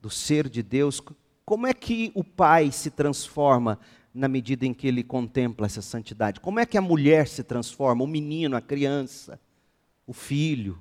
do 0.01 0.09
ser 0.09 0.49
de 0.49 0.63
Deus. 0.63 1.01
Como 1.45 1.67
é 1.67 1.73
que 1.73 2.11
o 2.15 2.23
pai 2.23 2.71
se 2.71 2.89
transforma 2.89 3.79
na 4.13 4.27
medida 4.27 4.65
em 4.65 4.73
que 4.73 4.87
ele 4.87 5.03
contempla 5.03 5.67
essa 5.67 5.81
santidade? 5.81 6.39
Como 6.39 6.59
é 6.59 6.65
que 6.65 6.77
a 6.77 6.81
mulher 6.81 7.27
se 7.27 7.43
transforma? 7.43 8.03
O 8.03 8.07
menino, 8.07 8.55
a 8.55 8.61
criança, 8.61 9.39
o 10.07 10.13
filho. 10.13 10.79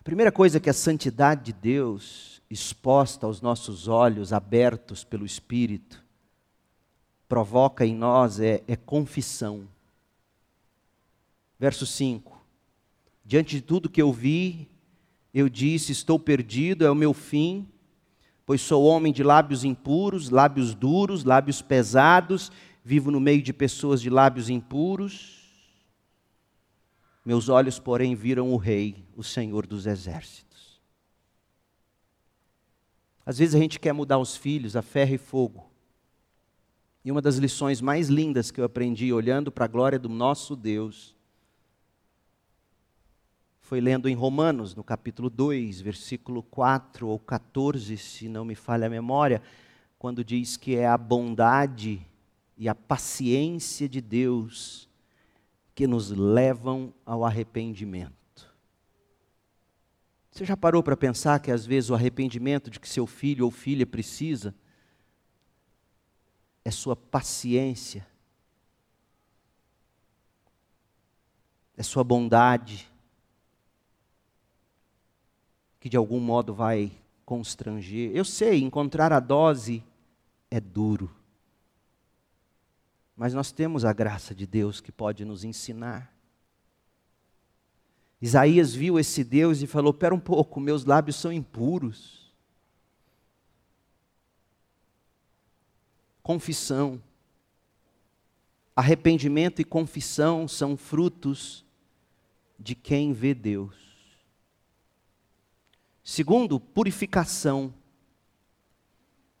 A 0.00 0.02
primeira 0.02 0.32
coisa 0.32 0.58
que 0.58 0.70
a 0.70 0.74
santidade 0.74 1.44
de 1.44 1.52
Deus, 1.52 2.42
exposta 2.48 3.26
aos 3.26 3.42
nossos 3.42 3.86
olhos, 3.86 4.32
abertos 4.32 5.04
pelo 5.04 5.26
Espírito, 5.26 6.02
provoca 7.28 7.84
em 7.84 7.94
nós 7.94 8.40
é, 8.40 8.62
é 8.66 8.76
confissão. 8.76 9.68
Verso 11.62 11.86
5: 11.86 12.44
Diante 13.24 13.54
de 13.54 13.62
tudo 13.62 13.88
que 13.88 14.02
eu 14.02 14.12
vi, 14.12 14.68
eu 15.32 15.48
disse: 15.48 15.92
Estou 15.92 16.18
perdido, 16.18 16.84
é 16.84 16.90
o 16.90 16.94
meu 16.94 17.14
fim, 17.14 17.68
pois 18.44 18.60
sou 18.60 18.84
homem 18.84 19.12
de 19.12 19.22
lábios 19.22 19.62
impuros, 19.62 20.28
lábios 20.28 20.74
duros, 20.74 21.22
lábios 21.22 21.62
pesados, 21.62 22.50
vivo 22.82 23.12
no 23.12 23.20
meio 23.20 23.40
de 23.40 23.52
pessoas 23.52 24.02
de 24.02 24.10
lábios 24.10 24.50
impuros. 24.50 25.40
Meus 27.24 27.48
olhos, 27.48 27.78
porém, 27.78 28.16
viram 28.16 28.52
o 28.52 28.56
Rei, 28.56 28.96
o 29.16 29.22
Senhor 29.22 29.64
dos 29.64 29.86
Exércitos. 29.86 30.80
Às 33.24 33.38
vezes 33.38 33.54
a 33.54 33.60
gente 33.60 33.78
quer 33.78 33.92
mudar 33.92 34.18
os 34.18 34.34
filhos 34.34 34.74
a 34.74 34.82
ferro 34.82 35.14
e 35.14 35.18
fogo. 35.18 35.70
E 37.04 37.12
uma 37.12 37.22
das 37.22 37.36
lições 37.36 37.80
mais 37.80 38.08
lindas 38.08 38.50
que 38.50 38.60
eu 38.60 38.64
aprendi 38.64 39.12
olhando 39.12 39.52
para 39.52 39.66
a 39.66 39.68
glória 39.68 39.96
do 39.96 40.08
nosso 40.08 40.56
Deus 40.56 41.11
foi 43.62 43.80
lendo 43.80 44.08
em 44.08 44.14
Romanos, 44.14 44.74
no 44.74 44.84
capítulo 44.84 45.30
2, 45.30 45.80
versículo 45.80 46.42
4 46.42 47.08
ou 47.08 47.18
14, 47.18 47.96
se 47.96 48.28
não 48.28 48.44
me 48.44 48.54
falha 48.54 48.86
a 48.86 48.90
memória, 48.90 49.40
quando 49.98 50.24
diz 50.24 50.56
que 50.56 50.76
é 50.76 50.86
a 50.86 50.98
bondade 50.98 52.04
e 52.58 52.68
a 52.68 52.74
paciência 52.74 53.88
de 53.88 54.00
Deus 54.00 54.88
que 55.74 55.86
nos 55.86 56.10
levam 56.10 56.92
ao 57.06 57.24
arrependimento. 57.24 58.12
Você 60.30 60.44
já 60.44 60.56
parou 60.56 60.82
para 60.82 60.96
pensar 60.96 61.40
que 61.40 61.50
às 61.50 61.64
vezes 61.64 61.88
o 61.88 61.94
arrependimento 61.94 62.68
de 62.68 62.80
que 62.80 62.88
seu 62.88 63.06
filho 63.06 63.44
ou 63.44 63.50
filha 63.50 63.86
precisa 63.86 64.54
é 66.64 66.70
sua 66.70 66.96
paciência, 66.96 68.06
é 71.76 71.82
sua 71.82 72.02
bondade, 72.02 72.91
que 75.82 75.88
de 75.88 75.96
algum 75.96 76.20
modo 76.20 76.54
vai 76.54 76.92
constranger. 77.24 78.12
Eu 78.14 78.24
sei, 78.24 78.62
encontrar 78.62 79.12
a 79.12 79.18
dose 79.18 79.82
é 80.48 80.60
duro. 80.60 81.12
Mas 83.16 83.34
nós 83.34 83.50
temos 83.50 83.84
a 83.84 83.92
graça 83.92 84.32
de 84.32 84.46
Deus 84.46 84.80
que 84.80 84.92
pode 84.92 85.24
nos 85.24 85.42
ensinar. 85.42 86.14
Isaías 88.20 88.72
viu 88.72 88.96
esse 88.96 89.24
Deus 89.24 89.60
e 89.60 89.66
falou: 89.66 89.92
Pera 89.92 90.14
um 90.14 90.20
pouco, 90.20 90.60
meus 90.60 90.84
lábios 90.84 91.16
são 91.16 91.32
impuros. 91.32 92.32
Confissão. 96.22 97.02
Arrependimento 98.76 99.60
e 99.60 99.64
confissão 99.64 100.46
são 100.46 100.76
frutos 100.76 101.64
de 102.56 102.76
quem 102.76 103.12
vê 103.12 103.34
Deus. 103.34 103.81
Segundo, 106.02 106.58
purificação. 106.58 107.72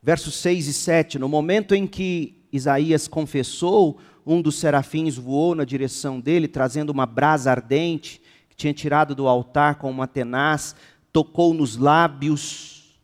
Versos 0.02 0.34
6 0.36 0.66
e 0.66 0.72
7, 0.72 1.18
no 1.18 1.28
momento 1.28 1.74
em 1.74 1.86
que 1.86 2.42
Isaías 2.52 3.06
confessou, 3.08 3.98
um 4.26 4.42
dos 4.42 4.56
serafins 4.56 5.16
voou 5.16 5.54
na 5.54 5.64
direção 5.64 6.20
dele, 6.20 6.48
trazendo 6.48 6.90
uma 6.90 7.06
brasa 7.06 7.50
ardente, 7.50 8.20
que 8.48 8.56
tinha 8.56 8.74
tirado 8.74 9.14
do 9.14 9.26
altar 9.26 9.76
com 9.76 9.90
uma 9.90 10.06
tenaz, 10.06 10.74
tocou 11.12 11.54
nos 11.54 11.76
lábios 11.76 13.00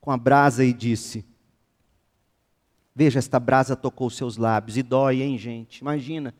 com 0.00 0.10
a 0.10 0.16
brasa 0.16 0.64
e 0.64 0.72
disse: 0.72 1.24
Veja, 2.94 3.18
esta 3.18 3.38
brasa 3.38 3.76
tocou 3.76 4.08
seus 4.10 4.36
lábios, 4.36 4.76
e 4.76 4.82
dói, 4.82 5.22
hein, 5.22 5.36
gente? 5.38 5.78
Imagina, 5.78 6.34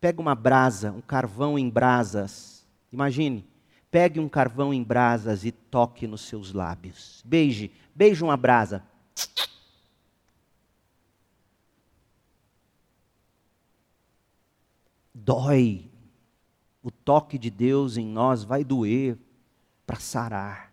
pega 0.00 0.20
uma 0.20 0.34
brasa, 0.34 0.92
um 0.92 1.00
carvão 1.00 1.58
em 1.58 1.68
brasas, 1.68 2.66
imagine, 2.92 3.46
Pegue 3.90 4.20
um 4.20 4.28
carvão 4.28 4.74
em 4.74 4.82
brasas 4.82 5.44
e 5.44 5.52
toque 5.52 6.06
nos 6.06 6.22
seus 6.22 6.52
lábios. 6.52 7.22
Beije, 7.24 7.70
beije 7.94 8.22
uma 8.22 8.36
brasa. 8.36 8.82
Dói. 15.14 15.90
O 16.82 16.90
toque 16.90 17.36
de 17.36 17.50
Deus 17.50 17.96
em 17.96 18.06
nós 18.06 18.44
vai 18.44 18.62
doer 18.62 19.18
para 19.86 19.98
sarar. 19.98 20.72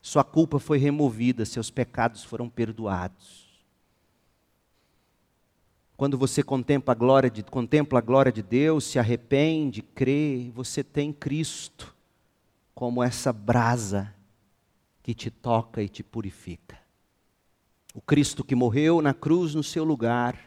Sua 0.00 0.24
culpa 0.24 0.58
foi 0.58 0.78
removida, 0.78 1.44
seus 1.44 1.70
pecados 1.70 2.24
foram 2.24 2.48
perdoados. 2.48 3.47
Quando 5.98 6.16
você 6.16 6.44
contempla 6.44 6.92
a 6.92 6.94
glória 6.94 7.28
de, 7.28 7.42
contempla 7.42 7.98
a 7.98 8.00
glória 8.00 8.30
de 8.30 8.40
Deus, 8.40 8.84
se 8.84 9.00
arrepende, 9.00 9.82
crê, 9.82 10.48
você 10.54 10.84
tem 10.84 11.12
Cristo 11.12 11.92
como 12.72 13.02
essa 13.02 13.32
brasa 13.32 14.14
que 15.02 15.12
te 15.12 15.28
toca 15.28 15.82
e 15.82 15.88
te 15.88 16.04
purifica. 16.04 16.78
O 17.92 18.00
Cristo 18.00 18.44
que 18.44 18.54
morreu 18.54 19.02
na 19.02 19.12
cruz 19.12 19.56
no 19.56 19.62
seu 19.64 19.82
lugar, 19.82 20.38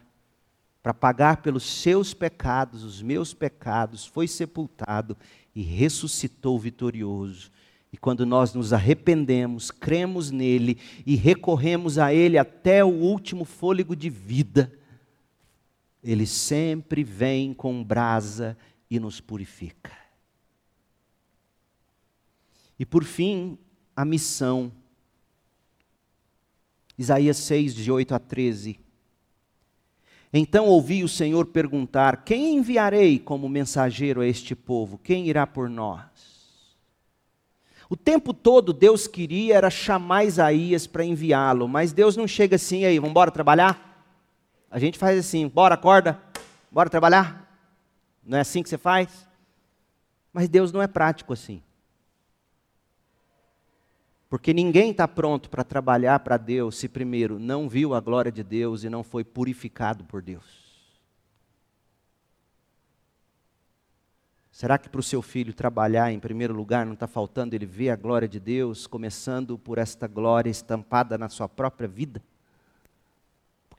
para 0.81 0.93
pagar 0.93 1.41
pelos 1.41 1.63
seus 1.63 2.13
pecados, 2.13 2.85
os 2.85 3.01
meus 3.01 3.33
pecados, 3.33 4.05
foi 4.05 4.29
sepultado 4.29 5.17
e 5.53 5.61
ressuscitou 5.61 6.57
vitorioso. 6.57 7.51
E 7.91 7.97
quando 7.97 8.25
nós 8.25 8.53
nos 8.53 8.71
arrependemos, 8.71 9.69
cremos 9.69 10.31
nele 10.31 10.77
e 11.05 11.17
recorremos 11.17 11.97
a 11.97 12.13
ele 12.13 12.37
até 12.37 12.85
o 12.85 12.87
último 12.87 13.43
fôlego 13.43 13.97
de 13.97 14.09
vida, 14.09 14.71
ele 16.03 16.25
sempre 16.25 17.03
vem 17.03 17.53
com 17.53 17.83
brasa 17.83 18.57
e 18.89 18.99
nos 18.99 19.21
purifica. 19.21 19.91
E 22.79 22.85
por 22.85 23.03
fim, 23.03 23.57
a 23.95 24.03
missão. 24.03 24.71
Isaías 26.97 27.37
6, 27.37 27.75
de 27.75 27.91
8 27.91 28.15
a 28.15 28.19
13. 28.19 28.79
Então 30.33 30.65
ouvi 30.67 31.03
o 31.03 31.09
Senhor 31.09 31.45
perguntar: 31.45 32.23
Quem 32.23 32.55
enviarei 32.55 33.19
como 33.19 33.47
mensageiro 33.49 34.21
a 34.21 34.27
este 34.27 34.55
povo? 34.55 34.97
Quem 34.97 35.27
irá 35.27 35.45
por 35.45 35.69
nós? 35.69 36.31
O 37.89 37.97
tempo 37.97 38.33
todo 38.33 38.71
Deus 38.71 39.05
queria 39.05 39.57
era 39.57 39.69
chamar 39.69 40.23
Isaías 40.23 40.87
para 40.87 41.03
enviá-lo, 41.03 41.67
mas 41.67 41.91
Deus 41.91 42.15
não 42.15 42.25
chega 42.25 42.55
assim, 42.55 42.85
aí, 42.85 42.97
vamos 42.97 43.11
embora 43.11 43.29
trabalhar? 43.29 43.90
A 44.71 44.79
gente 44.79 44.97
faz 44.97 45.19
assim, 45.19 45.49
bora, 45.49 45.75
acorda, 45.75 46.17
bora 46.71 46.89
trabalhar? 46.89 47.45
Não 48.23 48.37
é 48.37 48.41
assim 48.41 48.63
que 48.63 48.69
você 48.69 48.77
faz? 48.77 49.27
Mas 50.31 50.47
Deus 50.47 50.71
não 50.71 50.81
é 50.81 50.87
prático 50.87 51.33
assim. 51.33 51.61
Porque 54.29 54.53
ninguém 54.53 54.91
está 54.91 55.09
pronto 55.09 55.49
para 55.49 55.61
trabalhar 55.61 56.19
para 56.19 56.37
Deus 56.37 56.77
se 56.77 56.87
primeiro 56.87 57.37
não 57.37 57.67
viu 57.67 57.93
a 57.93 57.99
glória 57.99 58.31
de 58.31 58.43
Deus 58.43 58.85
e 58.85 58.89
não 58.89 59.03
foi 59.03 59.25
purificado 59.25 60.05
por 60.05 60.21
Deus. 60.21 60.61
Será 64.53 64.77
que 64.77 64.87
para 64.87 65.01
o 65.01 65.03
seu 65.03 65.21
filho 65.21 65.53
trabalhar 65.53 66.13
em 66.13 66.19
primeiro 66.19 66.53
lugar 66.53 66.85
não 66.85 66.93
está 66.93 67.07
faltando 67.07 67.55
ele 67.55 67.65
ver 67.65 67.89
a 67.89 67.95
glória 67.97 68.27
de 68.27 68.39
Deus, 68.39 68.87
começando 68.87 69.57
por 69.57 69.77
esta 69.77 70.07
glória 70.07 70.49
estampada 70.49 71.17
na 71.17 71.27
sua 71.27 71.49
própria 71.49 71.89
vida? 71.89 72.23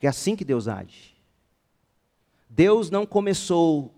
Porque 0.03 0.07
é 0.07 0.09
assim 0.09 0.35
que 0.35 0.43
Deus 0.43 0.67
age. 0.67 1.15
Deus 2.49 2.89
não 2.89 3.05
começou 3.05 3.95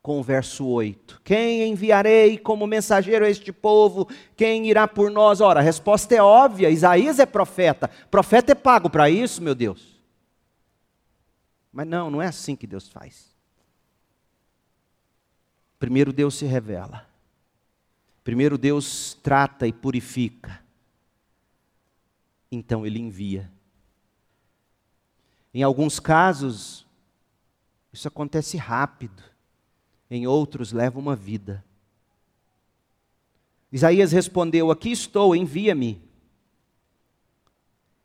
com 0.00 0.20
o 0.20 0.22
verso 0.22 0.64
8. 0.64 1.20
Quem 1.24 1.68
enviarei 1.68 2.38
como 2.38 2.68
mensageiro 2.68 3.24
a 3.24 3.28
este 3.28 3.52
povo? 3.52 4.08
Quem 4.36 4.70
irá 4.70 4.86
por 4.86 5.10
nós? 5.10 5.40
Ora, 5.40 5.58
a 5.58 5.62
resposta 5.62 6.14
é 6.14 6.22
óbvia: 6.22 6.70
Isaías 6.70 7.18
é 7.18 7.26
profeta. 7.26 7.88
Profeta 8.12 8.52
é 8.52 8.54
pago 8.54 8.88
para 8.88 9.10
isso, 9.10 9.42
meu 9.42 9.56
Deus. 9.56 10.00
Mas 11.72 11.88
não, 11.88 12.08
não 12.08 12.22
é 12.22 12.28
assim 12.28 12.54
que 12.54 12.68
Deus 12.68 12.88
faz. 12.88 13.34
Primeiro 15.80 16.12
Deus 16.12 16.36
se 16.36 16.46
revela. 16.46 17.04
Primeiro 18.22 18.56
Deus 18.56 19.18
trata 19.20 19.66
e 19.66 19.72
purifica. 19.72 20.62
Então 22.52 22.86
ele 22.86 23.00
envia. 23.00 23.50
Em 25.54 25.62
alguns 25.62 26.00
casos, 26.00 26.86
isso 27.92 28.08
acontece 28.08 28.56
rápido 28.56 29.22
em 30.10 30.26
outros 30.26 30.72
leva 30.72 30.98
uma 30.98 31.16
vida. 31.16 31.64
Isaías 33.70 34.12
respondeu: 34.12 34.70
Aqui 34.70 34.90
estou, 34.90 35.34
envia-me. 35.34 36.00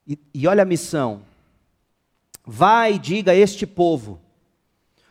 E, 0.08 0.18
e 0.34 0.48
olha 0.48 0.64
a 0.64 0.66
missão. 0.66 1.22
Vai 2.46 2.94
e 2.94 3.00
diga 3.00 3.32
a 3.32 3.36
este 3.36 3.68
povo: 3.68 4.20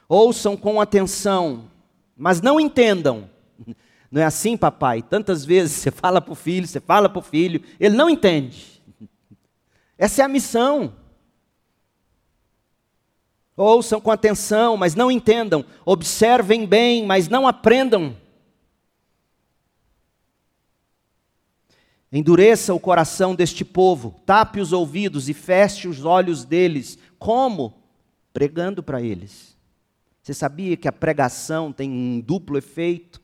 ouçam 0.08 0.56
com 0.56 0.80
atenção, 0.80 1.70
mas 2.16 2.40
não 2.40 2.58
entendam. 2.58 3.30
Não 4.08 4.22
é 4.22 4.24
assim, 4.24 4.56
papai? 4.56 5.02
Tantas 5.02 5.44
vezes 5.44 5.72
você 5.72 5.90
fala 5.90 6.20
para 6.20 6.32
o 6.32 6.36
filho, 6.36 6.66
você 6.66 6.78
fala 6.78 7.08
para 7.08 7.18
o 7.18 7.22
filho, 7.22 7.60
ele 7.78 7.96
não 7.96 8.08
entende. 8.08 8.80
Essa 9.98 10.22
é 10.22 10.24
a 10.24 10.28
missão. 10.28 10.94
Ouçam 13.56 14.00
com 14.00 14.10
atenção, 14.10 14.76
mas 14.76 14.94
não 14.94 15.10
entendam. 15.10 15.64
Observem 15.84 16.66
bem, 16.66 17.06
mas 17.06 17.28
não 17.28 17.48
aprendam. 17.48 18.14
Endureça 22.12 22.74
o 22.74 22.80
coração 22.80 23.34
deste 23.34 23.64
povo, 23.64 24.20
tape 24.24 24.60
os 24.60 24.72
ouvidos 24.72 25.28
e 25.28 25.34
feche 25.34 25.88
os 25.88 26.04
olhos 26.04 26.44
deles. 26.44 26.98
Como? 27.18 27.82
Pregando 28.32 28.82
para 28.82 29.00
eles. 29.00 29.56
Você 30.22 30.34
sabia 30.34 30.76
que 30.76 30.88
a 30.88 30.92
pregação 30.92 31.72
tem 31.72 31.90
um 31.90 32.20
duplo 32.20 32.58
efeito? 32.58 33.22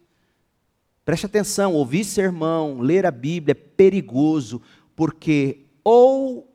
Preste 1.04 1.26
atenção, 1.26 1.74
ouvir 1.74 2.04
sermão, 2.04 2.80
ler 2.80 3.04
a 3.04 3.10
Bíblia 3.10 3.52
é 3.52 3.54
perigoso, 3.54 4.62
porque 4.94 5.66
ou 5.82 6.51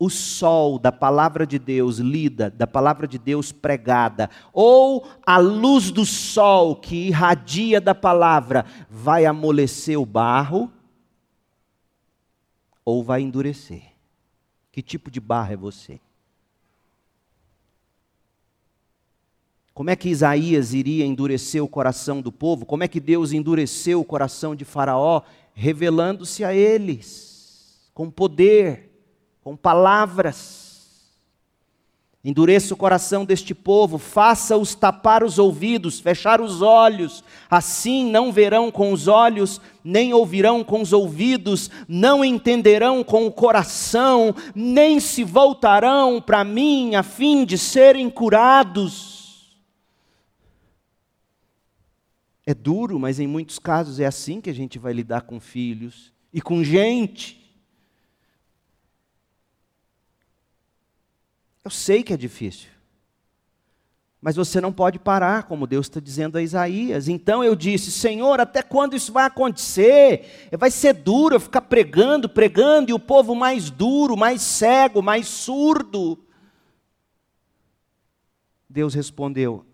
o 0.00 0.08
sol 0.08 0.78
da 0.78 0.90
palavra 0.90 1.46
de 1.46 1.58
Deus 1.58 1.98
lida, 1.98 2.48
da 2.48 2.66
palavra 2.66 3.06
de 3.06 3.18
Deus 3.18 3.52
pregada, 3.52 4.30
ou 4.50 5.06
a 5.26 5.36
luz 5.36 5.90
do 5.90 6.06
sol 6.06 6.74
que 6.74 7.08
irradia 7.08 7.82
da 7.82 7.94
palavra 7.94 8.64
vai 8.88 9.26
amolecer 9.26 10.00
o 10.00 10.06
barro, 10.06 10.72
ou 12.82 13.04
vai 13.04 13.20
endurecer. 13.20 13.82
Que 14.72 14.80
tipo 14.80 15.10
de 15.10 15.20
barro 15.20 15.52
é 15.52 15.56
você? 15.56 16.00
Como 19.74 19.90
é 19.90 19.96
que 19.96 20.08
Isaías 20.08 20.72
iria 20.72 21.04
endurecer 21.04 21.62
o 21.62 21.68
coração 21.68 22.22
do 22.22 22.32
povo? 22.32 22.64
Como 22.64 22.82
é 22.82 22.88
que 22.88 23.00
Deus 23.00 23.32
endureceu 23.32 24.00
o 24.00 24.04
coração 24.04 24.56
de 24.56 24.64
Faraó, 24.64 25.22
revelando-se 25.52 26.42
a 26.42 26.54
eles 26.54 27.90
com 27.92 28.10
poder? 28.10 28.89
Com 29.42 29.56
palavras. 29.56 30.60
Endureça 32.22 32.74
o 32.74 32.76
coração 32.76 33.24
deste 33.24 33.54
povo, 33.54 33.96
faça-os 33.96 34.74
tapar 34.74 35.24
os 35.24 35.38
ouvidos, 35.38 35.98
fechar 35.98 36.38
os 36.38 36.60
olhos, 36.60 37.24
assim 37.50 38.10
não 38.10 38.30
verão 38.30 38.70
com 38.70 38.92
os 38.92 39.08
olhos, 39.08 39.58
nem 39.82 40.12
ouvirão 40.12 40.62
com 40.62 40.82
os 40.82 40.92
ouvidos, 40.92 41.70
não 41.88 42.22
entenderão 42.22 43.02
com 43.02 43.26
o 43.26 43.32
coração, 43.32 44.34
nem 44.54 45.00
se 45.00 45.24
voltarão 45.24 46.20
para 46.20 46.44
mim 46.44 46.94
a 46.94 47.02
fim 47.02 47.46
de 47.46 47.56
serem 47.56 48.10
curados. 48.10 49.58
É 52.44 52.52
duro, 52.52 52.98
mas 52.98 53.18
em 53.18 53.26
muitos 53.26 53.58
casos 53.58 53.98
é 53.98 54.04
assim 54.04 54.42
que 54.42 54.50
a 54.50 54.54
gente 54.54 54.78
vai 54.78 54.92
lidar 54.92 55.22
com 55.22 55.40
filhos 55.40 56.12
e 56.34 56.42
com 56.42 56.62
gente. 56.62 57.39
Eu 61.64 61.70
sei 61.70 62.02
que 62.02 62.12
é 62.12 62.16
difícil. 62.16 62.68
Mas 64.20 64.36
você 64.36 64.60
não 64.60 64.70
pode 64.70 64.98
parar, 64.98 65.44
como 65.44 65.66
Deus 65.66 65.86
está 65.86 65.98
dizendo 65.98 66.36
a 66.36 66.42
Isaías. 66.42 67.08
Então 67.08 67.42
eu 67.42 67.56
disse: 67.56 67.90
Senhor, 67.90 68.38
até 68.38 68.62
quando 68.62 68.94
isso 68.94 69.12
vai 69.12 69.24
acontecer? 69.24 70.50
Vai 70.58 70.70
ser 70.70 70.92
duro 70.92 71.36
eu 71.36 71.40
ficar 71.40 71.62
pregando, 71.62 72.28
pregando, 72.28 72.90
e 72.90 72.94
o 72.94 72.98
povo 72.98 73.34
mais 73.34 73.70
duro, 73.70 74.16
mais 74.16 74.42
cego, 74.42 75.00
mais 75.00 75.26
surdo. 75.26 76.18
Deus 78.68 78.92
respondeu: 78.92 79.64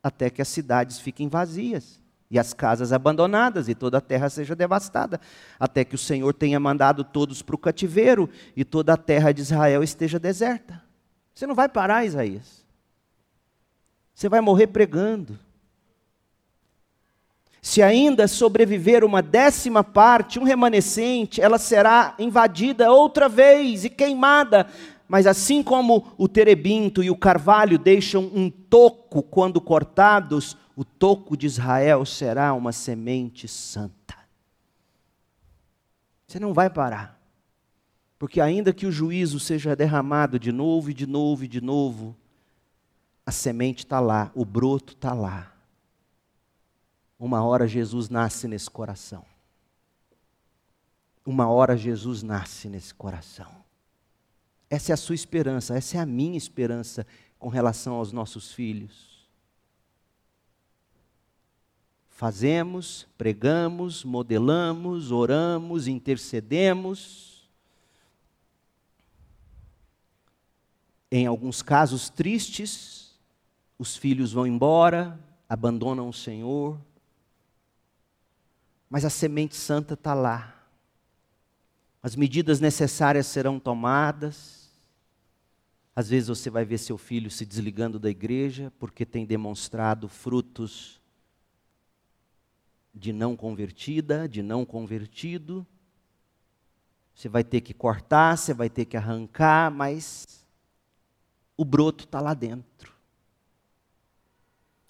Até 0.00 0.30
que 0.30 0.40
as 0.40 0.48
cidades 0.48 1.00
fiquem 1.00 1.28
vazias, 1.28 2.00
e 2.30 2.38
as 2.38 2.54
casas 2.54 2.92
abandonadas, 2.92 3.68
e 3.68 3.74
toda 3.74 3.98
a 3.98 4.00
terra 4.00 4.30
seja 4.30 4.54
devastada, 4.54 5.20
até 5.58 5.84
que 5.84 5.96
o 5.96 5.98
Senhor 5.98 6.32
tenha 6.32 6.60
mandado 6.60 7.02
todos 7.02 7.42
para 7.42 7.56
o 7.56 7.58
cativeiro, 7.58 8.30
e 8.54 8.64
toda 8.64 8.92
a 8.92 8.96
terra 8.96 9.32
de 9.32 9.42
Israel 9.42 9.82
esteja 9.82 10.20
deserta. 10.20 10.91
Você 11.34 11.46
não 11.46 11.54
vai 11.54 11.68
parar, 11.68 12.04
Isaías. 12.04 12.64
Você 14.14 14.28
vai 14.28 14.40
morrer 14.40 14.68
pregando. 14.68 15.38
Se 17.60 17.80
ainda 17.80 18.26
sobreviver 18.26 19.04
uma 19.04 19.22
décima 19.22 19.84
parte, 19.84 20.38
um 20.38 20.42
remanescente, 20.42 21.40
ela 21.40 21.58
será 21.58 22.14
invadida 22.18 22.90
outra 22.90 23.28
vez 23.28 23.84
e 23.84 23.90
queimada. 23.90 24.66
Mas 25.08 25.26
assim 25.26 25.62
como 25.62 26.12
o 26.18 26.26
terebinto 26.26 27.02
e 27.02 27.10
o 27.10 27.16
carvalho 27.16 27.78
deixam 27.78 28.30
um 28.34 28.50
toco 28.50 29.22
quando 29.22 29.60
cortados, 29.60 30.56
o 30.76 30.84
toco 30.84 31.36
de 31.36 31.46
Israel 31.46 32.04
será 32.04 32.52
uma 32.52 32.72
semente 32.72 33.46
santa. 33.46 34.16
Você 36.26 36.40
não 36.40 36.52
vai 36.52 36.68
parar. 36.68 37.21
Porque 38.22 38.40
ainda 38.40 38.72
que 38.72 38.86
o 38.86 38.92
juízo 38.92 39.40
seja 39.40 39.74
derramado 39.74 40.38
de 40.38 40.52
novo 40.52 40.88
e 40.90 40.94
de 40.94 41.08
novo 41.08 41.42
e 41.42 41.48
de 41.48 41.60
novo, 41.60 42.16
a 43.26 43.32
semente 43.32 43.78
está 43.78 43.98
lá, 43.98 44.30
o 44.32 44.44
broto 44.44 44.92
está 44.92 45.12
lá. 45.12 45.52
Uma 47.18 47.42
hora 47.42 47.66
Jesus 47.66 48.08
nasce 48.08 48.46
nesse 48.46 48.70
coração. 48.70 49.24
Uma 51.26 51.48
hora 51.48 51.76
Jesus 51.76 52.22
nasce 52.22 52.68
nesse 52.68 52.94
coração. 52.94 53.50
Essa 54.70 54.92
é 54.92 54.94
a 54.94 54.96
sua 54.96 55.16
esperança, 55.16 55.76
essa 55.76 55.96
é 55.96 56.00
a 56.00 56.06
minha 56.06 56.38
esperança 56.38 57.04
com 57.40 57.48
relação 57.48 57.94
aos 57.94 58.12
nossos 58.12 58.52
filhos. 58.52 59.26
Fazemos, 62.08 63.08
pregamos, 63.18 64.04
modelamos, 64.04 65.10
oramos, 65.10 65.88
intercedemos 65.88 67.31
Em 71.14 71.26
alguns 71.26 71.60
casos 71.60 72.08
tristes, 72.08 73.14
os 73.78 73.94
filhos 73.94 74.32
vão 74.32 74.46
embora, 74.46 75.20
abandonam 75.46 76.08
o 76.08 76.12
Senhor, 76.12 76.80
mas 78.88 79.04
a 79.04 79.10
semente 79.10 79.54
santa 79.54 79.92
está 79.92 80.14
lá. 80.14 80.56
As 82.02 82.16
medidas 82.16 82.60
necessárias 82.60 83.26
serão 83.26 83.60
tomadas. 83.60 84.70
Às 85.94 86.08
vezes 86.08 86.30
você 86.30 86.48
vai 86.48 86.64
ver 86.64 86.78
seu 86.78 86.96
filho 86.96 87.30
se 87.30 87.44
desligando 87.44 87.98
da 87.98 88.08
igreja 88.08 88.72
porque 88.78 89.04
tem 89.04 89.26
demonstrado 89.26 90.08
frutos 90.08 90.98
de 92.94 93.12
não 93.12 93.36
convertida, 93.36 94.26
de 94.26 94.42
não 94.42 94.64
convertido. 94.64 95.66
Você 97.14 97.28
vai 97.28 97.44
ter 97.44 97.60
que 97.60 97.74
cortar, 97.74 98.38
você 98.38 98.54
vai 98.54 98.70
ter 98.70 98.86
que 98.86 98.96
arrancar, 98.96 99.70
mas 99.70 100.41
o 101.62 101.64
broto 101.64 102.04
está 102.04 102.20
lá 102.20 102.34
dentro. 102.34 102.92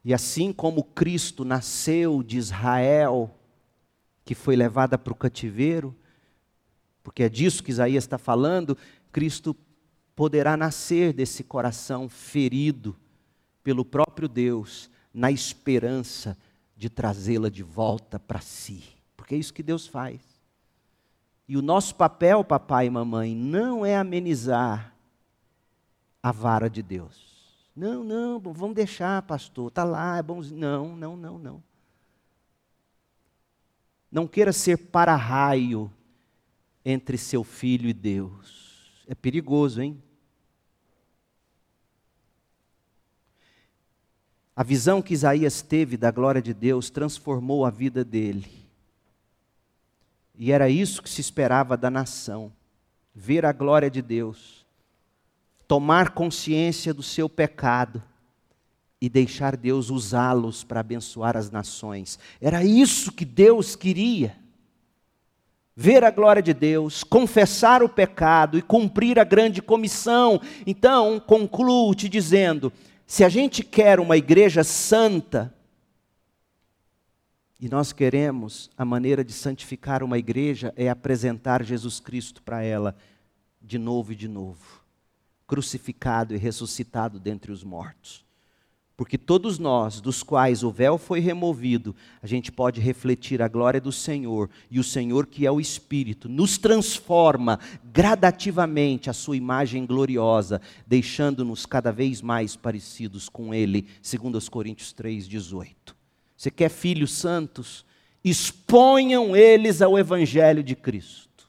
E 0.05 0.13
assim 0.13 0.53
como 0.53 0.83
Cristo 0.83 1.45
nasceu 1.45 2.23
de 2.23 2.39
Israel, 2.39 3.33
que 4.25 4.35
foi 4.35 4.57
levada 4.57 4.99
para 4.99 5.13
o 5.13 5.17
cativeiro, 5.17 5.95
porque 7.03 7.23
é 7.23 7.29
disso 7.29 7.63
que 7.63 7.71
Isaías 7.71 8.05
está 8.05 8.19
falando, 8.19 8.77
Cristo 9.13 9.55
poderá 10.17 10.57
nascer 10.57 11.13
desse 11.13 11.45
coração 11.45 12.09
ferido 12.09 12.97
pelo 13.63 13.85
próprio 13.85 14.29
Deus, 14.29 14.91
na 15.13 15.31
esperança 15.31 16.37
de 16.77 16.89
trazê-la 16.89 17.51
de 17.51 17.63
volta 17.63 18.19
para 18.19 18.41
si. 18.41 18.83
Porque 19.17 19.35
é 19.35 19.39
isso 19.39 19.53
que 19.53 19.63
Deus 19.63 19.87
faz. 19.87 20.21
E 21.47 21.57
o 21.57 21.63
nosso 21.63 21.95
papel, 21.95 22.43
papai 22.43 22.87
e 22.87 22.91
mamãe, 22.91 23.37
não 23.37 23.85
é 23.85 23.95
amenizar 23.95 24.92
a 26.23 26.31
vara 26.31 26.71
de 26.71 26.83
Deus. 26.83 27.33
Não, 27.75 28.05
não, 28.05 28.39
vamos 28.39 28.77
deixar, 28.77 29.23
pastor, 29.23 29.69
está 29.69 29.83
lá, 29.83 30.19
é 30.19 30.23
bonzinho. 30.23 30.61
Não, 30.61 30.97
não, 30.97 31.17
não, 31.17 31.39
não. 31.39 31.63
Não 34.11 34.27
queira 34.29 34.53
ser 34.53 34.77
para-raio 34.77 35.91
entre 36.85 37.17
seu 37.17 37.43
filho 37.43 37.89
e 37.89 37.95
Deus. 37.95 39.03
É 39.09 39.15
perigoso, 39.15 39.81
hein? 39.81 40.01
A 44.55 44.63
visão 44.63 45.01
que 45.01 45.15
Isaías 45.15 45.63
teve 45.63 45.97
da 45.97 46.11
glória 46.11 46.43
de 46.43 46.53
Deus 46.53 46.91
transformou 46.91 47.65
a 47.65 47.71
vida 47.71 48.05
dele. 48.05 48.63
E 50.35 50.53
era 50.53 50.69
isso 50.69 51.03
que 51.03 51.09
se 51.09 51.23
esperava 51.23 51.75
da 51.75 51.91
nação: 51.91 52.53
ver 53.15 53.47
a 53.47 53.53
glória 53.53 53.91
de 53.91 54.03
Deus, 54.03 54.62
tomar 55.73 56.11
consciência 56.11 56.93
do 56.93 57.03
seu 57.03 57.31
pecado 57.31 58.03
e 59.01 59.09
deixar 59.09 59.57
Deus 59.57 59.89
usá-los 59.89 60.63
para 60.63 60.81
abençoar 60.81 61.35
as 61.35 61.51
nações. 61.51 62.19
Era 62.43 62.63
isso 62.63 63.11
que 63.11 63.25
Deus 63.25 63.75
queria. 63.75 64.37
Ver 65.75 66.05
a 66.05 66.11
glória 66.11 66.43
de 66.43 66.53
Deus, 66.53 67.03
confessar 67.03 67.83
o 67.83 67.89
pecado 67.89 68.59
e 68.59 68.61
cumprir 68.61 69.19
a 69.19 69.25
grande 69.25 69.63
comissão. 69.63 70.43
Então, 70.67 71.19
concluo 71.19 71.95
te 71.95 72.07
dizendo: 72.07 72.71
se 73.07 73.25
a 73.25 73.31
gente 73.31 73.65
quer 73.65 73.99
uma 73.99 74.19
igreja 74.19 74.63
santa, 74.63 75.55
e 77.59 77.67
nós 77.67 77.95
queremos, 77.95 78.71
a 78.77 78.85
maneira 78.85 79.25
de 79.25 79.33
santificar 79.33 80.03
uma 80.03 80.19
igreja 80.19 80.71
é 80.77 80.91
apresentar 80.91 81.65
Jesus 81.65 81.99
Cristo 81.99 82.43
para 82.43 82.63
ela 82.63 82.95
de 83.59 83.79
novo 83.79 84.13
e 84.13 84.15
de 84.15 84.29
novo, 84.29 84.82
crucificado 85.53 86.35
e 86.35 86.39
ressuscitado 86.39 87.21
dentre 87.21 87.53
os 87.53 87.63
mortos. 87.63 88.25
Porque 88.97 89.19
todos 89.19 89.59
nós, 89.59 90.01
dos 90.01 90.23
quais 90.23 90.63
o 90.63 90.71
véu 90.71 90.97
foi 90.97 91.21
removido, 91.21 91.95
a 92.23 92.27
gente 92.27 92.51
pode 92.51 92.81
refletir 92.81 93.43
a 93.43 93.49
glória 93.49 93.79
do 93.79 93.93
Senhor, 93.93 94.49
e 94.71 94.81
o 94.81 94.85
Senhor, 94.85 95.27
que 95.27 95.47
é 95.47 95.51
o 95.51 95.61
Espírito, 95.61 96.27
nos 96.27 96.57
transforma 96.57 97.61
gradativamente 97.93 99.11
a 99.11 99.13
sua 99.13 99.37
imagem 99.37 99.85
gloriosa, 99.85 100.59
deixando-nos 100.87 101.67
cada 101.67 101.93
vez 101.93 102.23
mais 102.23 102.57
parecidos 102.57 103.29
com 103.29 103.53
Ele, 103.53 103.87
segundo 104.01 104.37
os 104.37 104.49
Coríntios 104.49 104.95
3,18. 104.95 105.75
Você 106.35 106.51
quer 106.51 106.71
filhos 106.71 107.13
santos? 107.13 107.85
Exponham 108.25 109.37
eles 109.37 109.83
ao 109.83 109.99
Evangelho 109.99 110.63
de 110.63 110.75
Cristo, 110.75 111.47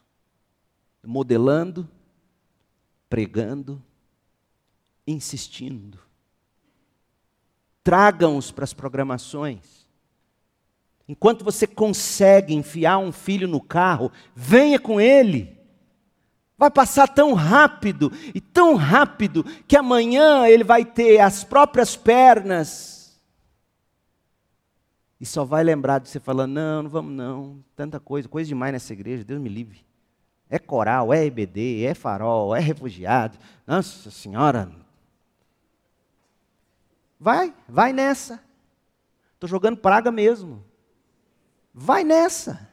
modelando, 1.02 1.88
pregando, 3.10 3.82
insistindo 5.06 6.00
tragam-os 7.84 8.50
para 8.50 8.64
as 8.64 8.74
programações. 8.74 9.84
Enquanto 11.08 11.44
você 11.44 11.68
consegue 11.68 12.54
enfiar 12.54 12.98
um 12.98 13.12
filho 13.12 13.48
no 13.48 13.60
carro, 13.60 14.10
venha 14.34 14.80
com 14.80 15.02
ele. 15.02 15.58
Vai 16.58 16.72
passar 16.72 17.08
tão 17.08 17.34
rápido 17.34 18.12
e 18.34 18.40
tão 18.40 18.76
rápido 18.76 19.44
que 19.68 19.76
amanhã 19.76 20.48
ele 20.48 20.64
vai 20.64 20.86
ter 20.86 21.20
as 21.20 21.44
próprias 21.44 21.96
pernas. 21.96 23.20
E 25.20 25.26
só 25.26 25.44
vai 25.44 25.64
lembrar 25.64 26.00
de 26.00 26.08
você 26.08 26.22
falando: 26.22 26.54
não, 26.54 26.84
não 26.84 26.90
vamos 26.90 27.12
não, 27.12 27.64
tanta 27.76 28.00
coisa, 28.00 28.30
coisa 28.30 28.48
demais 28.48 28.72
nessa 28.72 28.94
igreja, 28.94 29.26
Deus 29.26 29.42
me 29.42 29.50
livre. 29.50 29.86
É 30.50 30.60
coral, 30.60 31.12
é 31.12 31.26
EBD, 31.26 31.84
é 31.84 31.94
farol, 31.94 32.56
é 32.56 32.60
refugiado. 32.60 33.38
Nossa 33.68 34.12
Senhora, 34.12 34.72
Vai, 37.24 37.54
vai 37.70 37.94
nessa. 37.94 38.44
Estou 39.36 39.48
jogando 39.48 39.78
praga 39.78 40.12
mesmo. 40.12 40.62
Vai 41.74 42.04
nessa. 42.04 42.70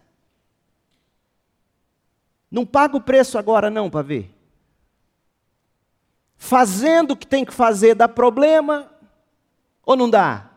Não 2.51 2.67
paga 2.67 2.97
o 2.97 3.01
preço 3.01 3.39
agora, 3.39 3.71
não, 3.71 3.89
para 3.89 4.03
ver. 4.03 4.35
Fazendo 6.37 7.13
o 7.13 7.17
que 7.17 7.29
tem 7.29 7.45
que 7.45 7.55
fazer 7.55 7.95
dá 7.95 8.09
problema 8.09 8.91
ou 9.85 9.95
não 9.95 10.11
dá? 10.11 10.51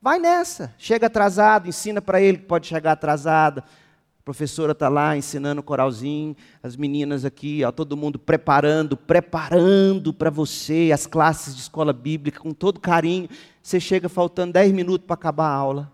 Vai 0.00 0.18
nessa. 0.18 0.74
Chega 0.78 1.06
atrasado, 1.06 1.68
ensina 1.68 2.02
para 2.02 2.20
ele 2.20 2.38
que 2.38 2.46
pode 2.46 2.66
chegar 2.66 2.90
atrasado. 2.90 3.62
A 4.22 4.24
professora 4.24 4.70
está 4.70 4.88
lá 4.88 5.16
ensinando 5.16 5.60
o 5.60 5.64
coralzinho, 5.64 6.36
as 6.62 6.76
meninas 6.76 7.24
aqui, 7.24 7.64
ó, 7.64 7.72
todo 7.72 7.96
mundo 7.96 8.20
preparando, 8.20 8.96
preparando 8.96 10.14
para 10.14 10.30
você 10.30 10.92
as 10.94 11.08
classes 11.08 11.56
de 11.56 11.62
escola 11.62 11.92
bíblica 11.92 12.38
com 12.38 12.54
todo 12.54 12.78
carinho. 12.78 13.28
Você 13.60 13.80
chega 13.80 14.08
faltando 14.08 14.52
10 14.52 14.70
minutos 14.70 15.04
para 15.08 15.14
acabar 15.14 15.48
a 15.48 15.54
aula. 15.54 15.92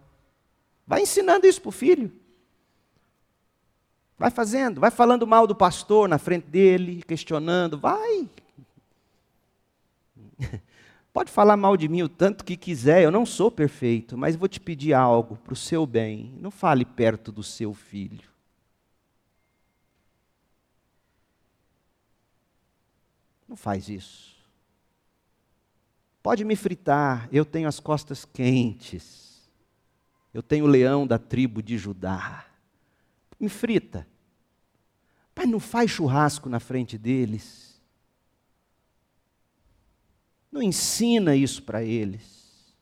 Vai 0.87 1.01
ensinando 1.01 1.47
isso 1.47 1.59
para 1.63 1.71
o 1.71 1.73
filho. 1.73 2.13
Vai 4.19 4.31
fazendo, 4.31 4.79
vai 4.79 4.91
falando 4.91 5.27
mal 5.27 5.47
do 5.47 5.55
pastor 5.55 6.07
na 6.07 6.19
frente 6.19 6.49
dele, 6.49 7.03
questionando, 7.09 7.79
vai. 7.79 8.29
Pode 11.13 11.31
falar 11.33 11.57
mal 11.57 11.77
de 11.77 11.89
mim 11.89 12.03
o 12.03 12.09
tanto 12.09 12.45
que 12.45 12.57
quiser, 12.57 13.03
eu 13.03 13.11
não 13.11 13.27
sou 13.27 13.51
perfeito, 13.51 14.17
mas 14.17 14.37
vou 14.37 14.49
te 14.49 14.61
pedir 14.61 14.93
algo 14.93 15.37
para 15.37 15.53
o 15.53 15.57
seu 15.57 15.87
bem. 15.87 16.35
Não 16.41 16.51
fale 16.51 16.85
perto 16.85 17.33
do 17.33 17.43
seu 17.43 17.75
filho. 17.75 18.29
Não 23.49 23.57
faz 23.57 23.89
isso. 23.89 24.37
Pode 26.23 26.45
me 26.45 26.55
fritar, 26.55 27.29
eu 27.33 27.45
tenho 27.45 27.67
as 27.67 27.81
costas 27.81 28.25
quentes. 28.25 29.49
Eu 30.33 30.43
tenho 30.43 30.67
o 30.67 30.69
leão 30.69 31.07
da 31.07 31.19
tribo 31.19 31.63
de 31.63 31.79
Judá. 31.79 32.45
Me 33.41 33.49
frita. 33.49 34.07
Mas 35.35 35.49
não 35.49 35.59
faz 35.59 35.91
churrasco 35.91 36.49
na 36.49 36.61
frente 36.61 36.99
deles. 36.99 37.68
Não 40.59 40.63
ensina 40.65 41.37
isso 41.37 41.63
para 41.63 41.85
eles. 41.85 42.75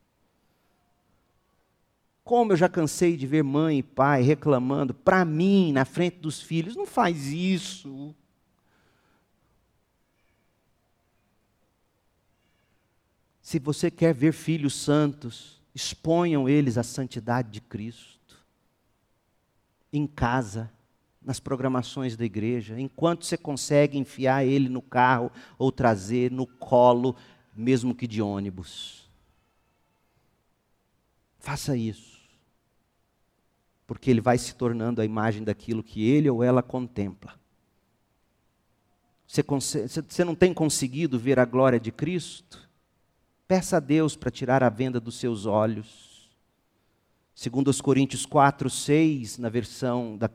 Como 2.24 2.52
eu 2.52 2.56
já 2.56 2.70
cansei 2.70 3.18
de 3.18 3.26
ver 3.26 3.44
mãe 3.44 3.80
e 3.80 3.82
pai 3.82 4.22
reclamando 4.22 4.94
para 4.94 5.26
mim, 5.26 5.72
na 5.72 5.84
frente 5.84 6.16
dos 6.16 6.40
filhos, 6.40 6.74
não 6.74 6.86
faz 6.86 7.26
isso. 7.26 8.14
Se 13.42 13.58
você 13.58 13.90
quer 13.90 14.14
ver 14.14 14.32
filhos 14.32 14.74
santos, 14.74 15.60
exponham 15.74 16.48
eles 16.48 16.78
à 16.78 16.82
santidade 16.82 17.50
de 17.50 17.60
Cristo. 17.60 18.42
Em 19.92 20.06
casa, 20.06 20.72
nas 21.20 21.38
programações 21.38 22.16
da 22.16 22.24
igreja, 22.24 22.80
enquanto 22.80 23.26
você 23.26 23.36
consegue 23.36 23.98
enfiar 23.98 24.46
ele 24.46 24.70
no 24.70 24.80
carro 24.80 25.30
ou 25.58 25.70
trazer 25.70 26.30
no 26.30 26.46
colo, 26.46 27.14
mesmo 27.56 27.94
que 27.94 28.06
de 28.06 28.20
ônibus. 28.20 29.08
Faça 31.38 31.76
isso. 31.76 32.16
Porque 33.86 34.10
ele 34.10 34.20
vai 34.20 34.36
se 34.36 34.54
tornando 34.54 35.00
a 35.00 35.04
imagem 35.04 35.42
daquilo 35.42 35.82
que 35.82 36.08
ele 36.08 36.28
ou 36.28 36.42
ela 36.42 36.62
contempla. 36.62 37.34
Você, 39.26 39.42
você 39.42 40.24
não 40.24 40.34
tem 40.34 40.52
conseguido 40.52 41.18
ver 41.18 41.38
a 41.38 41.44
glória 41.44 41.80
de 41.80 41.90
Cristo? 41.90 42.68
Peça 43.48 43.76
a 43.76 43.80
Deus 43.80 44.16
para 44.16 44.30
tirar 44.30 44.62
a 44.62 44.68
venda 44.68 45.00
dos 45.00 45.16
seus 45.16 45.46
olhos. 45.46 46.30
Segundo 47.34 47.68
os 47.68 47.80
Coríntios 47.80 48.24
4, 48.24 48.68
6, 48.68 49.38
na 49.38 49.48
versão 49.48 50.16
da 50.16 50.30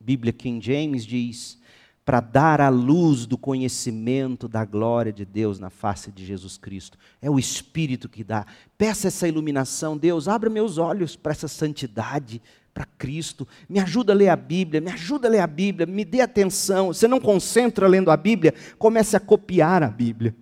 Bíblia 0.00 0.32
King 0.32 0.64
James, 0.64 1.04
diz: 1.04 1.58
para 2.04 2.20
dar 2.20 2.60
a 2.60 2.68
luz 2.68 3.24
do 3.24 3.38
conhecimento 3.38 4.46
da 4.46 4.64
glória 4.64 5.12
de 5.12 5.24
Deus 5.24 5.58
na 5.58 5.70
face 5.70 6.12
de 6.12 6.24
Jesus 6.24 6.58
Cristo. 6.58 6.98
É 7.20 7.30
o 7.30 7.38
Espírito 7.38 8.08
que 8.08 8.22
dá. 8.22 8.44
Peça 8.76 9.08
essa 9.08 9.26
iluminação, 9.26 9.96
Deus, 9.96 10.28
abra 10.28 10.50
meus 10.50 10.76
olhos 10.76 11.16
para 11.16 11.32
essa 11.32 11.48
santidade, 11.48 12.42
para 12.74 12.84
Cristo. 12.84 13.48
Me 13.68 13.80
ajuda 13.80 14.12
a 14.12 14.16
ler 14.16 14.28
a 14.28 14.36
Bíblia, 14.36 14.82
me 14.82 14.90
ajuda 14.90 15.28
a 15.28 15.30
ler 15.30 15.40
a 15.40 15.46
Bíblia, 15.46 15.86
me 15.86 16.04
dê 16.04 16.20
atenção. 16.20 16.88
Você 16.88 17.08
não 17.08 17.18
concentra 17.18 17.88
lendo 17.88 18.10
a 18.10 18.16
Bíblia, 18.16 18.52
comece 18.78 19.16
a 19.16 19.20
copiar 19.20 19.82
a 19.82 19.88
Bíblia. 19.88 20.36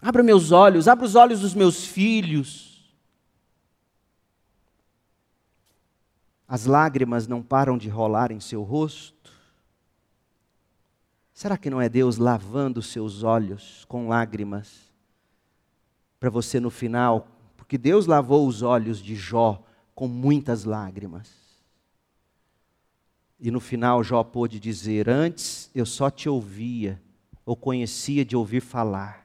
Abra 0.00 0.22
meus 0.22 0.50
olhos, 0.50 0.88
abra 0.88 1.04
os 1.04 1.14
olhos 1.14 1.40
dos 1.40 1.54
meus 1.54 1.84
filhos. 1.84 2.88
As 6.46 6.64
lágrimas 6.64 7.26
não 7.26 7.42
param 7.42 7.76
de 7.76 7.90
rolar 7.90 8.32
em 8.32 8.40
seu 8.40 8.62
rosto. 8.62 9.17
Será 11.38 11.56
que 11.56 11.70
não 11.70 11.80
é 11.80 11.88
Deus 11.88 12.16
lavando 12.16 12.82
seus 12.82 13.22
olhos 13.22 13.84
com 13.84 14.08
lágrimas? 14.08 14.92
Para 16.18 16.28
você 16.28 16.58
no 16.58 16.68
final, 16.68 17.28
porque 17.56 17.78
Deus 17.78 18.06
lavou 18.06 18.44
os 18.44 18.60
olhos 18.62 19.00
de 19.00 19.14
Jó 19.14 19.64
com 19.94 20.08
muitas 20.08 20.64
lágrimas. 20.64 21.30
E 23.38 23.52
no 23.52 23.60
final 23.60 24.02
Jó 24.02 24.24
pôde 24.24 24.58
dizer: 24.58 25.08
Antes 25.08 25.70
eu 25.72 25.86
só 25.86 26.10
te 26.10 26.28
ouvia, 26.28 27.00
ou 27.46 27.54
conhecia 27.54 28.24
de 28.24 28.34
ouvir 28.34 28.60
falar. 28.60 29.24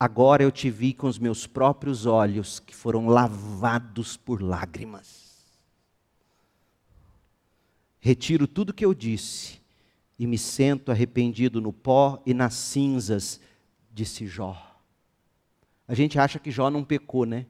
Agora 0.00 0.42
eu 0.42 0.50
te 0.50 0.68
vi 0.68 0.92
com 0.92 1.06
os 1.06 1.16
meus 1.16 1.46
próprios 1.46 2.06
olhos, 2.06 2.58
que 2.58 2.74
foram 2.74 3.06
lavados 3.06 4.16
por 4.16 4.42
lágrimas. 4.42 5.46
Retiro 8.00 8.48
tudo 8.48 8.74
que 8.74 8.84
eu 8.84 8.92
disse 8.92 9.61
e 10.18 10.26
me 10.26 10.38
sento 10.38 10.90
arrependido 10.90 11.60
no 11.60 11.72
pó 11.72 12.22
e 12.24 12.32
nas 12.34 12.54
cinzas, 12.54 13.40
disse 13.92 14.26
Jó. 14.26 14.56
A 15.86 15.94
gente 15.94 16.18
acha 16.18 16.38
que 16.38 16.50
Jó 16.50 16.70
não 16.70 16.84
pecou, 16.84 17.26
né? 17.26 17.46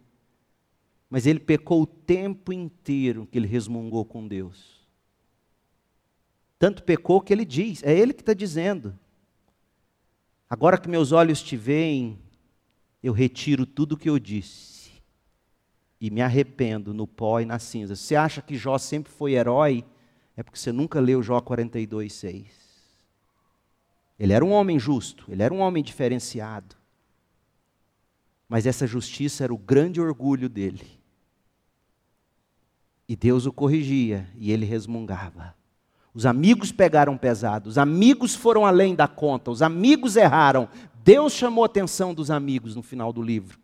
Mas 1.09 1.27
ele 1.27 1.39
pecou 1.39 1.83
o 1.83 1.87
tempo 1.87 2.53
inteiro 2.53 3.27
que 3.31 3.39
ele 3.39 3.47
resmungou 3.47 4.05
com 4.05 4.27
Deus. 4.27 4.81
Tanto 6.59 6.83
pecou 6.83 7.21
que 7.21 7.33
ele 7.33 7.45
diz, 7.45 7.83
é 7.83 7.93
ele 7.97 8.13
que 8.13 8.23
está 8.23 8.33
dizendo. 8.33 8.99
Agora 10.49 10.79
que 10.79 10.89
meus 10.89 11.13
olhos 11.13 11.43
te 11.43 11.57
veem, 11.57 12.19
eu 13.03 13.13
retiro 13.13 13.67
tudo 13.67 13.93
o 13.93 13.97
que 13.99 14.09
eu 14.09 14.19
disse 14.19 14.73
e 16.01 16.11
me 16.11 16.21
arrependo 16.21 16.93
no 16.93 17.07
pó 17.07 17.41
e 17.41 17.45
nas 17.45 17.63
cinzas. 17.63 18.01
Você 18.01 18.17
acha 18.17 18.43
que 18.43 18.57
Jó 18.57 18.77
sempre 18.77 19.13
foi 19.13 19.35
herói? 19.35 19.85
É 20.37 20.43
porque 20.43 20.59
você 20.59 20.73
nunca 20.73 21.01
leu 21.01 21.23
Jó 21.23 21.41
42, 21.41 22.13
6. 22.13 22.47
Ele 24.19 24.33
era 24.33 24.45
um 24.45 24.53
homem 24.53 24.79
justo, 24.79 25.25
ele 25.29 25.43
era 25.43 25.53
um 25.53 25.61
homem 25.61 25.83
diferenciado. 25.83 26.77
Mas 28.49 28.67
essa 28.67 28.87
justiça 28.87 29.45
era 29.45 29.53
o 29.53 29.59
grande 29.59 30.01
orgulho 30.01 30.49
dele. 30.49 30.87
E 33.09 33.17
Deus 33.17 33.47
o 33.47 33.53
corrigia 33.53 34.29
e 34.37 34.53
ele 34.53 34.65
resmungava. 34.65 35.55
Os 36.15 36.27
amigos 36.27 36.71
pegaram 36.71 37.17
pesado, 37.17 37.69
os 37.69 37.79
amigos 37.79 38.35
foram 38.35 38.67
além 38.67 38.95
da 38.95 39.09
conta, 39.09 39.51
os 39.51 39.63
amigos 39.63 40.17
erraram. 40.17 40.69
Deus 41.03 41.33
chamou 41.33 41.65
a 41.65 41.67
atenção 41.67 42.15
dos 42.15 42.31
amigos 42.31 42.77
no 42.77 42.83
final 42.83 43.13
do 43.13 43.23
livro. 43.23 43.62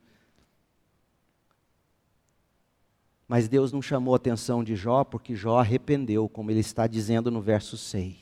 Mas 3.28 3.46
Deus 3.46 3.70
não 3.70 3.82
chamou 3.82 4.14
a 4.14 4.16
atenção 4.16 4.64
de 4.64 4.74
Jó 4.74 5.04
porque 5.04 5.36
Jó 5.36 5.58
arrependeu, 5.58 6.26
como 6.30 6.50
ele 6.50 6.60
está 6.60 6.86
dizendo 6.86 7.30
no 7.30 7.42
verso 7.42 7.76
6. 7.76 8.16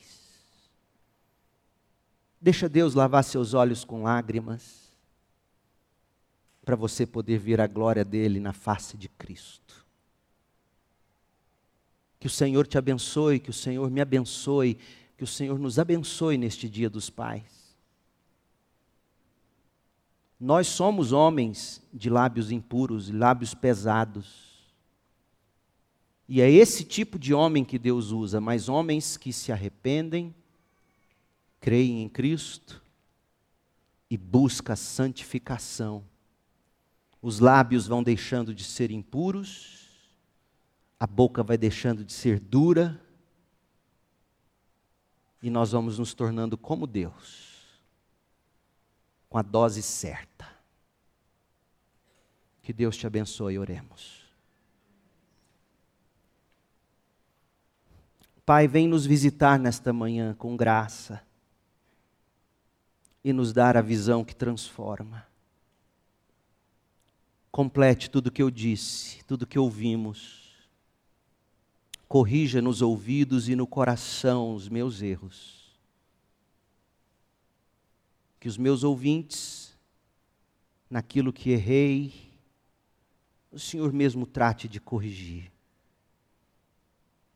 Deixa 2.41 2.67
Deus 2.67 2.93
lavar 2.93 3.23
seus 3.23 3.53
olhos 3.53 3.85
com 3.85 4.03
lágrimas, 4.03 4.93
para 6.63 6.75
você 6.75 7.05
poder 7.05 7.39
ver 7.39 7.61
a 7.61 7.67
glória 7.67 8.03
dele 8.03 8.41
na 8.41 8.51
face 8.51 8.97
de 8.97 9.07
Cristo. 9.07 9.85
Que 12.19 12.27
o 12.27 12.29
Senhor 12.29 12.67
te 12.67 12.77
abençoe, 12.77 13.39
que 13.39 13.49
o 13.49 13.53
Senhor 13.53 13.89
me 13.89 14.01
abençoe, 14.01 14.77
que 15.15 15.23
o 15.23 15.27
Senhor 15.27 15.57
nos 15.57 15.79
abençoe 15.79 16.37
neste 16.37 16.67
dia 16.69 16.89
dos 16.89 17.09
pais. 17.09 17.77
Nós 20.39 20.67
somos 20.67 21.13
homens 21.13 21.81
de 21.93 22.09
lábios 22.09 22.51
impuros, 22.51 23.09
lábios 23.09 23.53
pesados. 23.53 24.46
E 26.27 26.41
é 26.41 26.51
esse 26.51 26.83
tipo 26.83 27.17
de 27.17 27.33
homem 27.33 27.63
que 27.63 27.79
Deus 27.79 28.11
usa, 28.11 28.41
mas 28.41 28.67
homens 28.67 29.15
que 29.15 29.31
se 29.31 29.51
arrependem, 29.51 30.35
creem 31.61 32.03
em 32.03 32.09
Cristo 32.09 32.83
e 34.09 34.17
busca 34.17 34.73
a 34.73 34.75
santificação. 34.75 36.03
Os 37.21 37.39
lábios 37.39 37.87
vão 37.87 38.03
deixando 38.03 38.53
de 38.53 38.63
ser 38.63 38.91
impuros, 38.91 39.87
a 40.99 41.07
boca 41.07 41.43
vai 41.43 41.57
deixando 41.57 42.03
de 42.03 42.11
ser 42.11 42.39
dura, 42.39 43.01
e 45.41 45.49
nós 45.49 45.71
vamos 45.71 45.97
nos 45.97 46.13
tornando 46.13 46.57
como 46.57 46.85
Deus, 46.85 47.79
com 49.29 49.37
a 49.37 49.41
dose 49.41 49.81
certa. 49.81 50.45
Que 52.61 52.73
Deus 52.73 52.97
te 52.97 53.07
abençoe, 53.07 53.57
oremos. 53.57 54.26
Pai, 58.47 58.65
vem 58.65 58.87
nos 58.87 59.05
visitar 59.05 59.59
nesta 59.59 59.91
manhã 59.91 60.33
com 60.33 60.55
graça 60.55 61.21
e 63.21 63.33
nos 63.33 63.51
dar 63.51 63.75
a 63.75 63.81
visão 63.81 64.23
que 64.23 64.33
transforma. 64.33 65.27
Complete 67.51 68.09
tudo 68.09 68.27
o 68.27 68.31
que 68.31 68.41
eu 68.41 68.49
disse, 68.49 69.21
tudo 69.25 69.41
o 69.41 69.45
que 69.45 69.59
ouvimos. 69.59 70.55
Corrija 72.07 72.61
nos 72.61 72.81
ouvidos 72.81 73.49
e 73.49 73.55
no 73.57 73.67
coração 73.67 74.55
os 74.55 74.69
meus 74.69 75.01
erros. 75.01 75.77
Que 78.39 78.47
os 78.47 78.57
meus 78.57 78.81
ouvintes, 78.81 79.77
naquilo 80.89 81.33
que 81.33 81.49
errei, 81.49 82.31
o 83.51 83.59
Senhor 83.59 83.91
mesmo 83.91 84.25
trate 84.25 84.69
de 84.69 84.79
corrigir. 84.79 85.51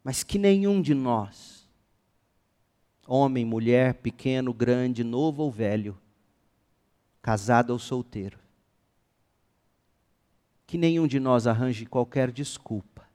Mas 0.03 0.23
que 0.23 0.37
nenhum 0.37 0.81
de 0.81 0.93
nós 0.93 1.61
homem, 3.05 3.43
mulher, 3.43 3.95
pequeno, 3.95 4.53
grande, 4.53 5.03
novo 5.03 5.43
ou 5.43 5.51
velho, 5.51 5.99
casado 7.21 7.71
ou 7.71 7.79
solteiro. 7.79 8.39
Que 10.65 10.77
nenhum 10.77 11.05
de 11.05 11.19
nós 11.19 11.45
arranje 11.45 11.85
qualquer 11.85 12.31
desculpa 12.31 13.05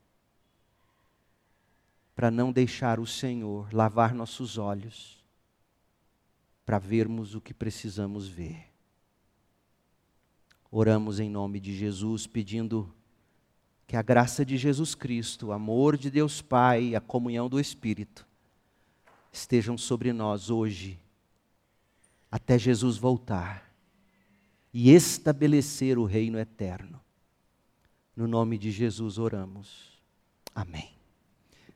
para 2.14 2.30
não 2.30 2.50
deixar 2.50 2.98
o 2.98 3.06
Senhor 3.06 3.72
lavar 3.72 4.14
nossos 4.14 4.56
olhos, 4.56 5.22
para 6.64 6.78
vermos 6.78 7.34
o 7.34 7.40
que 7.40 7.52
precisamos 7.52 8.26
ver. 8.26 8.72
Oramos 10.70 11.20
em 11.20 11.28
nome 11.28 11.60
de 11.60 11.76
Jesus, 11.76 12.26
pedindo 12.26 12.92
que 13.86 13.96
a 13.96 14.02
graça 14.02 14.44
de 14.44 14.56
Jesus 14.56 14.94
Cristo, 14.94 15.46
o 15.48 15.52
amor 15.52 15.96
de 15.96 16.10
Deus 16.10 16.42
Pai, 16.42 16.94
a 16.94 17.00
comunhão 17.00 17.48
do 17.48 17.60
Espírito, 17.60 18.26
estejam 19.32 19.78
sobre 19.78 20.12
nós 20.12 20.50
hoje, 20.50 20.98
até 22.30 22.58
Jesus 22.58 22.96
voltar 22.96 23.72
e 24.72 24.90
estabelecer 24.90 25.98
o 25.98 26.04
reino 26.04 26.38
eterno. 26.38 27.00
No 28.14 28.26
nome 28.26 28.58
de 28.58 28.70
Jesus 28.70 29.18
oramos. 29.18 29.98
Amém. 30.54 30.90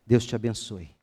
Deus 0.06 0.26
te 0.26 0.34
abençoe. 0.34 0.99